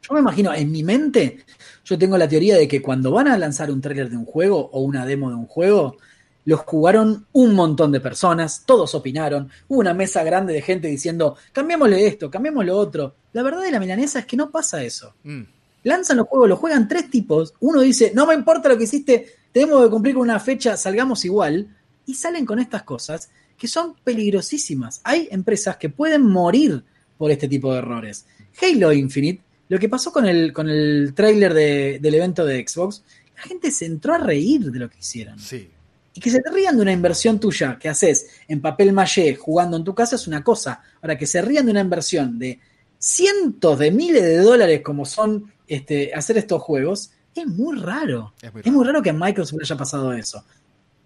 [0.04, 1.40] Yo me imagino, en mi mente,
[1.84, 4.70] yo tengo la teoría de que cuando van a lanzar un tráiler de un juego
[4.72, 5.98] o una demo de un juego,
[6.46, 11.36] los jugaron un montón de personas, todos opinaron, hubo una mesa grande de gente diciendo,
[11.52, 13.16] cambiémosle esto, cambiémosle lo otro.
[13.32, 15.16] La verdad de la milanesa es que no pasa eso.
[15.24, 15.42] Mm.
[15.86, 19.38] Lanzan los juegos, los juegan tres tipos, uno dice, no me importa lo que hiciste,
[19.52, 21.76] tenemos que cumplir con una fecha, salgamos igual,
[22.06, 25.02] y salen con estas cosas que son peligrosísimas.
[25.04, 26.84] Hay empresas que pueden morir
[27.18, 28.26] por este tipo de errores.
[28.62, 29.42] Halo Infinite
[29.74, 33.04] lo que pasó con el, con el tráiler del evento de Xbox,
[33.36, 35.40] la gente se entró a reír de lo que hicieron.
[35.40, 35.68] Sí.
[36.14, 39.78] Y que se te rían de una inversión tuya que haces en papel maché jugando
[39.78, 40.82] en tu casa es una cosa.
[41.02, 42.60] Ahora, que se rían de una inversión de
[43.00, 48.34] cientos de miles de dólares como son este, hacer estos juegos, es muy raro.
[48.42, 48.70] Es muy raro.
[48.70, 50.46] es muy raro que a Microsoft le haya pasado eso.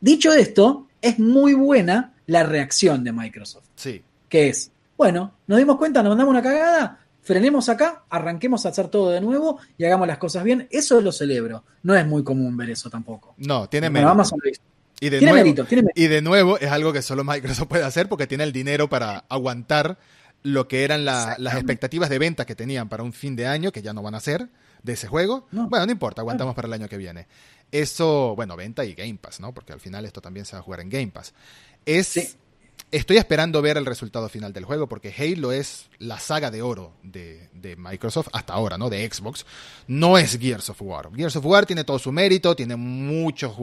[0.02, 3.68] Dicho esto, es muy buena la reacción de Microsoft.
[3.78, 4.04] Sí.
[4.28, 8.88] Que es, bueno, nos dimos cuenta, nos mandamos una cagada, frenemos acá, arranquemos a hacer
[8.88, 10.68] todo de nuevo y hagamos las cosas bien.
[10.72, 11.64] Eso lo celebro.
[11.84, 13.36] No es muy común ver eso tampoco.
[13.38, 14.36] No, tiene mérito.
[15.00, 15.54] y de, nuevo,
[15.94, 19.26] y de nuevo es algo que solo Microsoft puede hacer porque tiene el dinero para
[19.30, 19.98] aguantar
[20.44, 23.82] lo que eran las expectativas de venta que tenían para un fin de año, que
[23.82, 24.50] ya no van a ser,
[24.84, 25.48] de ese juego.
[25.52, 27.28] Bueno, no importa, aguantamos para el año que viene.
[27.72, 29.54] Eso, bueno, venta y Game Pass, ¿no?
[29.54, 31.34] Porque al final esto también se va a jugar en Game Pass.
[31.86, 32.38] Es
[32.90, 36.94] Estoy esperando ver el resultado final del juego porque Halo es la saga de oro
[37.04, 38.90] de, Microsoft hasta ahora, ¿no?
[38.90, 39.46] De Xbox.
[39.88, 41.10] No es Gears of War.
[41.14, 43.54] Gears of War tiene todo su mérito, tiene muchos,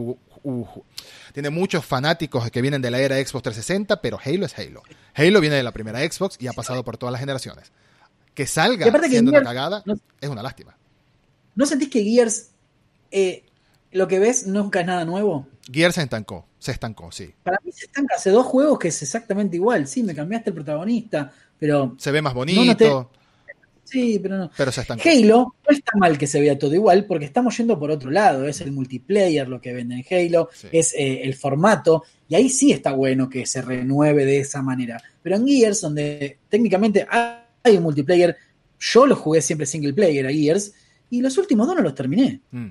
[1.33, 4.83] tiene muchos fanáticos que vienen de la era Xbox 360, pero Halo es Halo.
[5.15, 7.73] Halo viene de la primera Xbox y ha pasado por todas las generaciones.
[8.35, 9.83] Que salga siendo una cagada
[10.21, 10.77] es una lástima.
[11.55, 12.51] ¿No sentís que Gears
[13.11, 13.45] eh,
[13.93, 15.47] lo que ves nunca es nada nuevo?
[15.73, 17.31] Gears se estancó, se estancó, sí.
[17.43, 19.87] Para mí se estanca hace dos juegos que es exactamente igual.
[19.87, 21.95] Sí, me cambiaste el protagonista, pero.
[21.99, 23.11] Se ve más bonito.
[23.85, 24.51] Sí, pero no.
[24.57, 25.07] Pero se estancó.
[25.07, 28.49] Halo no está mal que se vea todo igual, porque estamos yendo por otro lado.
[28.49, 32.73] Es el multiplayer lo que vende en Halo, es eh, el formato, y ahí sí
[32.73, 35.03] está bueno que se renueve de esa manera.
[35.23, 38.35] Pero en Gears, donde técnicamente hay un multiplayer,
[38.81, 40.73] yo lo jugué siempre single player a Gears,
[41.11, 42.41] y los últimos dos no los terminé.
[42.53, 42.69] Mm.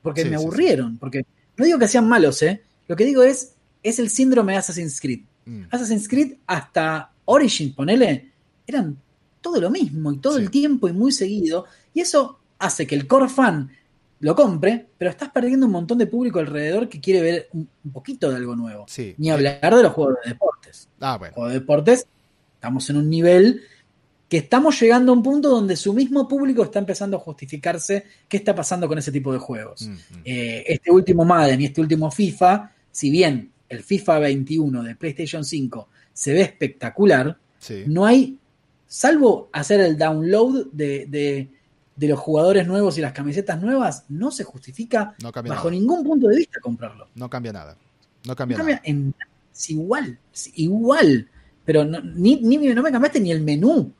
[0.00, 1.26] Porque me aburrieron, porque
[1.58, 2.62] no digo que sean malos, ¿eh?
[2.88, 5.20] Lo que digo es, es el síndrome de Assassin's Creed.
[5.46, 5.64] Mm.
[5.70, 8.32] Assassin's Creed hasta Origins, ponele,
[8.66, 8.96] eran
[9.40, 11.66] todo lo mismo y todo el tiempo y muy seguido.
[11.92, 13.70] Y eso hace que el core fan
[14.20, 18.30] lo compre, pero estás perdiendo un montón de público alrededor que quiere ver un, poquito
[18.30, 18.86] de algo nuevo.
[19.18, 20.88] Ni hablar de los juegos de deportes.
[21.00, 21.34] Ah, bueno.
[21.34, 22.06] Juegos de deportes,
[22.54, 23.62] estamos en un nivel
[24.28, 28.38] que estamos llegando a un punto donde su mismo público está empezando a justificarse qué
[28.38, 29.88] está pasando con ese tipo de juegos.
[30.24, 35.44] Eh, este último Madden y este último FIFA, si bien el FIFA 21 de PlayStation
[35.44, 37.36] 5 se ve espectacular,
[37.86, 38.38] no hay,
[38.86, 41.48] salvo hacer el download de,
[41.96, 46.60] los jugadores nuevos y las camisetas nuevas, no se justifica bajo ningún punto de vista
[46.60, 47.08] comprarlo.
[47.16, 47.76] No cambia nada.
[48.26, 48.80] No cambia, nada.
[48.84, 50.16] es igual,
[50.54, 51.28] igual.
[51.64, 53.92] Pero ni, no me cambiaste ni el menú.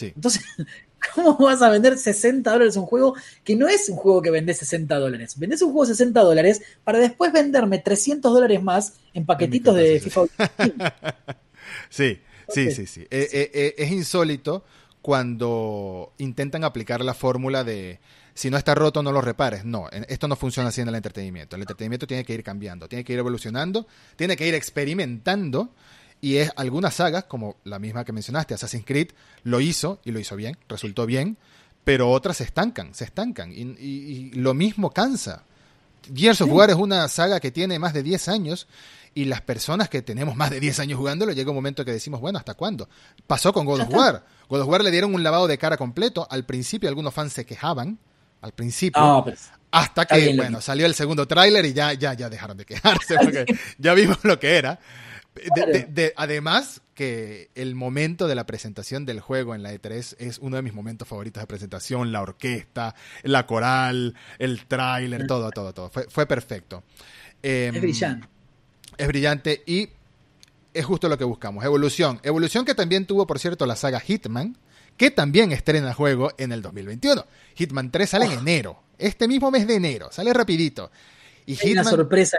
[0.00, 0.44] Entonces,
[1.14, 4.54] ¿cómo vas a vender 60 dólares un juego que no es un juego que vende
[4.54, 5.38] 60 dólares?
[5.38, 10.00] Vendes un juego de 60 dólares para después venderme 300 dólares más en paquetitos de
[10.00, 10.22] FIFA.
[11.90, 13.00] sí, sí, sí, sí.
[13.10, 14.64] Eh, eh, eh, es insólito
[15.02, 18.00] cuando intentan aplicar la fórmula de
[18.34, 19.64] si no está roto no lo repares.
[19.64, 21.56] No, esto no funciona así en el entretenimiento.
[21.56, 25.74] El entretenimiento tiene que ir cambiando, tiene que ir evolucionando, tiene que ir experimentando
[26.20, 29.10] y es algunas sagas, como la misma que mencionaste, Assassin's Creed,
[29.44, 31.36] lo hizo y lo hizo bien, resultó bien,
[31.84, 33.52] pero otras se estancan, se estancan.
[33.52, 35.44] Y, lo mismo cansa.
[36.12, 38.66] Gears of War es una saga que tiene más de 10 años
[39.14, 42.20] y las personas que tenemos más de 10 años jugándolo llega un momento que decimos,
[42.20, 42.88] bueno, ¿hasta cuándo?
[43.26, 44.24] Pasó con God of War.
[44.48, 46.26] God of War le dieron un lavado de cara completo.
[46.30, 47.98] Al principio algunos fans se quejaban,
[48.40, 49.24] al principio,
[49.70, 53.46] hasta que, bueno, salió el segundo tráiler y ya, ya, ya dejaron de quejarse porque
[53.78, 54.78] ya vimos lo que era
[56.16, 60.62] además que el momento de la presentación del juego en la E3 es uno de
[60.62, 65.90] mis momentos favoritos de presentación, la orquesta, la coral, el tráiler, todo, todo, todo.
[65.90, 66.82] Fue, perfecto.
[67.42, 68.28] Em, es brillante.
[68.96, 69.90] Es brillante y
[70.74, 71.64] es justo lo que buscamos.
[71.64, 72.20] Evolución.
[72.22, 74.56] Evolución que también tuvo, por cierto, la saga Hitman,
[74.96, 77.24] que también estrena el juego en el 2021.
[77.54, 80.90] Hitman 3 sale en enero, este mismo mes de enero, sale rapidito.
[81.46, 82.38] Y Hay una sorpresa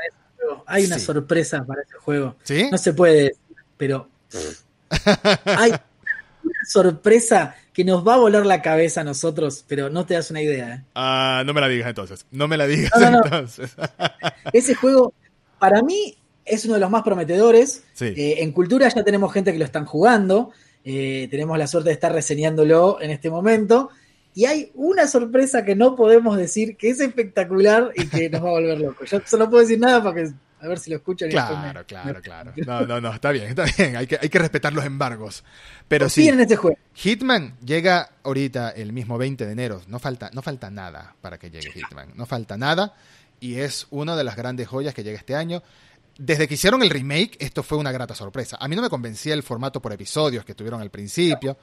[0.49, 0.63] juego.
[0.67, 1.05] Hay una Sí.
[1.05, 2.35] sorpresa para ese juego.
[2.43, 2.67] ¿Sí?
[2.71, 3.37] No se puede decir,
[3.77, 4.07] pero
[5.45, 10.13] hay una sorpresa que nos va a volar la cabeza a nosotros, pero no te
[10.15, 10.73] das una idea.
[10.75, 10.83] ¿eh?
[10.95, 12.25] Ah, no me la digas entonces.
[12.31, 13.23] No me la digas No, no, no.
[13.25, 13.71] entonces.
[14.53, 15.13] Ese juego,
[15.59, 17.83] para mí, es uno de los más prometedores.
[17.93, 18.05] Sí.
[18.17, 20.51] Eh, en cultura ya tenemos gente que lo están jugando.
[20.83, 23.89] eh, tenemos la suerte de estar reseñándolo en este momento.
[24.35, 28.49] Y hay una sorpresa que no podemos decir que es espectacular y que nos va
[28.49, 29.09] a volver locos.
[29.09, 30.29] Yo solo no puedo decir nada porque
[30.61, 31.29] a ver si lo escuchan.
[31.29, 32.53] Claro, claro, me- claro.
[32.65, 33.95] No, no, no, está bien, está bien.
[33.95, 35.43] Hay que, hay que respetar los embargos.
[35.87, 36.77] Pero sí, en este juego.
[36.93, 39.81] Hitman llega ahorita el mismo 20 de enero.
[39.87, 42.11] No falta, no falta nada para que llegue Hitman.
[42.15, 42.93] No falta nada.
[43.39, 45.63] Y es una de las grandes joyas que llega este año.
[46.17, 48.57] Desde que hicieron el remake, esto fue una grata sorpresa.
[48.59, 51.57] A mí no me convencía el formato por episodios que tuvieron al principio.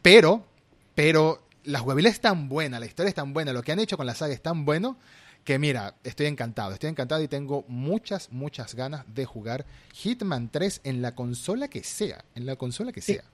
[0.00, 0.46] Pero,
[0.94, 3.96] pero la jugabilidad es tan buena, la historia es tan buena, lo que han hecho
[3.96, 4.96] con la saga es tan bueno
[5.44, 9.64] que mira, estoy encantado, estoy encantado y tengo muchas, muchas ganas de jugar
[9.94, 13.24] Hitman 3 en la consola que sea, en la consola que sea.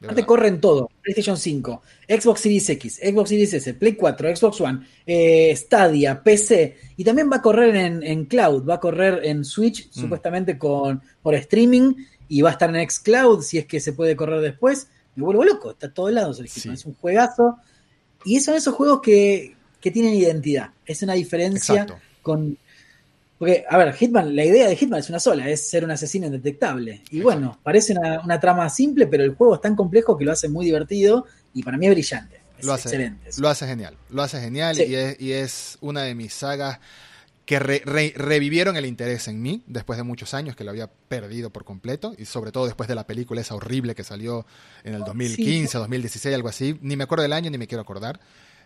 [0.00, 0.24] Verdad.
[0.24, 0.88] corren todo.
[1.02, 6.76] PlayStation 5, Xbox Series X, Xbox Series S, Play 4, Xbox One, eh, Stadia, PC.
[6.96, 10.00] Y también va a correr en, en cloud, va a correr en Switch, Mm.
[10.00, 11.94] supuestamente con, por streaming.
[12.28, 14.88] Y va a estar en Xcloud si es que se puede correr después.
[15.16, 16.76] Me vuelvo loco, está a todos lados el Hitman.
[16.76, 16.80] Sí.
[16.80, 17.58] Es un juegazo.
[18.24, 20.70] Y son esos juegos que, que tienen identidad.
[20.86, 21.98] Es una diferencia Exacto.
[22.22, 22.56] con.
[23.38, 26.26] Porque, a ver, Hitman, la idea de Hitman es una sola, es ser un asesino
[26.26, 27.02] indetectable.
[27.10, 30.32] Y bueno, parece una, una trama simple, pero el juego es tan complejo que lo
[30.32, 32.40] hace muy divertido y para mí es brillante.
[32.58, 33.30] Es Lo hace, excelente.
[33.38, 34.82] lo hace genial, lo hace genial Sí.
[34.88, 36.78] y, es, y es una de mis sagas
[37.50, 40.86] que re- re- revivieron el interés en mí después de muchos años que lo había
[40.86, 44.46] perdido por completo y sobre todo después de la película esa horrible que salió
[44.84, 48.20] en el 2015, 2016, algo así, ni me acuerdo del año ni me quiero acordar.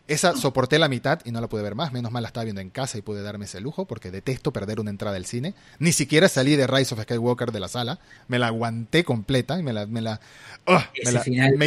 [0.07, 2.61] Esa soporté la mitad y no la pude ver más, menos mal la estaba viendo
[2.61, 5.55] en casa y pude darme ese lujo porque detesto perder una entrada al cine.
[5.78, 9.62] Ni siquiera salí de Rise of Skywalker de la sala, me la aguanté completa y
[9.62, 9.87] me la...
[9.87, 10.20] Me la.
[10.66, 11.20] Ese me, la-
[11.57, 11.66] me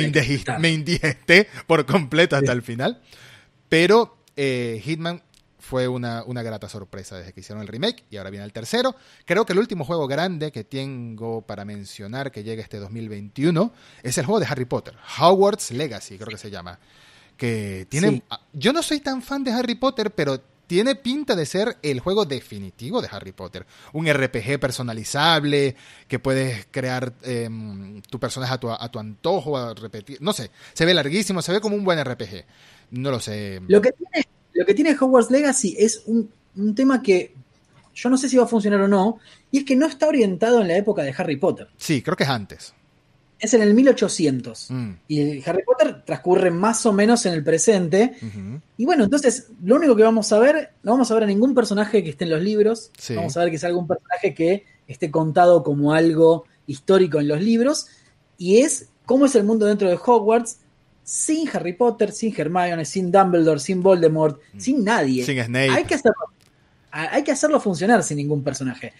[0.59, 3.01] me indigesté por completo hasta el final.
[3.69, 5.23] Pero eh, Hitman
[5.67, 8.95] fue una, una grata sorpresa desde que hicieron el remake y ahora viene el tercero.
[9.25, 14.17] Creo que el último juego grande que tengo para mencionar que llega este 2021 es
[14.17, 16.79] el juego de Harry Potter, Hogwarts Legacy, creo que se llama.
[17.35, 18.11] Que tiene.
[18.11, 18.23] Sí.
[18.53, 22.23] Yo no soy tan fan de Harry Potter, pero tiene pinta de ser el juego
[22.25, 23.65] definitivo de Harry Potter.
[23.91, 25.75] Un RPG personalizable,
[26.07, 30.17] que puedes crear em, tu personaje a tu, a tu antojo, a repetir.
[30.21, 32.45] No sé, se ve larguísimo, se ve como un buen RPG.
[32.91, 33.61] No lo sé.
[33.67, 37.33] Lo que tiene, lo que tiene Hogwarts Legacy es un, un tema que
[37.93, 39.17] yo no sé si va a funcionar o no,
[39.51, 41.67] y es que no está orientado en la época de Harry Potter.
[41.77, 42.73] Sí, creo que es antes.
[43.39, 44.67] Es en el 1800.
[44.69, 48.15] Mm, Y Harry Potter transcurre más o menos en el presente.
[48.77, 51.53] Y bueno, entonces lo único que vamos a ver, no vamos a ver a ningún
[51.53, 52.91] personaje que esté en los libros.
[52.97, 53.15] Sí.
[53.15, 57.41] Vamos a ver que es algún personaje que esté contado como algo histórico en los
[57.41, 57.87] libros.
[58.39, 60.59] Y es cómo es el mundo dentro de Hogwarts
[61.09, 65.23] sin Harry Potter, sin Hermione, sin Dumbledore, sin Voldemort, sin nadie.
[65.23, 65.25] Mm.
[65.25, 65.69] Sin Snape.
[65.69, 66.17] Hay que hacerlo,
[66.91, 68.91] hay que hacerlo funcionar sin ningún personaje.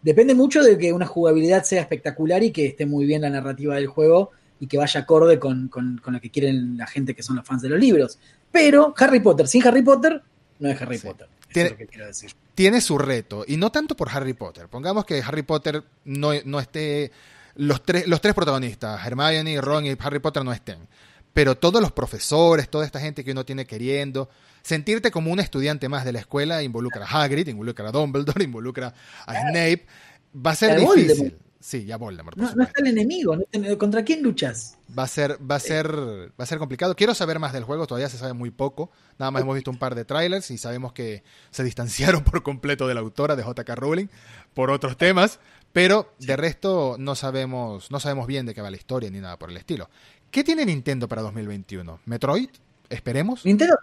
[0.00, 3.74] Depende mucho de que una jugabilidad sea espectacular y que esté muy bien la narrativa
[3.74, 7.24] del juego y que vaya acorde con, con- con lo que quieren la gente que
[7.24, 8.18] son los fans de los libros.
[8.52, 10.22] Pero Harry Potter sin Harry Potter
[10.60, 11.06] no es Harry Sí.
[11.08, 11.28] Potter.
[11.52, 12.30] Tiene- es lo que quiero decir.
[12.54, 14.68] tiene su reto, y no tanto por Harry Potter.
[14.68, 17.10] Pongamos que Harry Potter no, no esté.
[17.56, 20.78] Los tres, los tres protagonistas, Hermione, Ron y Harry Potter, no estén.
[21.36, 24.30] Pero todos los profesores, toda esta gente que uno tiene queriendo,
[24.62, 28.94] sentirte como un estudiante más de la escuela involucra a Hagrid, involucra a Dumbledore, involucra
[29.26, 29.84] a Snape.
[30.34, 31.36] Va a ser difícil.
[31.60, 32.38] Sí, ya Voldemort.
[32.38, 33.36] No, no está el enemigo.
[33.76, 34.78] ¿Contra quién luchas?
[34.98, 36.96] Va a ser, va a ser, va a ser complicado.
[36.96, 38.90] Quiero saber más del juego, todavía se sabe muy poco.
[39.18, 42.88] Nada más hemos visto un par de trailers y sabemos que se distanciaron por completo
[42.88, 44.06] de la autora de JK Rowling
[44.54, 45.38] por otros temas,
[45.72, 49.38] pero de resto no sabemos, no sabemos bien de qué va la historia ni nada
[49.38, 49.90] por el estilo.
[50.36, 52.00] ¿Qué tiene Nintendo para 2021?
[52.04, 52.50] ¿Metroid?
[52.90, 53.42] ¿Esperemos?
[53.46, 53.74] Nintendo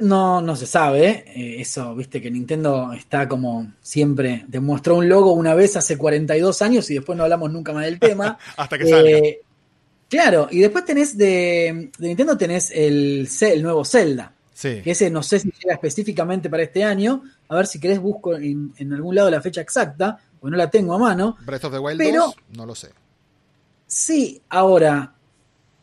[0.00, 1.22] no, no se sabe.
[1.28, 4.44] eh, eso, viste que Nintendo está como siempre.
[4.48, 8.00] Demostró un logo una vez hace 42 años y después no hablamos nunca más del
[8.00, 8.36] tema.
[8.56, 9.10] Hasta que salga.
[9.10, 9.42] Eh,
[10.10, 14.32] claro, y después tenés de, de Nintendo tenés el, el nuevo Zelda.
[14.52, 14.80] Sí.
[14.82, 17.22] Que ese no sé si llega específicamente para este año.
[17.48, 20.68] A ver si querés busco en, en algún lado la fecha exacta, porque no la
[20.68, 21.36] tengo a mano.
[21.46, 22.90] Breath of the Wild pero- 2, no lo sé.
[23.86, 25.11] Sí, ahora,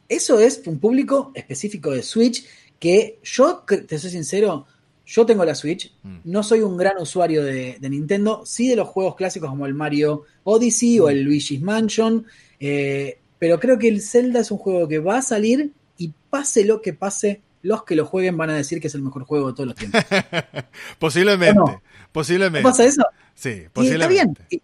[0.10, 2.46] eso es un público específico de Switch
[2.80, 4.66] que yo, te soy sincero,
[5.06, 6.18] yo tengo la Switch, Mm.
[6.26, 9.74] no soy un gran usuario de, de Nintendo, sí de los juegos clásicos como el
[9.74, 11.10] Mario Odyssey o Mm.
[11.10, 12.26] el Luigi's Mansion,
[12.60, 16.66] eh, pero creo que el Zelda es un juego que va a salir y pase
[16.66, 19.48] lo que pase, los que lo jueguen van a decir que es el mejor juego
[19.48, 20.02] de todos los tiempos.
[21.00, 21.80] posiblemente,
[22.12, 22.64] posiblemente.
[22.68, 23.04] ¿Pasa eso?
[23.36, 23.54] Sí, Y
[23.88, 24.34] está bien.
[24.34, 24.42] posiblemente.
[24.50, 24.62] Y,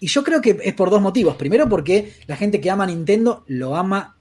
[0.00, 1.36] y yo creo que es por dos motivos.
[1.36, 4.16] Primero, porque la gente que ama Nintendo lo ama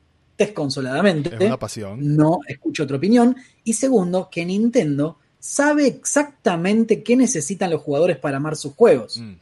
[0.45, 1.33] desconsoladamente.
[1.35, 2.15] Es una pasión.
[2.15, 3.35] No escucho otra opinión.
[3.63, 9.17] Y segundo, que Nintendo sabe exactamente qué necesitan los jugadores para amar sus juegos.
[9.17, 9.33] Mm,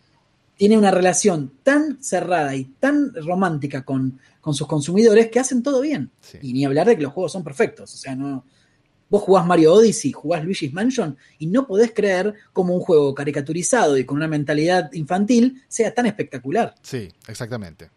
[0.58, 5.82] Tiene una relación tan cerrada y tan romántica con, con sus consumidores que hacen todo
[5.82, 6.10] bien.
[6.22, 6.38] sí.
[6.42, 7.94] Y ni hablar de que los juegos son perfectos.
[7.94, 8.44] O sea, no.
[9.10, 13.98] Vos jugás Mario Odyssey, jugás Luigi's Mansion y no podés creer cómo un juego caricaturizado
[13.98, 16.76] y con una mentalidad infantil sea tan espectacular.
[16.84, 17.90] Sí, exactamente.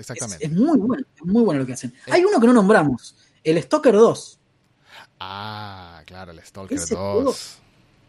[0.00, 0.44] Exactamente.
[0.46, 1.92] es muy bueno, es muy bueno lo que hacen.
[2.10, 4.38] Hay uno que no nombramos, el Stalker 2.
[5.20, 7.56] Ah, claro, el Stalker Ese 2.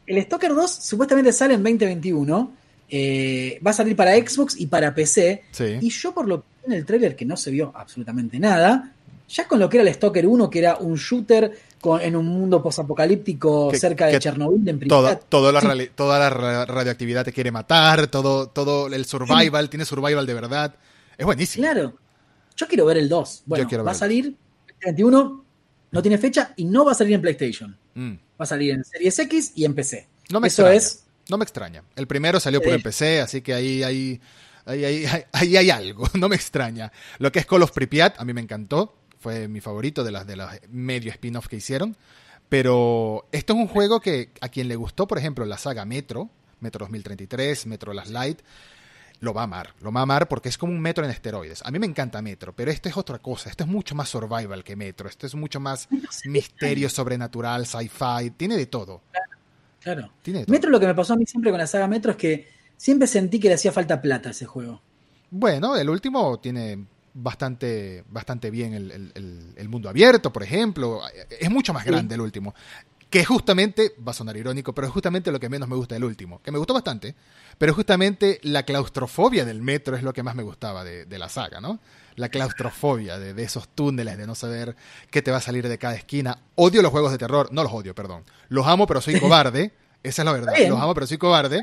[0.08, 2.54] El Stalker 2 supuestamente sale en 2021.
[2.94, 5.44] eh, va a salir para Xbox y para PC.
[5.52, 5.78] Sí.
[5.82, 8.92] Y yo por lo que en el trailer, que no se vio absolutamente nada,
[9.30, 12.26] ya con lo que era el Stalker 1, que era un shooter con- en un
[12.28, 15.90] mundo posapocalíptico cerca de Chernobyl en Toda, toda, la, Sí.
[15.96, 20.76] toda la ra- radioactividad te quiere matar, todo, todo el survival, tiene survival de verdad.
[21.22, 21.64] Es buenísimo.
[21.64, 21.96] Claro.
[22.58, 23.44] Yo quiero ver el 2.
[23.46, 24.36] Bueno, va a ver el salir
[24.84, 25.46] 21,
[25.92, 27.78] no tiene fecha y no va a salir en PlayStation.
[27.94, 28.14] Mm.
[28.14, 30.08] Va a salir en Series X y en PC.
[30.32, 30.78] No me Eso extraña.
[30.78, 31.84] es No me extraña.
[31.96, 34.20] El primero salió por el PC, así que ahí, ahí,
[34.66, 36.10] ahí, ahí, ahí- hay algo.
[36.16, 36.92] No me extraña.
[37.20, 38.96] Lo que es Call of Pripyat, a mí me encantó.
[39.20, 41.96] Fue mi favorito de las de los medio spin-off que hicieron.
[42.50, 46.30] Pero esto es un juego que a quien le gustó, por ejemplo, la saga Metro,
[46.60, 48.40] Metro 2033, Metro Last Light,
[49.22, 49.74] lo va a amar.
[49.82, 51.62] Lo va a amar porque es como un Metro en esteroides.
[51.66, 53.50] A mí me encanta Metro, pero esto es otra cosa.
[53.50, 55.08] Esto es mucho más survival que Metro.
[55.08, 55.88] Esto es mucho más
[56.26, 58.32] misterio sobrenatural, sci-fi.
[58.36, 59.02] Tiene de todo.
[59.80, 60.12] Claro.
[60.22, 60.54] Tiene de todo.
[60.54, 63.08] Metro lo que me pasó a mí siempre con la saga Metro es que siempre
[63.08, 64.82] sentí que le hacía falta plata a ese juego.
[65.30, 71.02] Bueno, el último tiene bastante, bastante bien el, el- el- mundo abierto, por ejemplo.
[71.40, 71.90] Es mucho más Sí.
[71.90, 72.54] grande el último.
[73.12, 76.06] Que justamente, va a sonar irónico, pero es justamente lo que menos me gusta del
[76.06, 76.42] último.
[76.42, 77.14] Que me gustó bastante,
[77.58, 81.28] pero justamente la claustrofobia del metro es lo que más me gustaba de, de la
[81.28, 81.80] saga, ¿no?
[82.16, 84.76] La claustrofobia de, de esos túneles, de no saber
[85.12, 86.40] qué te va a salir de cada esquina.
[86.56, 88.24] Odio los juegos de terror, no los odio, perdón.
[88.50, 89.74] Los amo, pero soy cobarde.
[90.04, 90.54] Esa es la verdad.
[90.68, 91.62] Los amo, pero soy cobarde.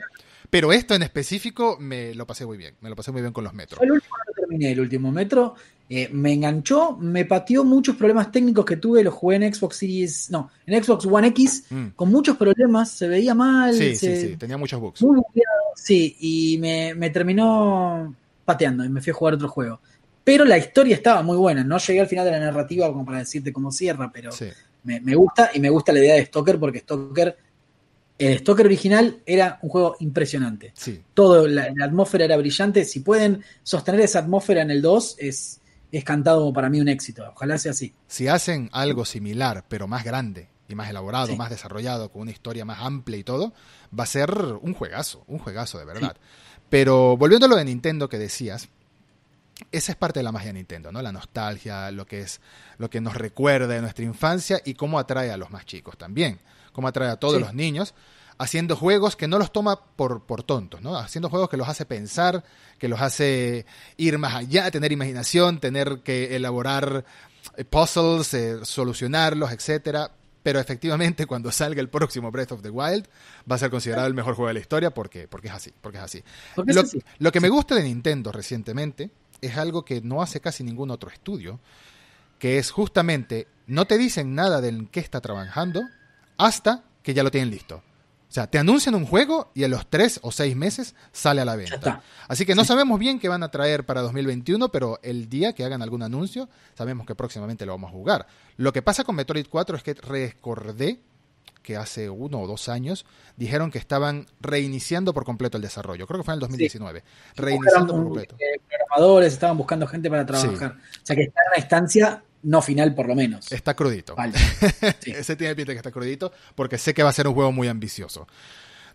[0.50, 2.76] Pero esto en específico me lo pasé muy bien.
[2.80, 3.80] Me lo pasé muy bien con los metros.
[3.82, 4.14] El último
[4.48, 5.54] terminé, el último Metro.
[5.90, 10.30] eh, me enganchó, me pateó muchos problemas técnicos que tuve, los jugué en Xbox Series,
[10.30, 11.86] no, en Xbox One X, Mm.
[11.96, 15.00] con muchos problemas, se veía mal, Sí, se- sí, sí, tenía muchos bugs.
[15.00, 19.80] muy bugueado, sí, y me, me terminó pateando y me fui a jugar otro juego.
[20.24, 23.20] Pero la historia estaba muy buena, no llegué al final de la narrativa como para
[23.20, 24.48] decirte cómo cierra, pero Sí,
[24.84, 27.34] me, me gusta y me gusta la idea de Stalker porque Stalker,
[28.18, 30.72] el Stalker original era un juego impresionante.
[30.76, 31.02] sí.
[31.14, 32.84] Todo, la, la atmósfera era brillante.
[32.84, 35.60] Si pueden sostener esa atmósfera en el 2, es,
[35.92, 37.24] es cantado para mí un éxito.
[37.34, 37.94] Ojalá sea así.
[38.08, 41.36] Si hacen algo similar, pero más grande y más elaborado, Sí.
[41.36, 43.52] más desarrollado, con una historia más amplia y todo,
[43.98, 46.16] va a ser un juegazo, un juegazo de verdad.
[46.68, 48.68] Pero volviendo a lo de Nintendo que decías,
[49.72, 51.00] esa es parte de la magia de Nintendo, ¿no?
[51.02, 52.40] La nostalgia, lo que es,
[52.78, 56.38] lo que nos recuerda de nuestra infancia y cómo atrae a los más chicos también,
[56.78, 57.40] cómo atrae a todos Sí.
[57.40, 57.92] los niños,
[58.38, 60.96] haciendo juegos que no los toma por, por tontos, ¿no?
[60.96, 62.44] Haciendo juegos que los hace pensar,
[62.78, 63.66] que los hace
[63.96, 67.04] ir más allá, tener imaginación, tener que elaborar
[67.56, 70.12] eh, puzzles, eh, solucionarlos, etcétera.
[70.44, 73.08] Pero efectivamente, cuando salga el próximo Breath of the Wild,
[73.50, 75.98] va a ser considerado el mejor juego de la historia porque, porque es así, porque
[75.98, 76.22] es así.
[76.54, 77.02] Porque es Lo, así.
[77.18, 79.10] lo que me gusta de Nintendo recientemente
[79.40, 81.58] es algo que no hace casi ningún otro estudio,
[82.38, 85.82] que es justamente no te dicen nada de en qué está trabajando
[86.38, 87.76] hasta que ya lo tienen listo.
[87.76, 91.46] O sea, te anuncian un juego y a los tres o seis meses sale a
[91.46, 92.02] la venta.
[92.28, 95.64] Así que no sabemos bien qué van a traer para 2021, pero el día que
[95.64, 98.26] hagan algún anuncio, sabemos que próximamente lo vamos a jugar.
[98.58, 101.00] Lo que pasa con Metroid 4 es que recordé
[101.62, 106.06] que hace uno o dos años dijeron que estaban reiniciando por completo el desarrollo.
[106.06, 107.02] Creo que fue en el 2019.
[107.34, 108.36] Reiniciando por completo.
[108.38, 110.76] eh, programadores estaban buscando gente para trabajar.
[111.02, 113.50] O sea que está en una instancia no final, por lo menos.
[113.52, 114.14] Está crudito.
[114.14, 114.34] Vale.
[115.00, 115.12] Sí.
[115.12, 117.68] Ese tiene pinta que está crudito porque sé que va a ser un juego muy
[117.68, 118.26] ambicioso.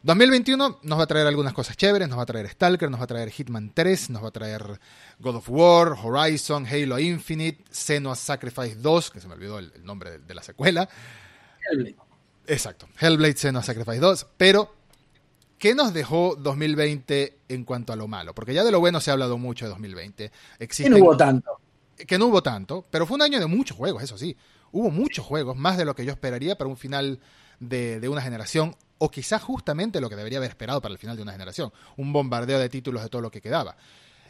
[0.03, 3.05] 2021 nos va a traer algunas cosas chéveres, nos va a traer Stalker, nos va
[3.05, 4.79] a traer Hitman 3, nos va a traer
[5.19, 9.85] God of War, Horizon, Halo Infinite, Senua's Sacrifice 2, que se me olvidó el, el
[9.85, 10.89] nombre de, de la secuela.
[12.45, 14.75] Exacto, Hellblade Senua's Sacrifice 2, pero
[15.57, 18.35] ¿qué nos dejó 2020 en cuanto a lo malo?
[18.35, 20.29] Porque ya de lo bueno se ha hablado mucho de 2020.
[20.29, 21.61] Que Existen, no hubo tanto.
[21.95, 24.35] Que no hubo tanto, pero fue un año de muchos juegos, eso sí.
[24.71, 27.19] Hubo muchos juegos, más de lo que yo esperaría para un final
[27.59, 31.15] de, de una generación, o quizás justamente lo que debería haber esperado para el final
[31.15, 31.71] de una generación.
[31.97, 33.75] Un bombardeo de títulos de todo lo que quedaba.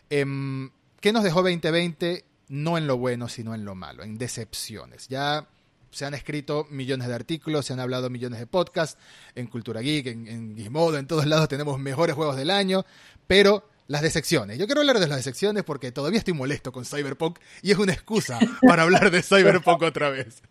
[0.09, 2.25] Em, ¿Qué nos dejó 2020?
[2.49, 5.07] No en lo bueno, sino en lo malo, en decepciones.
[5.07, 5.47] Ya
[5.91, 8.97] se han escrito millones de artículos, se han hablado millones de podcasts,
[9.35, 12.85] en Cultura Geek, en, en Gizmodo, en todos lados tenemos mejores juegos del año,
[13.27, 14.57] pero las decepciones.
[14.57, 17.93] Yo quiero hablar de las decepciones porque todavía estoy molesto con Cyberpunk y es una
[17.93, 20.41] excusa para hablar de Cyberpunk otra vez.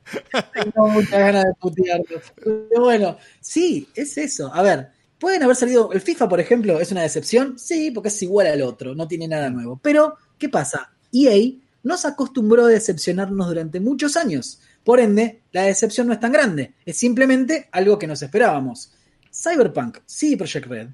[0.55, 2.23] Tengo muchas ganas de putearlo.
[2.37, 4.55] Pero bueno, sí, es eso.
[4.55, 5.93] A ver, pueden haber salido.
[5.93, 7.59] El FIFA, por ejemplo, es una decepción.
[7.59, 9.81] Sí, porque es igual al otro, no tiene nada nuevo.
[9.83, 10.93] Pero, ¿qué pasa?
[11.13, 14.61] EA nos acostumbró a decepcionarnos durante muchos años.
[14.85, 16.75] Por ende, la decepción no es tan grande.
[16.87, 18.93] Es simplemente algo que nos esperábamos.
[19.35, 20.89] Cyberpunk, sí, Project Red.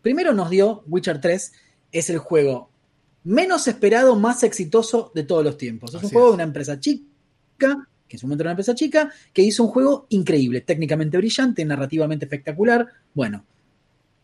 [0.00, 1.52] Primero nos dio Witcher 3
[1.92, 2.70] es el juego
[3.24, 5.90] menos esperado, más exitoso de todos los tiempos.
[5.90, 6.32] Es Así un juego es.
[6.32, 9.70] de una empresa chica, que en su momento era una empresa chica, que hizo un
[9.70, 12.86] juego increíble, técnicamente brillante, narrativamente espectacular.
[13.14, 13.44] Bueno,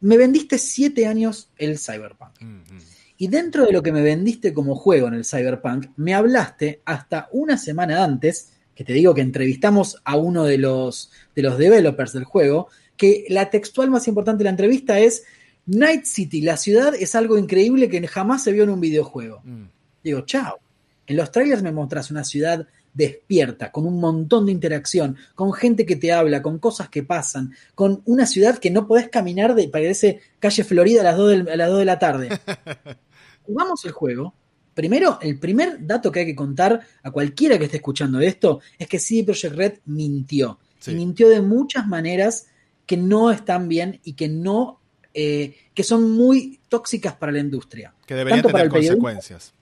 [0.00, 2.40] me vendiste siete años el Cyberpunk.
[2.40, 2.80] Mm, mm.
[3.20, 7.28] Y dentro de lo que me vendiste como juego en el Cyberpunk, me hablaste hasta
[7.32, 12.12] una semana antes, que te digo que entrevistamos a uno de los, de los developers
[12.12, 15.24] del juego, que la textual más importante de la entrevista es
[15.68, 19.40] Night City, la ciudad es algo increíble que jamás se vio en un videojuego.
[19.44, 19.64] Mm.
[20.02, 20.58] Digo, chao.
[21.06, 25.86] En los trailers me mostrás una ciudad despierta, con un montón de interacción, con gente
[25.86, 29.68] que te habla, con cosas que pasan, con una ciudad que no podés caminar de,
[29.68, 32.28] parece calle Florida a las 2, del- a las 2 de la tarde.
[33.44, 34.34] Jugamos el juego.
[34.74, 38.86] Primero, el primer dato que hay que contar a cualquiera que esté escuchando esto es
[38.86, 40.58] que CD Projekt Red mintió.
[40.78, 40.92] Sí.
[40.92, 42.46] Y mintió de muchas maneras
[42.86, 44.80] que no están bien y que no,
[45.14, 47.94] eh, que son muy tóxicas para la industria.
[48.06, 49.52] Que deberían Tanto para tener el consecuencias.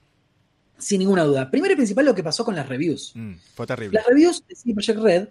[0.77, 1.49] Sin ninguna duda.
[1.49, 3.11] Primero y principal lo que pasó con las reviews.
[3.15, 3.97] Mm, fue terrible.
[3.97, 5.27] Las reviews de CD Projekt Red,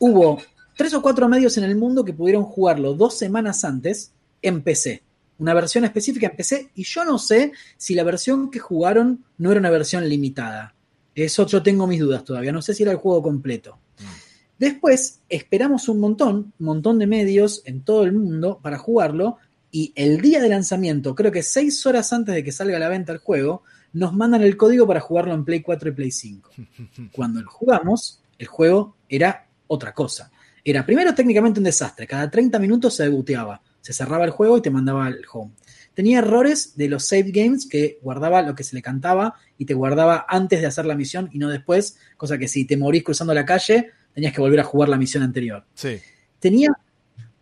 [0.00, 0.40] hubo
[0.76, 5.02] tres o cuatro medios en el mundo que pudieron jugarlo dos semanas antes en PC.
[5.38, 9.50] Una versión específica en PC, y yo no sé si la versión que jugaron no
[9.50, 10.74] era una versión limitada.
[11.14, 12.52] Eso yo tengo mis dudas todavía.
[12.52, 13.78] No sé si era el juego completo.
[13.98, 14.26] Mm.
[14.58, 19.38] Después esperamos un montón, un montón de medios en todo el mundo para jugarlo.
[19.76, 22.88] Y el día de lanzamiento, creo que seis horas antes de que salga a la
[22.88, 23.62] venta el juego,
[23.92, 26.50] nos mandan el código para jugarlo en Play 4 y Play 5
[27.12, 30.30] cuando lo jugamos, el juego era otra cosa.
[30.64, 32.06] Era primero técnicamente un desastre.
[32.06, 33.60] Cada 30 minutos se debuteaba.
[33.82, 35.52] Se cerraba el juego y te mandaba al home.
[35.92, 39.74] Tenía errores de los save games que guardaba lo que se le cantaba y te
[39.74, 41.98] guardaba antes de hacer la misión y no después.
[42.16, 45.22] Cosa que si te morís cruzando la calle, tenías que volver a jugar la misión
[45.22, 45.66] anterior.
[45.74, 45.98] Sí.
[46.38, 46.70] Tenía,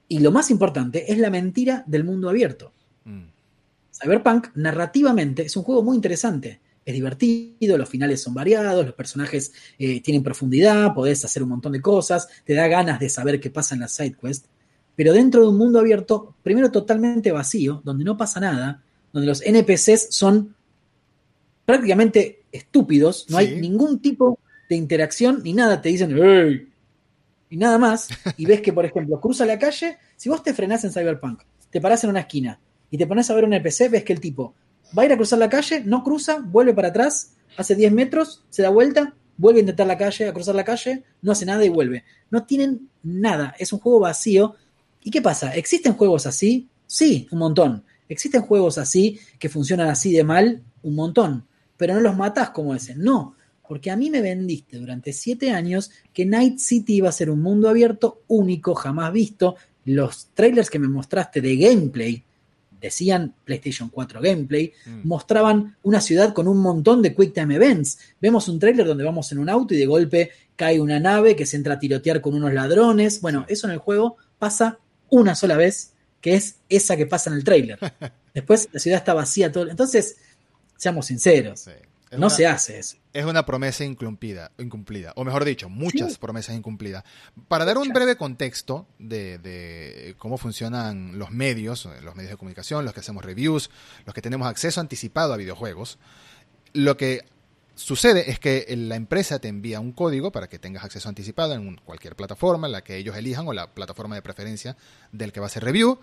[0.09, 2.73] y lo más importante, es la mentira del mundo abierto.
[3.05, 3.23] Mm.
[3.93, 6.61] Cyberpunk, narrativamente, es un juego muy interesante.
[6.85, 11.73] Es divertido, los finales son variados, los personajes eh, tienen profundidad, podés hacer un montón
[11.73, 14.49] de cosas, te da ganas de saber qué pasa en las sidequests.
[14.97, 18.83] Pero dentro de un mundo abierto, primero totalmente vacío, donde no pasa nada,
[19.13, 20.55] donde los NPCs son
[21.65, 23.45] prácticamente estúpidos, no Sí.
[23.47, 24.39] hay ningún tipo
[24.69, 26.69] de interacción ni nada, te dicen ¡Hey!
[27.55, 30.83] Y nada más, y ves que, por ejemplo, cruza la calle, si vos te frenás
[30.83, 31.41] en Cyberpunk,
[31.71, 32.59] te parás en una esquina
[32.91, 34.57] y te pones a ver un NPC, ves que el tipo
[34.99, 38.43] va a ir a cruzar la calle, no cruza, vuelve para atrás, hace 10 metros,
[38.51, 41.65] se da vuelta, vuelve a intentar la calle, a cruzar la calle, no hace nada
[41.65, 42.03] y vuelve.
[42.29, 44.57] No tienen nada, es un juego vacío.
[45.05, 45.55] ¿Y qué pasa?
[45.55, 46.69] ¿Existen juegos así?
[46.89, 47.85] Sí, un montón.
[48.09, 50.65] ¿Existen juegos así que funcionan así de mal?
[50.83, 51.47] Un montón.
[51.77, 52.97] Pero no los matás como ese.
[52.97, 53.37] No,
[53.67, 57.41] porque a mí me vendiste durante siete años que Night City iba a ser un
[57.43, 59.57] mundo abierto único, jamás visto.
[59.87, 62.23] Los trailers que me mostraste de gameplay
[62.81, 65.09] decían PlayStation 4 gameplay, Mm.
[65.09, 67.99] mostraban una ciudad con un montón de Quick Time Events.
[68.21, 71.47] Vemos un trailer donde vamos en un auto y de golpe cae una nave que
[71.47, 73.23] se entra a tirotear con unos ladrones.
[73.23, 77.37] Bueno, eso en el juego pasa una sola vez, que es esa que pasa en
[77.37, 77.79] el trailer.
[78.35, 79.71] Después la ciudad está vacía todo.
[79.71, 80.17] Entonces,
[80.77, 81.71] seamos sinceros, Sí.
[82.11, 82.97] Es no una- se hace eso.
[83.13, 86.19] Es una promesa incumplida, incumplida, o mejor dicho, muchas Sí.
[86.21, 87.05] promesas incumplidas.
[87.49, 92.85] Para dar un breve contexto de, de cómo funcionan los medios, los medios de comunicación,
[92.85, 93.71] los que hacemos reviews,
[94.05, 95.99] los que tenemos acceso anticipado a videojuegos,
[96.73, 97.25] lo que
[97.77, 101.77] sucede es que la empresa te envía un código para que tengas acceso anticipado en
[101.77, 104.77] cualquier plataforma, la que ellos elijan o la plataforma de preferencia
[105.13, 105.99] del que va a hacer review,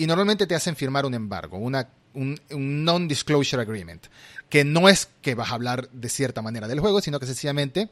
[0.00, 4.06] y normalmente te hacen firmar un embargo, una, un, non-disclosure agreement,
[4.48, 7.90] que no es que vas a hablar de cierta manera del juego, sino que sencillamente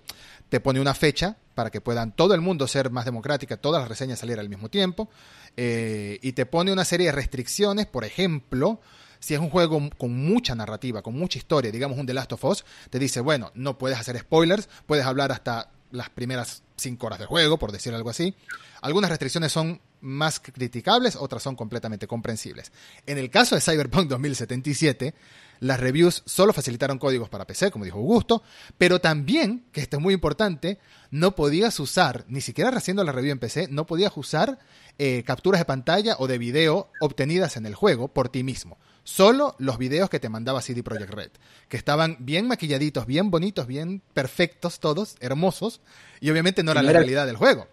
[0.49, 3.91] te pone una fecha para que puedan todo el mundo ser más democrática, todas las
[3.91, 5.11] reseñas salir al mismo tiempo,
[5.59, 8.81] eh, y te pone una serie de restricciones, por ejemplo,
[9.21, 12.45] si es un juego con mucha narrativa, con mucha historia, digamos un The Last of
[12.45, 17.19] Us, te dice, bueno, no puedes hacer spoilers, puedes hablar hasta las primeras cinco horas
[17.19, 18.35] del juego, por decir algo así.
[18.81, 22.72] Algunas restricciones son más criticables, otras son completamente comprensibles.
[23.07, 25.14] En el caso de Cyberpunk 2077,
[25.61, 28.42] las reviews solo facilitaron códigos para PC, como dijo Augusto,
[28.76, 30.78] pero también, que esto es muy importante,
[31.11, 34.59] no podías usar, ni siquiera haciendo la review en PC, no podías usar
[34.99, 38.78] eh, capturas de pantalla o de video obtenidas en el juego por ti mismo.
[39.05, 41.30] Solo los videos que te mandaba CD Projekt Red,
[41.68, 45.80] que estaban bien maquilladitos, bien bonitos, bien perfectos todos, hermosos,
[46.20, 47.68] y obviamente no era la realidad del juego.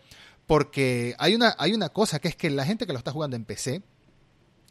[0.48, 3.36] Porque hay una, hay una cosa que es que la gente que lo está jugando
[3.36, 3.82] en PC,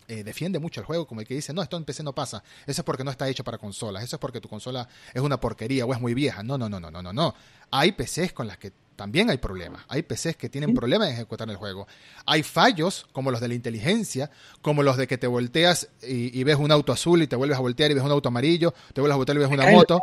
[0.06, 2.44] eh, defiende mucho el juego, como el que dice, no, esto en PC no pasa,
[2.66, 5.40] eso es porque no está hecho para consolas, eso es porque tu consola es una
[5.40, 6.42] porquería o es muy vieja.
[6.42, 7.34] No, no, no, no, no, no, no.
[7.70, 9.84] Hay PCs con las que también hay problemas.
[9.88, 11.86] Hay PCs que tienen problemas en ejecutar el juego.
[12.26, 14.30] Hay fallos, como los de la inteligencia,
[14.62, 17.60] como los de que te volteas y, ves un auto azul y te vuelves a
[17.60, 20.00] voltear y ves un auto amarillo, te vuelves a voltear y ves una moto,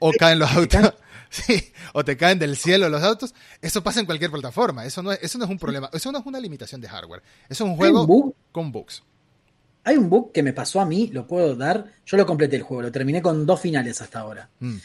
[0.00, 0.94] o caen los autos.
[1.30, 3.34] Sí, o te caen del cielo los autos.
[3.60, 4.86] Eso pasa en cualquier plataforma.
[4.86, 5.90] Eso no es, eso no es un problema.
[5.92, 7.22] Eso no es una limitación de hardware.
[7.50, 9.02] Eso es un juego con bugs.
[9.84, 11.84] Hay un bug que me pasó a mí, lo puedo dar.
[12.06, 14.48] Yo lo completé el juego, lo terminé con dos finales hasta ahora.
[14.60, 14.76] Mm.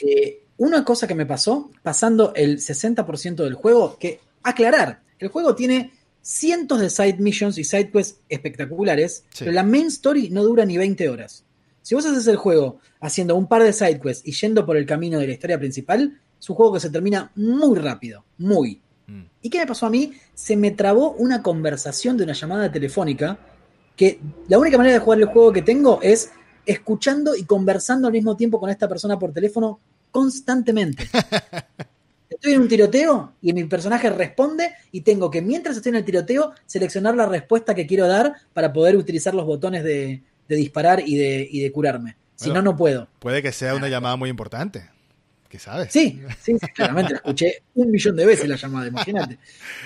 [0.00, 5.54] Eh, una cosa que me pasó, pasando el 60% del juego, que aclarar, el juego
[5.54, 10.64] tiene cientos de side missions y side quests espectaculares, pero la main story no dura
[10.64, 11.44] ni 20 horas.
[11.82, 14.84] Si vos haces el juego haciendo un par de side quests y yendo por el
[14.84, 18.82] camino de la historia principal, es un juego que se termina muy rápido, muy.
[19.06, 19.22] Mm.
[19.42, 20.12] ¿Y qué me pasó a mí?
[20.34, 23.38] Se me trabó una conversación de una llamada telefónica
[23.96, 26.30] que la única manera de jugar el juego que tengo es
[26.66, 29.80] escuchando y conversando al mismo tiempo con esta persona por teléfono
[30.10, 31.08] constantemente.
[32.30, 36.04] Estoy en un tiroteo y mi personaje responde y tengo que mientras estoy en el
[36.04, 41.16] tiroteo seleccionar la respuesta que quiero dar para poder utilizar los botones de, disparar y
[41.16, 42.16] de, de curarme.
[42.36, 43.08] Si no, no puedo.
[43.18, 44.88] Puede que sea una llamada muy importante.
[45.48, 45.90] ¿Qué sabes?
[45.90, 49.38] Sí, sí, claramente la escuché un millón de veces la llamada, imagínate.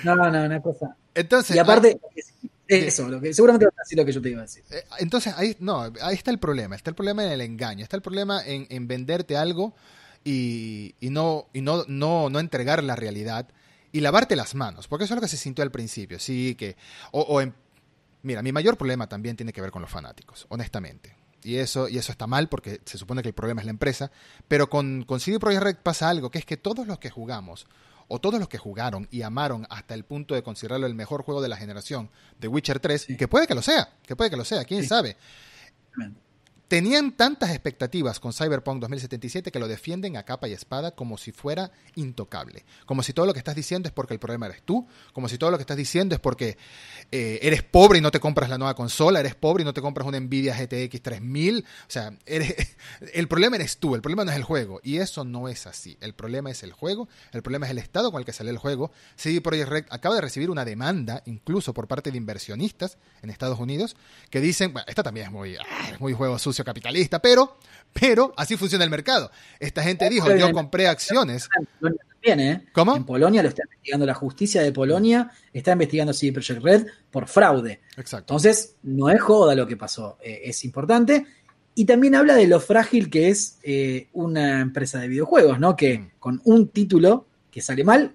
[0.03, 0.95] No, no, una cosa.
[1.15, 1.99] Entonces, y aparte,
[2.67, 4.63] eso, lo que, seguramente va a decir lo que yo te iba a decir.
[4.69, 6.75] Eh, entonces, ahí, no, ahí está el problema.
[6.75, 7.83] Está el problema en el engaño.
[7.83, 9.73] Está el problema en, en venderte algo
[10.23, 13.47] y, y, no, y no, no, no entregar la realidad
[13.91, 14.87] y lavarte las manos.
[14.87, 16.19] Porque eso es lo que se sintió al principio.
[16.19, 16.75] Sí, que.
[17.11, 17.43] O, o
[18.21, 21.15] mira, mi mayor problema también tiene que ver con los fanáticos, honestamente.
[21.43, 24.11] Y eso, y eso está mal porque se supone que el problema es la empresa.
[24.47, 27.67] Pero con, con CD Projekt Red pasa algo, que es que todos los que jugamos
[28.07, 31.41] o todos los que jugaron y amaron hasta el punto de considerarlo el mejor juego
[31.41, 32.09] de la generación,
[32.39, 35.17] de Witcher 3, que puede que lo sea, que puede que lo sea, quién sabe
[36.67, 41.31] tenían tantas expectativas con Cyberpunk 2077 que lo defienden a capa y espada como si
[41.31, 42.65] fuera intocable.
[42.85, 45.37] Como si todo lo que estás diciendo es porque el problema eres tú, como si
[45.37, 46.57] todo lo que estás diciendo es porque
[47.11, 49.81] eh, eres pobre y no te compras la nueva consola, eres pobre y no te
[49.81, 51.59] compras una Nvidia GTX 3000.
[51.59, 52.55] O sea, eres,
[53.13, 54.79] el problema eres tú, el problema no es el juego.
[54.83, 55.97] Y eso no es así.
[56.01, 58.57] El problema es el juego, el problema es el estado con el que sale el
[58.57, 58.91] juego.
[59.15, 63.59] CD Projekt Red acaba de recibir una demanda, incluso por parte de inversionistas en Estados
[63.59, 63.95] Unidos,
[64.29, 67.57] que dicen, bueno, esta también es muy, ah, es muy juego sucio capitalista, pero,
[67.91, 69.31] pero así funciona el mercado.
[69.59, 71.49] Esta gente dijo, yo compré acciones.
[72.21, 72.61] ¿eh?
[72.71, 72.95] ¿Cómo?
[72.95, 77.27] En Polonia lo está investigando la justicia de Polonia, está investigando CD Projekt Red por
[77.27, 77.81] fraude.
[77.97, 78.33] Exacto.
[78.33, 81.25] Entonces, no es joda lo que pasó, eh, es importante.
[81.75, 85.75] Y también habla de lo frágil que es eh, una empresa de videojuegos, ¿no?
[85.75, 86.11] Que mm.
[86.19, 88.13] con un título que sale mal,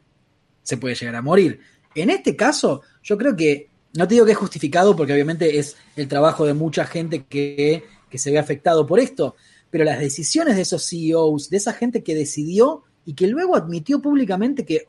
[0.63, 1.61] se puede llegar a morir.
[1.95, 5.77] En este caso, yo creo que, no te digo que es justificado, porque obviamente es
[5.97, 9.37] el trabajo de mucha gente que que se ve afectado por esto,
[9.71, 14.01] pero las decisiones de esos CEOs, de esa gente que decidió y que luego admitió
[14.01, 14.87] públicamente que,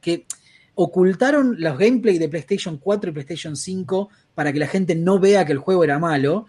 [0.00, 0.26] que
[0.74, 5.44] ocultaron los gameplay de PlayStation 4 y PlayStation 5 para que la gente no vea
[5.44, 6.46] que el juego era malo.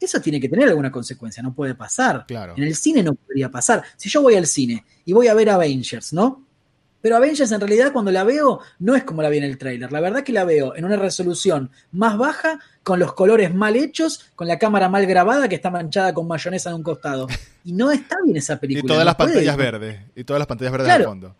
[0.00, 2.24] Eso tiene que tener alguna consecuencia, no puede pasar.
[2.26, 2.54] Claro.
[2.56, 3.84] En el cine no podría pasar.
[3.96, 6.46] Si yo voy al cine y voy a ver Avengers, ¿no?
[7.00, 9.90] Pero Avengers en realidad cuando la veo no es como la vi en el trailer.
[9.90, 14.30] La verdad que la veo en una resolución más baja, con los colores mal hechos,
[14.34, 17.26] con la cámara mal grabada que está manchada con mayonesa en un costado.
[17.64, 18.84] Y no está bien esa película.
[18.84, 20.00] Y todas las pantallas verdes.
[20.14, 21.36] Y todas las pantallas verdes de fondo.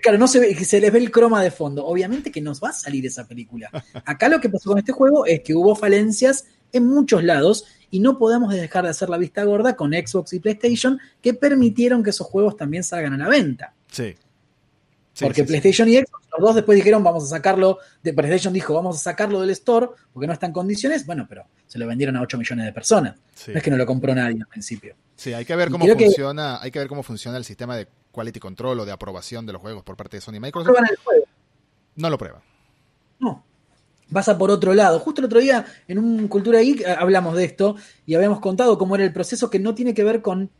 [0.00, 1.84] Claro, no se, ve, se les ve el croma de fondo.
[1.84, 3.70] Obviamente que nos va a salir esa película.
[4.04, 7.98] Acá lo que pasó con este juego es que hubo falencias en muchos lados y
[7.98, 12.10] no podemos dejar de hacer la vista gorda con Xbox y PlayStation que permitieron que
[12.10, 13.74] esos juegos también salgan a la venta.
[13.90, 14.14] Sí
[15.20, 18.96] porque PlayStation y Xbox, los dos después dijeron, vamos a sacarlo, de PlayStation dijo, vamos
[18.96, 22.22] a sacarlo del store porque no está en condiciones, bueno, pero se lo vendieron a
[22.22, 23.16] 8 millones de personas.
[23.48, 24.96] No es que no lo compró nadie al principio.
[25.16, 28.40] Sí, hay que ver cómo funciona, hay que ver cómo funciona el sistema de quality
[28.40, 30.76] control o de aprobación de los juegos por parte de Sony y Microsoft.
[30.76, 31.24] No, el juego.
[31.96, 32.42] no lo prueba.
[33.20, 33.44] No.
[34.12, 34.98] Pasa por otro lado.
[34.98, 38.76] Justo el otro día en un Cultura Geek eh, hablamos de esto y habíamos contado
[38.76, 40.50] cómo era el proceso que no tiene que ver con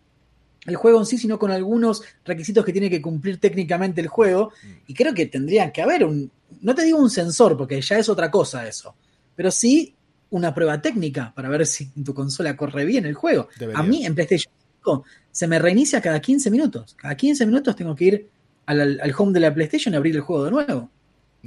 [0.66, 4.52] el juego en sí, sino con algunos requisitos que tiene que cumplir técnicamente el juego.
[4.62, 4.68] Mm.
[4.88, 6.30] Y creo que tendría que haber un,
[6.62, 8.94] no te digo un sensor, porque ya es otra cosa eso,
[9.34, 9.94] pero sí
[10.30, 13.48] una prueba técnica para ver si tu consola corre bien el juego.
[13.74, 16.94] A mí en PlayStation 5 se me reinicia cada 15 minutos.
[16.98, 18.28] Cada 15 minutos tengo que ir
[18.66, 20.90] al, home de la PlayStation y abrir el juego de nuevo.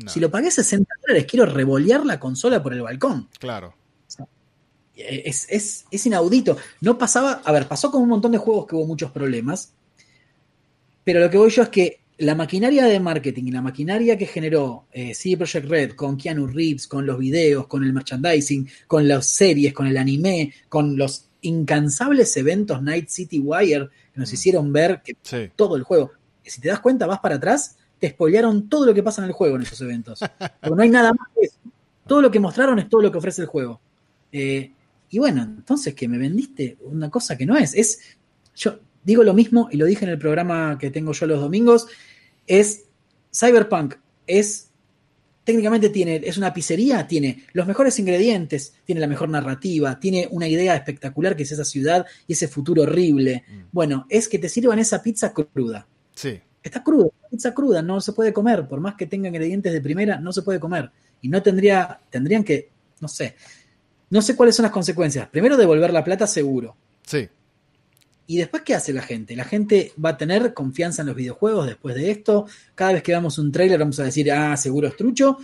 [0.05, 3.27] Si lo pagué 60 dólares, quiero revolear la consola por el balcón.
[3.39, 3.73] Claro.
[4.97, 6.57] Es, es, inaudito.
[6.81, 9.73] No pasaba, a ver, pasó con un montón de juegos que hubo muchos problemas,
[11.03, 14.25] pero lo que voy yo es que la maquinaria de marketing y la maquinaria que
[14.25, 19.07] generó eh, CD Projekt Red con Keanu Reeves, con los videos, con el merchandising, con
[19.07, 24.33] las series, con el anime, con los incansables eventos Night City Wire que nos mm.
[24.33, 25.15] hicieron ver que
[25.55, 26.11] todo el juego.
[26.43, 29.33] Si te das cuenta, vas para atrás, te spoilearon todo lo que pasa en el
[29.33, 30.19] juego en esos eventos.
[30.61, 31.57] Porque no hay nada más que eso.
[32.07, 33.79] Todo lo que mostraron es todo lo que ofrece el juego.
[34.31, 34.71] Eh,
[35.09, 37.73] y bueno, entonces que me vendiste una cosa que no es.
[37.73, 37.99] Es.
[38.55, 41.87] Yo, digo lo mismo y lo dije en el programa que tengo yo los domingos,
[42.45, 42.85] es
[43.33, 43.95] Cyberpunk,
[44.25, 44.67] es
[45.47, 50.45] técnicamente tiene, es una pizzería, tiene los mejores ingredientes, tiene la mejor narrativa, tiene una
[50.45, 53.45] idea espectacular que es esa ciudad y ese futuro horrible.
[53.47, 53.61] Mm.
[53.71, 55.87] Bueno, es que te sirvan esa pizza cruda.
[56.13, 56.41] Sí.
[56.61, 60.19] Está cruda, pizza cruda, no se puede comer, por más que tenga ingredientes de primera,
[60.19, 60.91] no se puede comer.
[61.21, 63.35] Y no tendría, tendrían que, no sé,
[64.09, 65.27] no sé cuáles son las consecuencias.
[65.29, 66.75] Primero, devolver la plata seguro.
[67.05, 67.29] Sí.
[68.29, 69.35] ¿Y después qué hace la gente?
[69.35, 72.45] La gente va a tener confianza en los videojuegos después de esto.
[72.75, 75.37] Cada vez que veamos un tráiler vamos a decir, ah, seguro es trucho.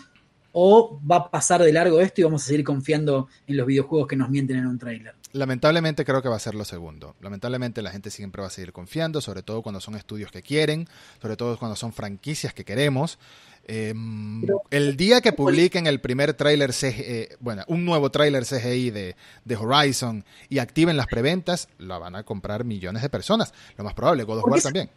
[0.51, 4.07] O va a pasar de largo esto y vamos a seguir confiando en los videojuegos
[4.07, 5.15] que nos mienten en un tráiler.
[5.31, 7.15] Lamentablemente creo que va a ser lo segundo.
[7.21, 10.87] Lamentablemente la gente siempre va a seguir confiando, sobre todo cuando son estudios que quieren,
[11.21, 13.17] sobre todo cuando son franquicias que queremos.
[13.65, 19.15] Em, el día que publiquen el primer tráiler eh, bueno, un nuevo tráiler CGI de,
[19.45, 23.53] de, Horizon y activen las preventas, la van a comprar millones de personas.
[23.77, 24.89] Lo más probable, God of War también.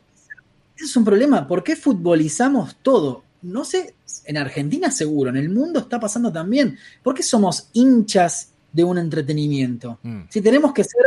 [0.74, 1.46] Ese es un problema.
[1.46, 3.22] ¿Por qué futbolizamos todo?
[3.42, 3.94] No sé,
[4.24, 6.76] en Argentina seguro, en el mundo está pasando también.
[7.02, 10.00] ¿Por qué somos hinchas de un entretenimiento?
[10.02, 10.22] Mm.
[10.28, 11.02] Si tenemos que ser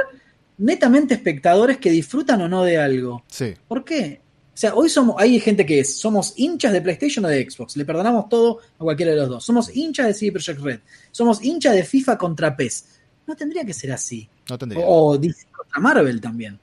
[0.58, 3.24] netamente espectadores que disfrutan o no de algo.
[3.28, 3.54] Sí.
[3.68, 4.22] ¿Por qué?
[4.60, 7.78] O sea, hoy somos, hay gente que es, somos hinchas de PlayStation o de Xbox,
[7.78, 9.46] le perdonamos todo a cualquiera de los dos.
[9.46, 10.80] Somos hinchas de CD Projekt Red,
[11.12, 12.86] somos hinchas de FIFA contra PES.
[13.26, 14.28] No tendría que ser así.
[14.50, 14.84] No tendría.
[14.86, 16.60] O, DC contra Marvel también.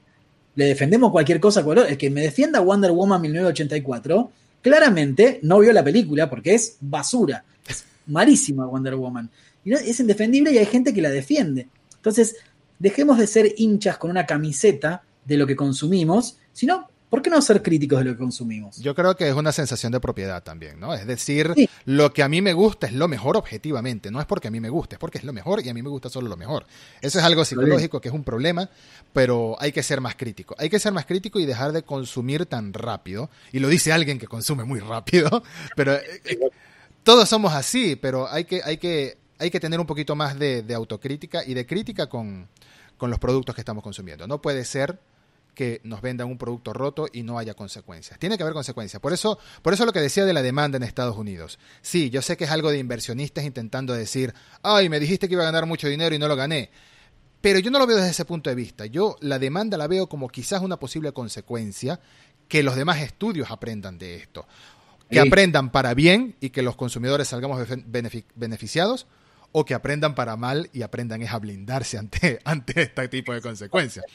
[0.53, 1.65] Le defendemos cualquier cosa.
[1.87, 4.31] El que me defienda Wonder Woman 1984,
[4.61, 7.43] claramente no vio la película porque es basura.
[7.67, 9.27] Es malísima Wonder Woman.
[9.65, 11.67] Y es indefendible y hay gente que la defiende.
[11.95, 12.35] Entonces,
[12.77, 17.41] dejemos de ser hinchas con una camiseta de lo que consumimos, sino ¿Por qué no
[17.41, 18.77] ser críticos de lo que consumimos?
[18.79, 20.93] Yo creo que es una sensación de propiedad también, ¿no?
[20.93, 21.53] Es decir,
[21.85, 24.59] lo que a mí me gusta es lo mejor objetivamente, no es porque a mí
[24.59, 26.65] me guste, es porque es lo mejor y a mí me gusta solo lo mejor.
[27.01, 28.69] Eso es algo psicológico que es un problema,
[29.13, 30.53] pero hay que ser más crítico.
[30.57, 33.29] Hay que ser más crítico y dejar de consumir tan rápido.
[33.53, 35.43] Y lo dice alguien que consume muy rápido,
[35.77, 36.39] pero eh, eh,
[37.03, 40.65] todos somos así, pero hay que, hay que, hay que tener un poquito más de,
[40.75, 42.49] autocrítica y de crítica con,
[42.97, 44.27] con los productos que estamos consumiendo.
[44.27, 44.99] No puede ser
[45.57, 48.19] que nos vendan un producto roto y no haya consecuencias.
[48.19, 49.01] Tiene que haber consecuencias.
[49.01, 51.57] Por eso, por eso lo que decía de la demanda en Estados Unidos.
[51.81, 55.41] Sí, yo sé que es algo de inversionistas intentando decir, ay, me dijiste que iba
[55.41, 56.69] a ganar mucho dinero y no lo gané.
[57.41, 58.85] Pero yo no lo veo desde ese punto de vista.
[58.85, 61.99] Yo la demanda la veo como quizás una posible consecuencia
[62.47, 64.45] que los demás estudios aprendan de esto.
[65.09, 67.67] Que aprendan para bien y que los consumidores salgamos
[68.35, 69.07] beneficiados
[69.53, 73.41] o que aprendan para mal y aprendan es a blindarse ante, ante este tipo de
[73.41, 74.05] consecuencias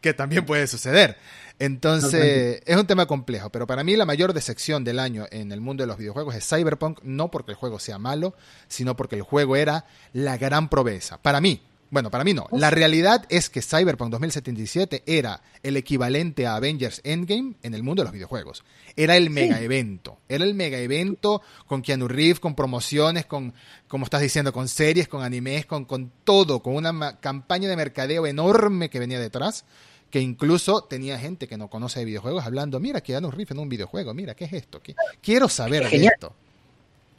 [0.00, 1.16] que también puede suceder.
[1.58, 5.60] Entonces, es un tema complejo, pero para mí la mayor decepción del año en el
[5.60, 8.34] mundo de los videojuegos es Cyberpunk, no porque el juego sea malo,
[8.66, 9.84] sino porque el juego era
[10.14, 11.18] la gran proveza.
[11.20, 12.46] Para mí, bueno, para mí no.
[12.52, 18.02] La realidad es que Cyberpunk 2077 era el equivalente a Avengers Endgame en el mundo
[18.02, 18.64] de los videojuegos.
[18.96, 20.18] Era el mega evento.
[20.28, 23.52] Era el mega evento con Keanu Reeves, con promociones, con,
[23.86, 28.24] como estás diciendo, con series, con animes, con, con todo, con una campaña de mercadeo
[28.24, 29.66] enorme que venía detrás
[30.10, 33.58] que incluso tenía gente que no conoce de videojuegos hablando, mira, que un riff en
[33.58, 34.80] un videojuego, mira, ¿qué es esto?
[35.22, 36.34] Quiero saber de esto.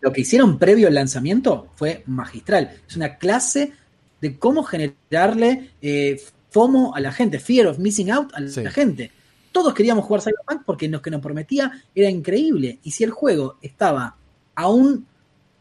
[0.01, 2.75] Lo que hicieron previo al lanzamiento fue magistral.
[2.87, 3.71] Es una clase
[4.19, 9.11] de cómo generarle eh, FOMO a la gente, fear of missing out a la gente.
[9.51, 12.79] Todos queríamos jugar Cyberpunk porque lo que nos prometía era increíble.
[12.83, 14.15] Y si el juego estaba
[14.55, 15.05] a un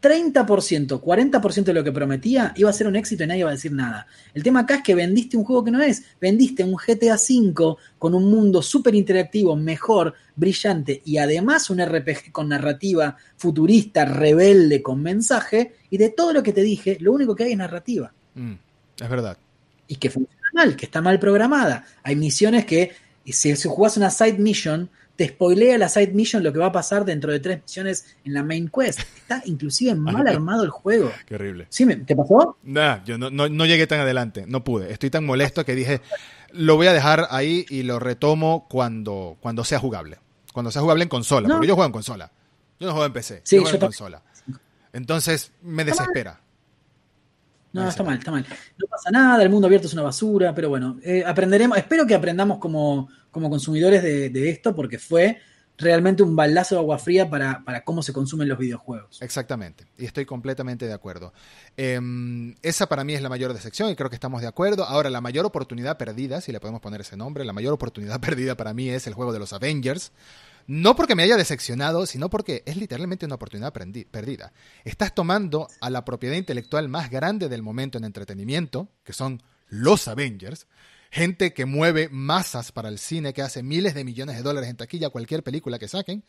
[0.01, 3.53] 30%, 40% de lo que prometía iba a ser un éxito y nadie iba a
[3.53, 4.07] decir nada.
[4.33, 7.75] El tema acá es que vendiste un juego que no es, vendiste un GTA V
[7.99, 14.81] con un mundo súper interactivo, mejor, brillante y además un RPG con narrativa futurista, rebelde,
[14.81, 18.11] con mensaje y de todo lo que te dije, lo único que hay es narrativa.
[18.33, 18.53] Mm,
[18.99, 19.37] es verdad.
[19.87, 21.85] Y que funciona mal, que está mal programada.
[22.01, 22.91] Hay misiones que
[23.25, 26.71] si, si jugás una side mission, te spoilea la side mission lo que va a
[26.71, 28.99] pasar dentro de tres misiones en la main quest.
[28.99, 31.11] Está inclusive mal armado el juego.
[31.25, 31.67] Qué horrible.
[31.69, 31.85] ¿Sí?
[31.85, 32.57] ¿Te pasó?
[32.63, 34.91] Nah, yo no, no, no llegué tan adelante, no pude.
[34.91, 36.01] Estoy tan molesto que dije,
[36.53, 40.17] lo voy a dejar ahí y lo retomo cuando, cuando sea jugable.
[40.53, 42.31] Cuando sea jugable en consola, porque yo juego en consola.
[42.79, 44.21] Yo no juego en PC, Sí, yo juego yo en consola.
[44.93, 46.41] Entonces me desespera.
[47.73, 48.45] No, está mal, está mal.
[48.77, 52.15] No pasa nada, el mundo abierto es una basura, pero bueno, eh, aprenderemos, espero que
[52.15, 55.39] aprendamos como, como consumidores de, de esto, porque fue
[55.81, 59.21] realmente un baldazo de agua fría para, para cómo se consumen los videojuegos.
[59.21, 61.33] Exactamente, y estoy completamente de acuerdo.
[61.75, 64.85] Em, esa para mí es la mayor decepción y creo que estamos de acuerdo.
[64.85, 68.55] Ahora, la mayor oportunidad perdida, si le podemos poner ese nombre, la mayor oportunidad perdida
[68.55, 70.11] para mí es el juego de los Avengers.
[70.67, 74.53] No porque me haya decepcionado, sino porque es literalmente una oportunidad perdida.
[74.83, 80.07] Estás tomando a la propiedad intelectual más grande del momento en entretenimiento, que son los
[80.07, 80.67] Avengers,
[81.09, 84.77] gente que mueve masas para el cine, que hace miles de millones de dólares en
[84.77, 86.23] taquilla cualquier película que saquen,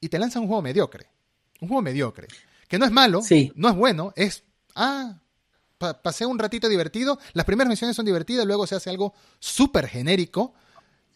[0.00, 1.06] y te lanzan un juego mediocre.
[1.60, 2.28] Un juego mediocre.
[2.68, 3.52] Que no es malo, Sí.
[3.54, 4.44] no es bueno, es,
[4.74, 5.20] ah,
[5.78, 9.86] pa- pasé un ratito divertido, las primeras misiones son divertidas, luego se hace algo súper
[9.86, 10.54] genérico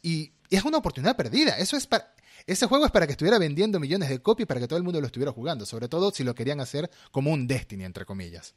[0.03, 1.57] y, y es una oportunidad perdida.
[1.59, 2.13] Eso es para,
[2.47, 5.01] ese juego es para que estuviera vendiendo millones de copias para que todo el mundo
[5.01, 8.55] lo estuviera jugando, sobre todo si lo querían hacer como un Destiny, entre comillas.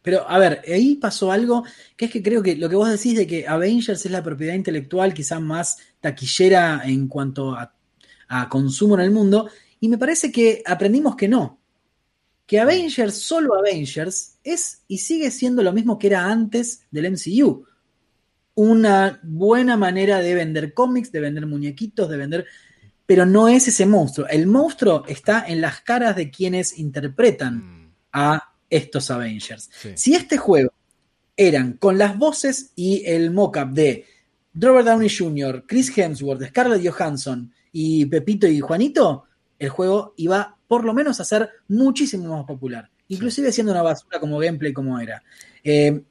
[0.00, 1.64] Pero, a ver, ahí pasó algo
[1.96, 4.54] que es que creo que lo que vos decís de que Avengers es la propiedad
[4.54, 7.74] intelectual quizás más taquillera en cuanto a,
[8.28, 9.48] a consumo en el mundo,
[9.80, 11.58] y me parece que aprendimos que no.
[12.46, 17.64] Que Avengers, solo Avengers, es y sigue siendo lo mismo que era antes del MCU.
[18.56, 22.46] Una buena manera de vender cómics, de vender muñequitos, de vender...
[23.06, 24.26] Pero no es ese monstruo.
[24.28, 29.70] El monstruo está en las caras de quienes interpretan Mm, a estos Avengers.
[29.80, 29.90] sí.
[29.94, 30.72] Si este juego
[31.36, 34.06] eran con las voces y el mockup de
[34.54, 39.24] Robert Downey Jr., Chris Hemsworth, Scarlett Johansson y Pepito y Juanito,
[39.58, 42.88] el juego iba por lo menos a ser muchísimo más popular.
[43.08, 45.22] Inclusive siendo una basura como gameplay como era.
[45.62, 46.02] Eh,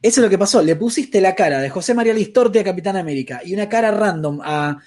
[0.00, 0.62] eso es lo que pasó.
[0.62, 4.40] Le pusiste la cara de José María Listorti a Capitán América y una cara random
[4.42, 4.78] a,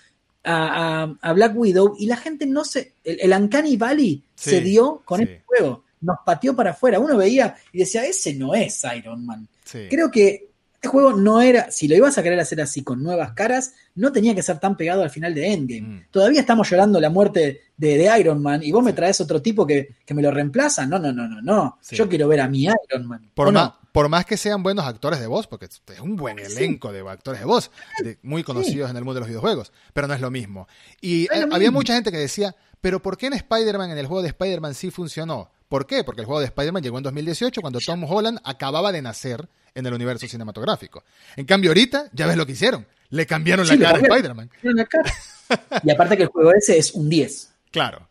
[0.44, 2.94] a- a- a Black Widow y la gente no se...
[3.04, 5.24] El, el Uncanny Valley Sí, se dio con sí.
[5.24, 5.84] este juego.
[6.02, 7.00] Nos pateó para afuera.
[7.00, 9.48] Uno veía y decía, ese no es Iron Man.
[9.66, 9.88] sí.
[9.90, 13.34] Creo que este juego no era, si lo ibas a querer hacer así con nuevas
[13.34, 15.82] caras, no tenía que ser tan pegado al final de Endgame.
[15.82, 16.04] Mm.
[16.10, 19.68] Todavía estamos llorando la muerte de, de Iron Man y vos me traes otro tipo
[19.68, 20.86] que, que me lo reemplaza.
[20.86, 21.80] No, no, no, no, no.
[21.92, 23.30] Yo quiero ver a mi Iron Man.
[23.34, 23.79] Por, ¿O más, no?
[23.92, 27.40] Por más que sean buenos actores de voz, porque es un buen elenco de actores
[27.40, 27.72] de voz,
[28.04, 30.68] de- muy conocidos en el mundo de los videojuegos, pero no es lo mismo.
[31.02, 31.80] Y No eh, había mismo.
[31.80, 34.92] mucha gente que decía, pero ¿por qué en Spider-Man, en el juego de Spider-Man sí
[34.92, 35.52] funcionó?
[35.68, 36.04] ¿Por qué?
[36.04, 39.86] Porque el juego de Spider-Man llegó en 2018 cuando Tom Holland acababa de nacer en
[39.86, 41.04] el universo cinematográfico.
[41.36, 42.88] En cambio ahorita, ya ves lo que hicieron.
[43.10, 44.02] Le cambiaron Sí, la cara a.
[44.02, 44.50] Spider-Man.
[45.84, 47.54] Y aparte que el juego ese es un 10.
[47.72, 48.08] Claro.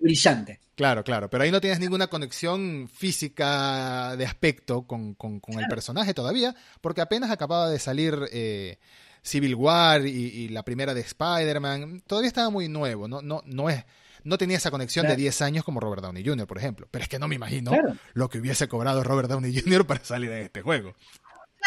[0.00, 0.58] Brillante.
[0.74, 5.66] Claro, claro, pero ahí no tienes ninguna conexión física de aspecto con, con- con el
[5.68, 8.78] personaje todavía, porque apenas acababa de salir eh,
[9.22, 13.68] Civil War y, y la primera de Spider-Man, todavía estaba muy nuevo, no, no, no,
[13.70, 13.84] es,
[14.24, 15.16] no tenía esa conexión Claro.
[15.16, 17.70] de 10 años como Robert Downey Jr., por ejemplo, pero es que no me imagino
[17.72, 17.96] Claro.
[18.14, 19.86] lo que hubiese cobrado Robert Downey Jr.
[19.86, 20.94] para salir de este juego.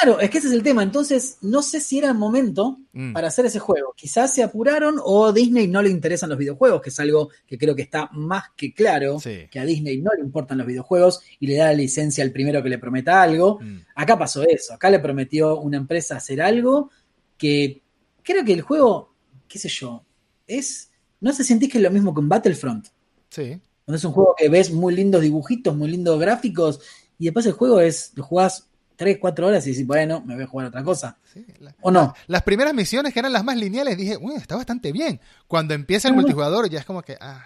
[0.02, 0.84] Claro, es que ese es el tema.
[0.84, 3.14] Entonces, no sé si era el momento Mm.
[3.14, 3.94] para hacer ese juego.
[3.96, 7.58] Quizás se apuraron o a Disney no le interesan los videojuegos, que es algo que
[7.58, 9.48] creo que está más que claro, Sí.
[9.50, 12.62] que a Disney no le importan los videojuegos y le da la licencia al primero
[12.62, 13.60] que le prometa algo.
[13.62, 13.80] Mm.
[13.96, 16.90] Acá pasó eso, acá le prometió una empresa hacer algo
[17.38, 17.82] que
[18.24, 19.14] creo que el juego,
[19.48, 20.04] qué sé yo,
[20.48, 20.90] es...
[21.22, 22.88] No se sentís que es lo mismo que un Battlefront,
[23.30, 26.80] Sí, es un juego que ves muy lindos dibujitos, muy lindos gráficos,
[27.18, 30.44] y después el juego es, lo jugás 3, 4 horas y decís, bueno, me voy
[30.44, 31.18] a jugar otra cosa.
[31.34, 31.46] sí.
[31.60, 32.14] La- ¿O no?
[32.28, 35.20] Las primeras misiones que eran las más lineales dije, uy, está bastante bien.
[35.48, 37.44] Cuando empieza el No, multijugador ya es como que, ah,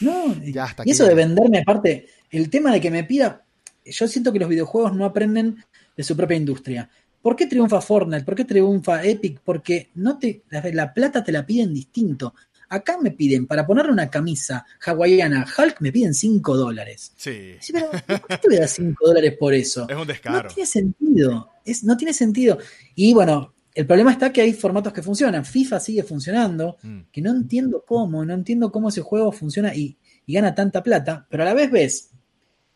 [0.00, 3.42] No, Ya, hasta y eso de venderme, aparte, el tema de que me pida,
[3.84, 5.64] yo siento que los videojuegos no aprenden
[5.96, 6.88] de su propia industria.
[7.20, 8.24] ¿Por qué triunfa Fortnite?
[8.24, 9.40] ¿Por qué triunfa Epic?
[9.44, 12.32] Porque no te, la, la plata te la piden distinto.
[12.70, 17.12] Acá me piden, para ponerle una camisa hawaiana a Hulk, me piden 5 dólares.
[17.16, 19.82] sí, Sí, pero ¿por qué te voy a dar 5 dólares por eso?
[19.88, 20.48] es un No descaro.
[20.54, 21.50] tiene sentido.
[21.64, 22.58] Es, no tiene sentido.
[22.94, 25.44] Y bueno, el problema está que hay formatos que funcionan.
[25.44, 27.00] FIFA sigue funcionando, Mm.
[27.12, 29.96] que no entiendo cómo, no entiendo cómo ese juego funciona y,
[30.26, 32.10] y gana tanta plata, pero a la vez ves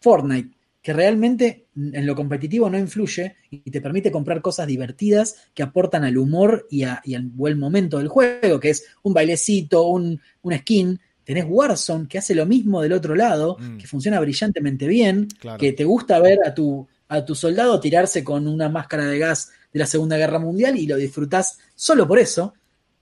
[0.01, 0.51] Fortnite,
[0.83, 6.03] que realmente en lo competitivo no influye y te permite comprar cosas divertidas que aportan
[6.05, 10.21] al humor y, a- y al buen momento del juego, que es un bailecito, un,
[10.43, 10.99] un skin.
[11.25, 13.77] Tenés Warzone, que hace lo mismo del otro lado, Mm.
[13.79, 15.57] que funciona brillantemente bien, Claro.
[15.59, 19.53] que te gusta ver a tu, a tu soldado tirarse con una máscara de gas
[19.73, 22.55] de la Segunda Guerra Mundial y lo disfrutás solo por eso.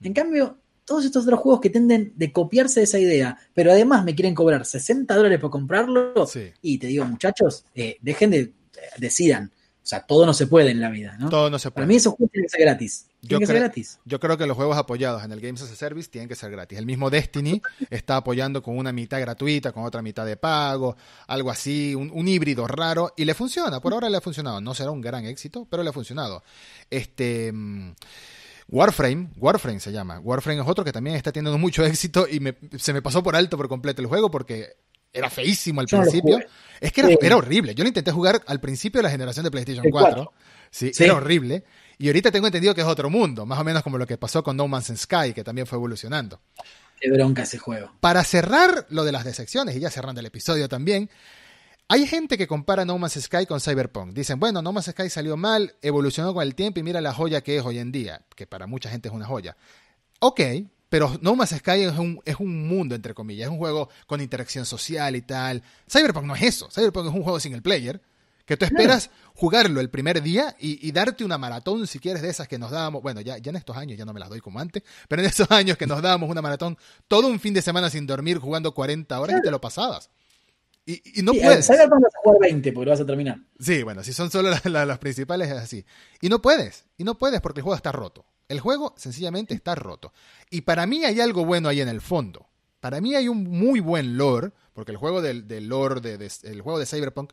[0.03, 0.57] En cambio,
[0.91, 4.35] todos estos otros juegos que tienden de copiarse de esa idea, pero además me quieren
[4.35, 6.13] cobrar 60 dólares por comprarlo,
[6.61, 8.51] y te digo, muchachos, eh, dejen de,
[8.97, 9.53] decidan.
[9.81, 11.29] O sea, todo no se puede en la vida, ¿no?
[11.29, 11.75] Todo no se puede.
[11.75, 13.07] Para mí esos juegos tienen que ser gratis.
[13.21, 13.99] Yo, que ser gratis.
[14.03, 16.51] yo creo que los juegos apoyados en el Games as a Service tienen que ser
[16.51, 16.77] gratis.
[16.77, 21.49] El mismo Destiny está apoyando con una mitad gratuita, con otra mitad de pago, algo
[21.49, 23.79] así, un, un, híbrido raro, y le funciona.
[23.79, 24.59] Por ahora le ha funcionado.
[24.59, 26.43] No será un gran éxito, pero le ha funcionado.
[26.89, 27.53] Este.
[28.71, 30.19] Warframe, Warframe se llama.
[30.19, 32.41] Warframe es otro que también está teniendo mucho éxito y
[32.77, 34.77] se me pasó por alto por completo el juego porque
[35.13, 36.39] era feísimo al principio.
[36.79, 37.75] es que era, horrible.
[37.75, 40.33] Yo lo intenté jugar al principio de la generación de PlayStation 4.
[40.71, 41.65] Sí, era horrible.
[41.97, 44.41] Y ahorita tengo entendido que es otro mundo, más o menos como lo que pasó
[44.41, 46.39] con No Man's Sky, que también fue evolucionando.
[46.99, 47.91] Qué bronca ese juego.
[47.99, 51.09] Para cerrar lo de las decepciones, y ya cerrando el episodio también,
[51.91, 54.13] hay gente que compara No Man's Sky con Cyberpunk.
[54.13, 57.41] Dicen, bueno, No Man's Sky salió mal, evolucionó con el tiempo y mira la joya
[57.41, 59.57] que es hoy en día, que para mucha gente es una joya.
[60.21, 60.39] Ok,
[60.87, 64.21] pero No Man's Sky es un, es un mundo, entre comillas, es un juego con
[64.21, 65.63] interacción social y tal.
[65.85, 68.01] Cyberpunk no es eso, Cyberpunk es un juego single player,
[68.45, 72.47] que tú esperas jugarlo el primer día y, darte una maratón, si quieres, de esas
[72.47, 74.61] que nos dábamos, bueno, ya, ya en estos años ya no me las doy como
[74.61, 76.77] antes, pero en esos años que nos dábamos una maratón
[77.09, 80.09] todo un fin de semana sin dormir, jugando 40 horas y te lo pasabas.
[80.85, 81.67] Y, no puedes.
[81.67, 81.87] vas a
[82.23, 83.39] jugar 20 porque vas a terminar.
[83.59, 85.85] Sí, bueno, si son solo las, principales es así.
[86.21, 86.85] Y no puedes.
[86.97, 88.25] Y no puedes porque el juego está roto.
[88.47, 90.11] El juego sencillamente está roto.
[90.49, 92.47] Y para mí hay algo bueno ahí en el fondo.
[92.79, 96.79] Para mí hay un muy buen lore, porque el juego del, lore, de, el juego
[96.79, 97.31] de Cyberpunk,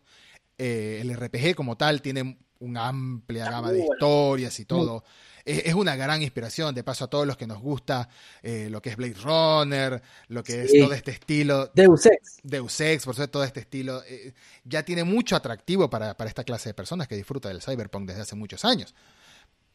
[0.59, 5.05] eh, el RPG como tal, tiene una amplia gama de historias y todo
[5.45, 8.09] es, una gran inspiración, de paso a todos los que nos gusta
[8.43, 11.71] eh, lo que es Blade Runner, lo que es todo este estilo.
[11.75, 12.39] Deus Ex.
[12.43, 14.03] Deus Ex, por suerte todo este estilo.
[14.07, 14.35] Eh,
[14.65, 18.37] ya tiene mucho atractivo para, esta clase de personas que disfruta del cyberpunk desde hace
[18.37, 18.95] muchos años.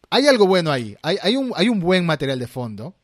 [0.09, 2.95] Hay algo bueno ahí, hay, hay, un, hay un buen material de fondo,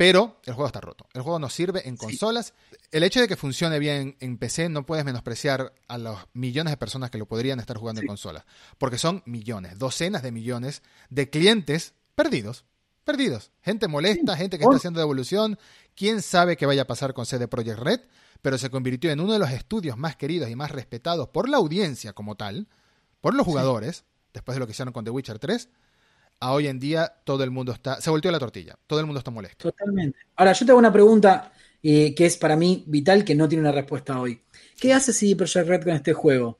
[0.00, 1.06] pero el juego está roto.
[1.12, 2.54] El juego no sirve en consolas.
[2.90, 6.78] El hecho de que funcione bien en PC no puedes menospreciar a los millones de
[6.78, 8.46] personas que lo podrían estar jugando en consolas.
[8.78, 12.64] Porque son millones, docenas de millones de clientes perdidos.
[13.04, 13.50] Perdidos.
[13.60, 15.58] Gente molesta, gente que está haciendo devolución.
[15.94, 18.00] ¿Quién sabe qué vaya a pasar con CD Projekt Red?
[18.40, 21.58] Pero se convirtió en uno de los estudios más queridos y más respetados por la
[21.58, 22.68] audiencia como tal,
[23.20, 25.68] por los jugadores, después de lo que hicieron con The Witcher 3.
[26.42, 29.18] A hoy en día todo el mundo está, se volteó la tortilla, todo el mundo
[29.18, 29.70] está molesto.
[29.70, 30.18] Totalmente.
[30.36, 31.52] Ahora, yo te hago una pregunta
[31.82, 34.40] eh, que es para mí vital, que no tiene una respuesta hoy.
[34.80, 36.58] ¿Qué hace CD Projekt Red con este juego?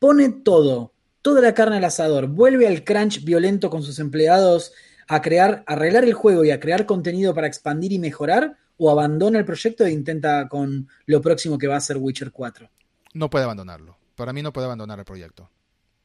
[0.00, 0.92] Pone todo,
[1.22, 4.72] toda la carne al asador, vuelve al crunch violento con sus empleados
[5.06, 9.38] a crear, arreglar el juego y a crear contenido para expandir y mejorar, o abandona
[9.38, 12.68] el proyecto e intenta con lo próximo que va a ser Witcher 4?
[13.12, 13.96] No puede abandonarlo.
[14.16, 15.50] Para mí no puede abandonar el proyecto.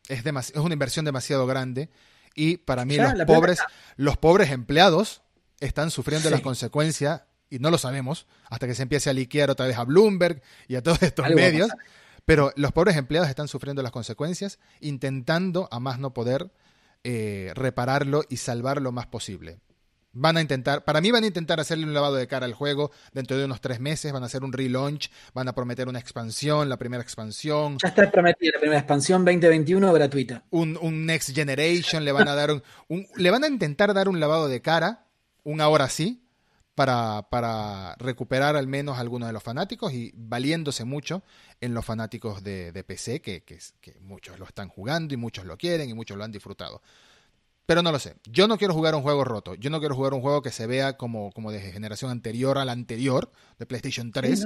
[0.08, 1.90] Es, es una inversión demasiado grande
[2.36, 3.60] y para mí los pobres,
[3.95, 5.22] los pobres empleados
[5.60, 9.68] están sufriendo las consecuencias y no lo sabemos hasta que se empiece a liquear otra
[9.68, 11.70] vez a Bloomberg y a todos estos medios.
[12.26, 16.52] Pero los pobres empleados están sufriendo las consecuencias intentando a más no poder
[17.03, 19.60] eh, repararlo y salvar lo más posible.
[20.18, 22.90] Van a intentar, para mí van a intentar hacerle un lavado de cara al juego
[23.12, 26.70] dentro de unos tres meses, van a hacer un relaunch, van a prometer una expansión,
[26.70, 27.78] la primera expansión.
[27.84, 30.44] Ya está prometida la primera expansión 2021 gratuita.
[30.52, 32.64] Un, Next Generation, le van a dar un,
[33.18, 35.06] le van a intentar dar un lavado de cara,
[35.44, 36.26] un ahora sí,
[36.76, 41.24] para, para, recuperar al menos algunos de los fanáticos y valiéndose mucho
[41.60, 43.60] en los fanáticos de, PC, que, que,
[44.02, 46.82] muchos lo están jugando y muchos lo quieren y muchos lo han disfrutado.
[47.66, 48.16] Pero no lo sé.
[48.26, 49.56] Yo no quiero jugar un juego roto.
[49.56, 52.66] Yo no quiero jugar un juego que se vea como, como de generación anterior a
[52.66, 54.46] la anterior, de PlayStation 3,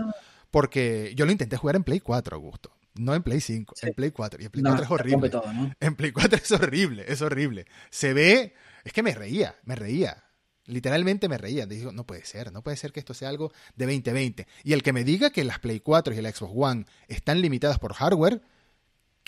[0.52, 2.72] porque yo lo intenté jugar en Play 4, Augusto.
[2.96, 4.42] No en Play 5, en Play 4.
[4.42, 5.32] Y en Play 4 es horrible.
[5.80, 7.66] En Play 4 es horrible, es horrible.
[7.90, 8.54] Se ve.
[8.84, 10.24] Es que me reía, me reía.
[10.66, 11.66] Literalmente me reía.
[11.66, 14.48] Digo, no puede ser, no puede ser que esto sea algo de 2020.
[14.64, 17.80] Y el que me diga que las Play 4 y la Xbox One están limitadas
[17.80, 18.42] por hardware,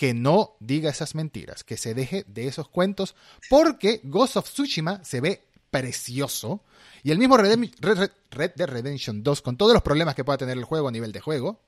[0.02, 3.14] que no diga esas mentiras, que se deje de esos cuentos,
[3.48, 6.64] porque Ghost of Tsushima se ve precioso.
[7.04, 10.64] Y el mismo Red, Dead Redemption 2, con todos los problemas que pueda tener el
[10.64, 11.60] juego a nivel de juego,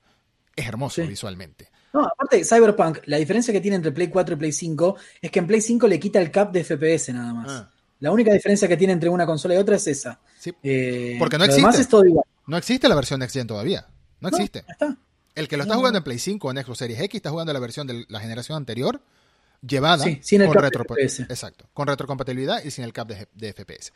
[0.56, 1.68] es hermoso visualmente.
[1.92, 5.38] No, aparte, Cyberpunk, la diferencia que tiene entre Play 4 y Play 5 es que
[5.38, 7.52] en Play 5 le quita el cap de FPS nada más.
[7.52, 7.70] Ah.
[8.00, 10.18] La única diferencia que tiene entre una consola y otra es esa.
[10.60, 11.82] Eh, Porque no existe.
[11.82, 12.26] Es todo igual.
[12.48, 13.86] No existe la versión Next Gen todavía.
[14.18, 14.64] No existe.
[15.34, 17.52] El que lo está jugando en Play 5 o en Xbox Series X está jugando
[17.52, 19.02] la versión de la generación anterior
[19.66, 23.92] llevada sin el con, retro Exacto, con retrocompatibilidad y sin el cap de, FPS.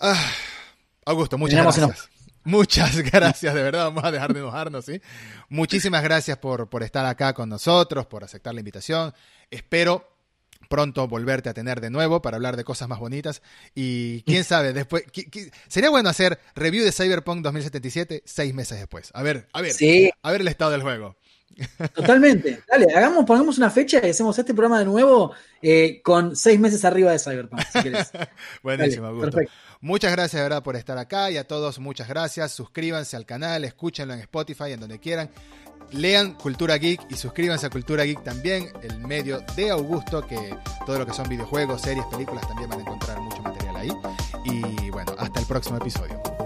[0.00, 0.30] Ah,
[1.04, 2.08] Augusto, muchas gracias.
[2.44, 5.02] Muchas gracias, de verdad, vamos a dejar de enojarnos, ¿sí?
[5.48, 9.12] Muchísimas gracias por, por estar acá con nosotros, por aceptar la invitación.
[9.50, 10.15] Espero
[10.68, 13.42] pronto volverte a tener de nuevo para hablar de cosas más bonitas.
[13.74, 15.04] Y quién sabe, después.
[15.68, 19.10] sería bueno hacer review de Cyberpunk 2077 seis meses después.
[19.14, 19.72] A ver, a ver.
[20.22, 21.16] A ver el estado del juego.
[21.94, 22.62] Totalmente.
[22.68, 25.32] Dale, hagamos, pongamos una fecha y hacemos este programa de nuevo
[25.62, 28.10] eh, con seis meses arriba de Cyberpunk, si querés.
[28.62, 29.12] Buenísimo,
[29.80, 32.52] Muchas gracias, verdad, por estar acá y a todos muchas gracias.
[32.52, 35.30] Suscríbanse al canal, escúchenlo en Spotify, en donde quieran.
[35.92, 40.98] Lean Cultura Geek y suscríbanse a Cultura Geek también, el medio de Augusto, que todo
[40.98, 43.92] lo que son videojuegos, series, películas, también van a encontrar mucho material ahí.
[44.44, 46.45] Y bueno, hasta el próximo episodio.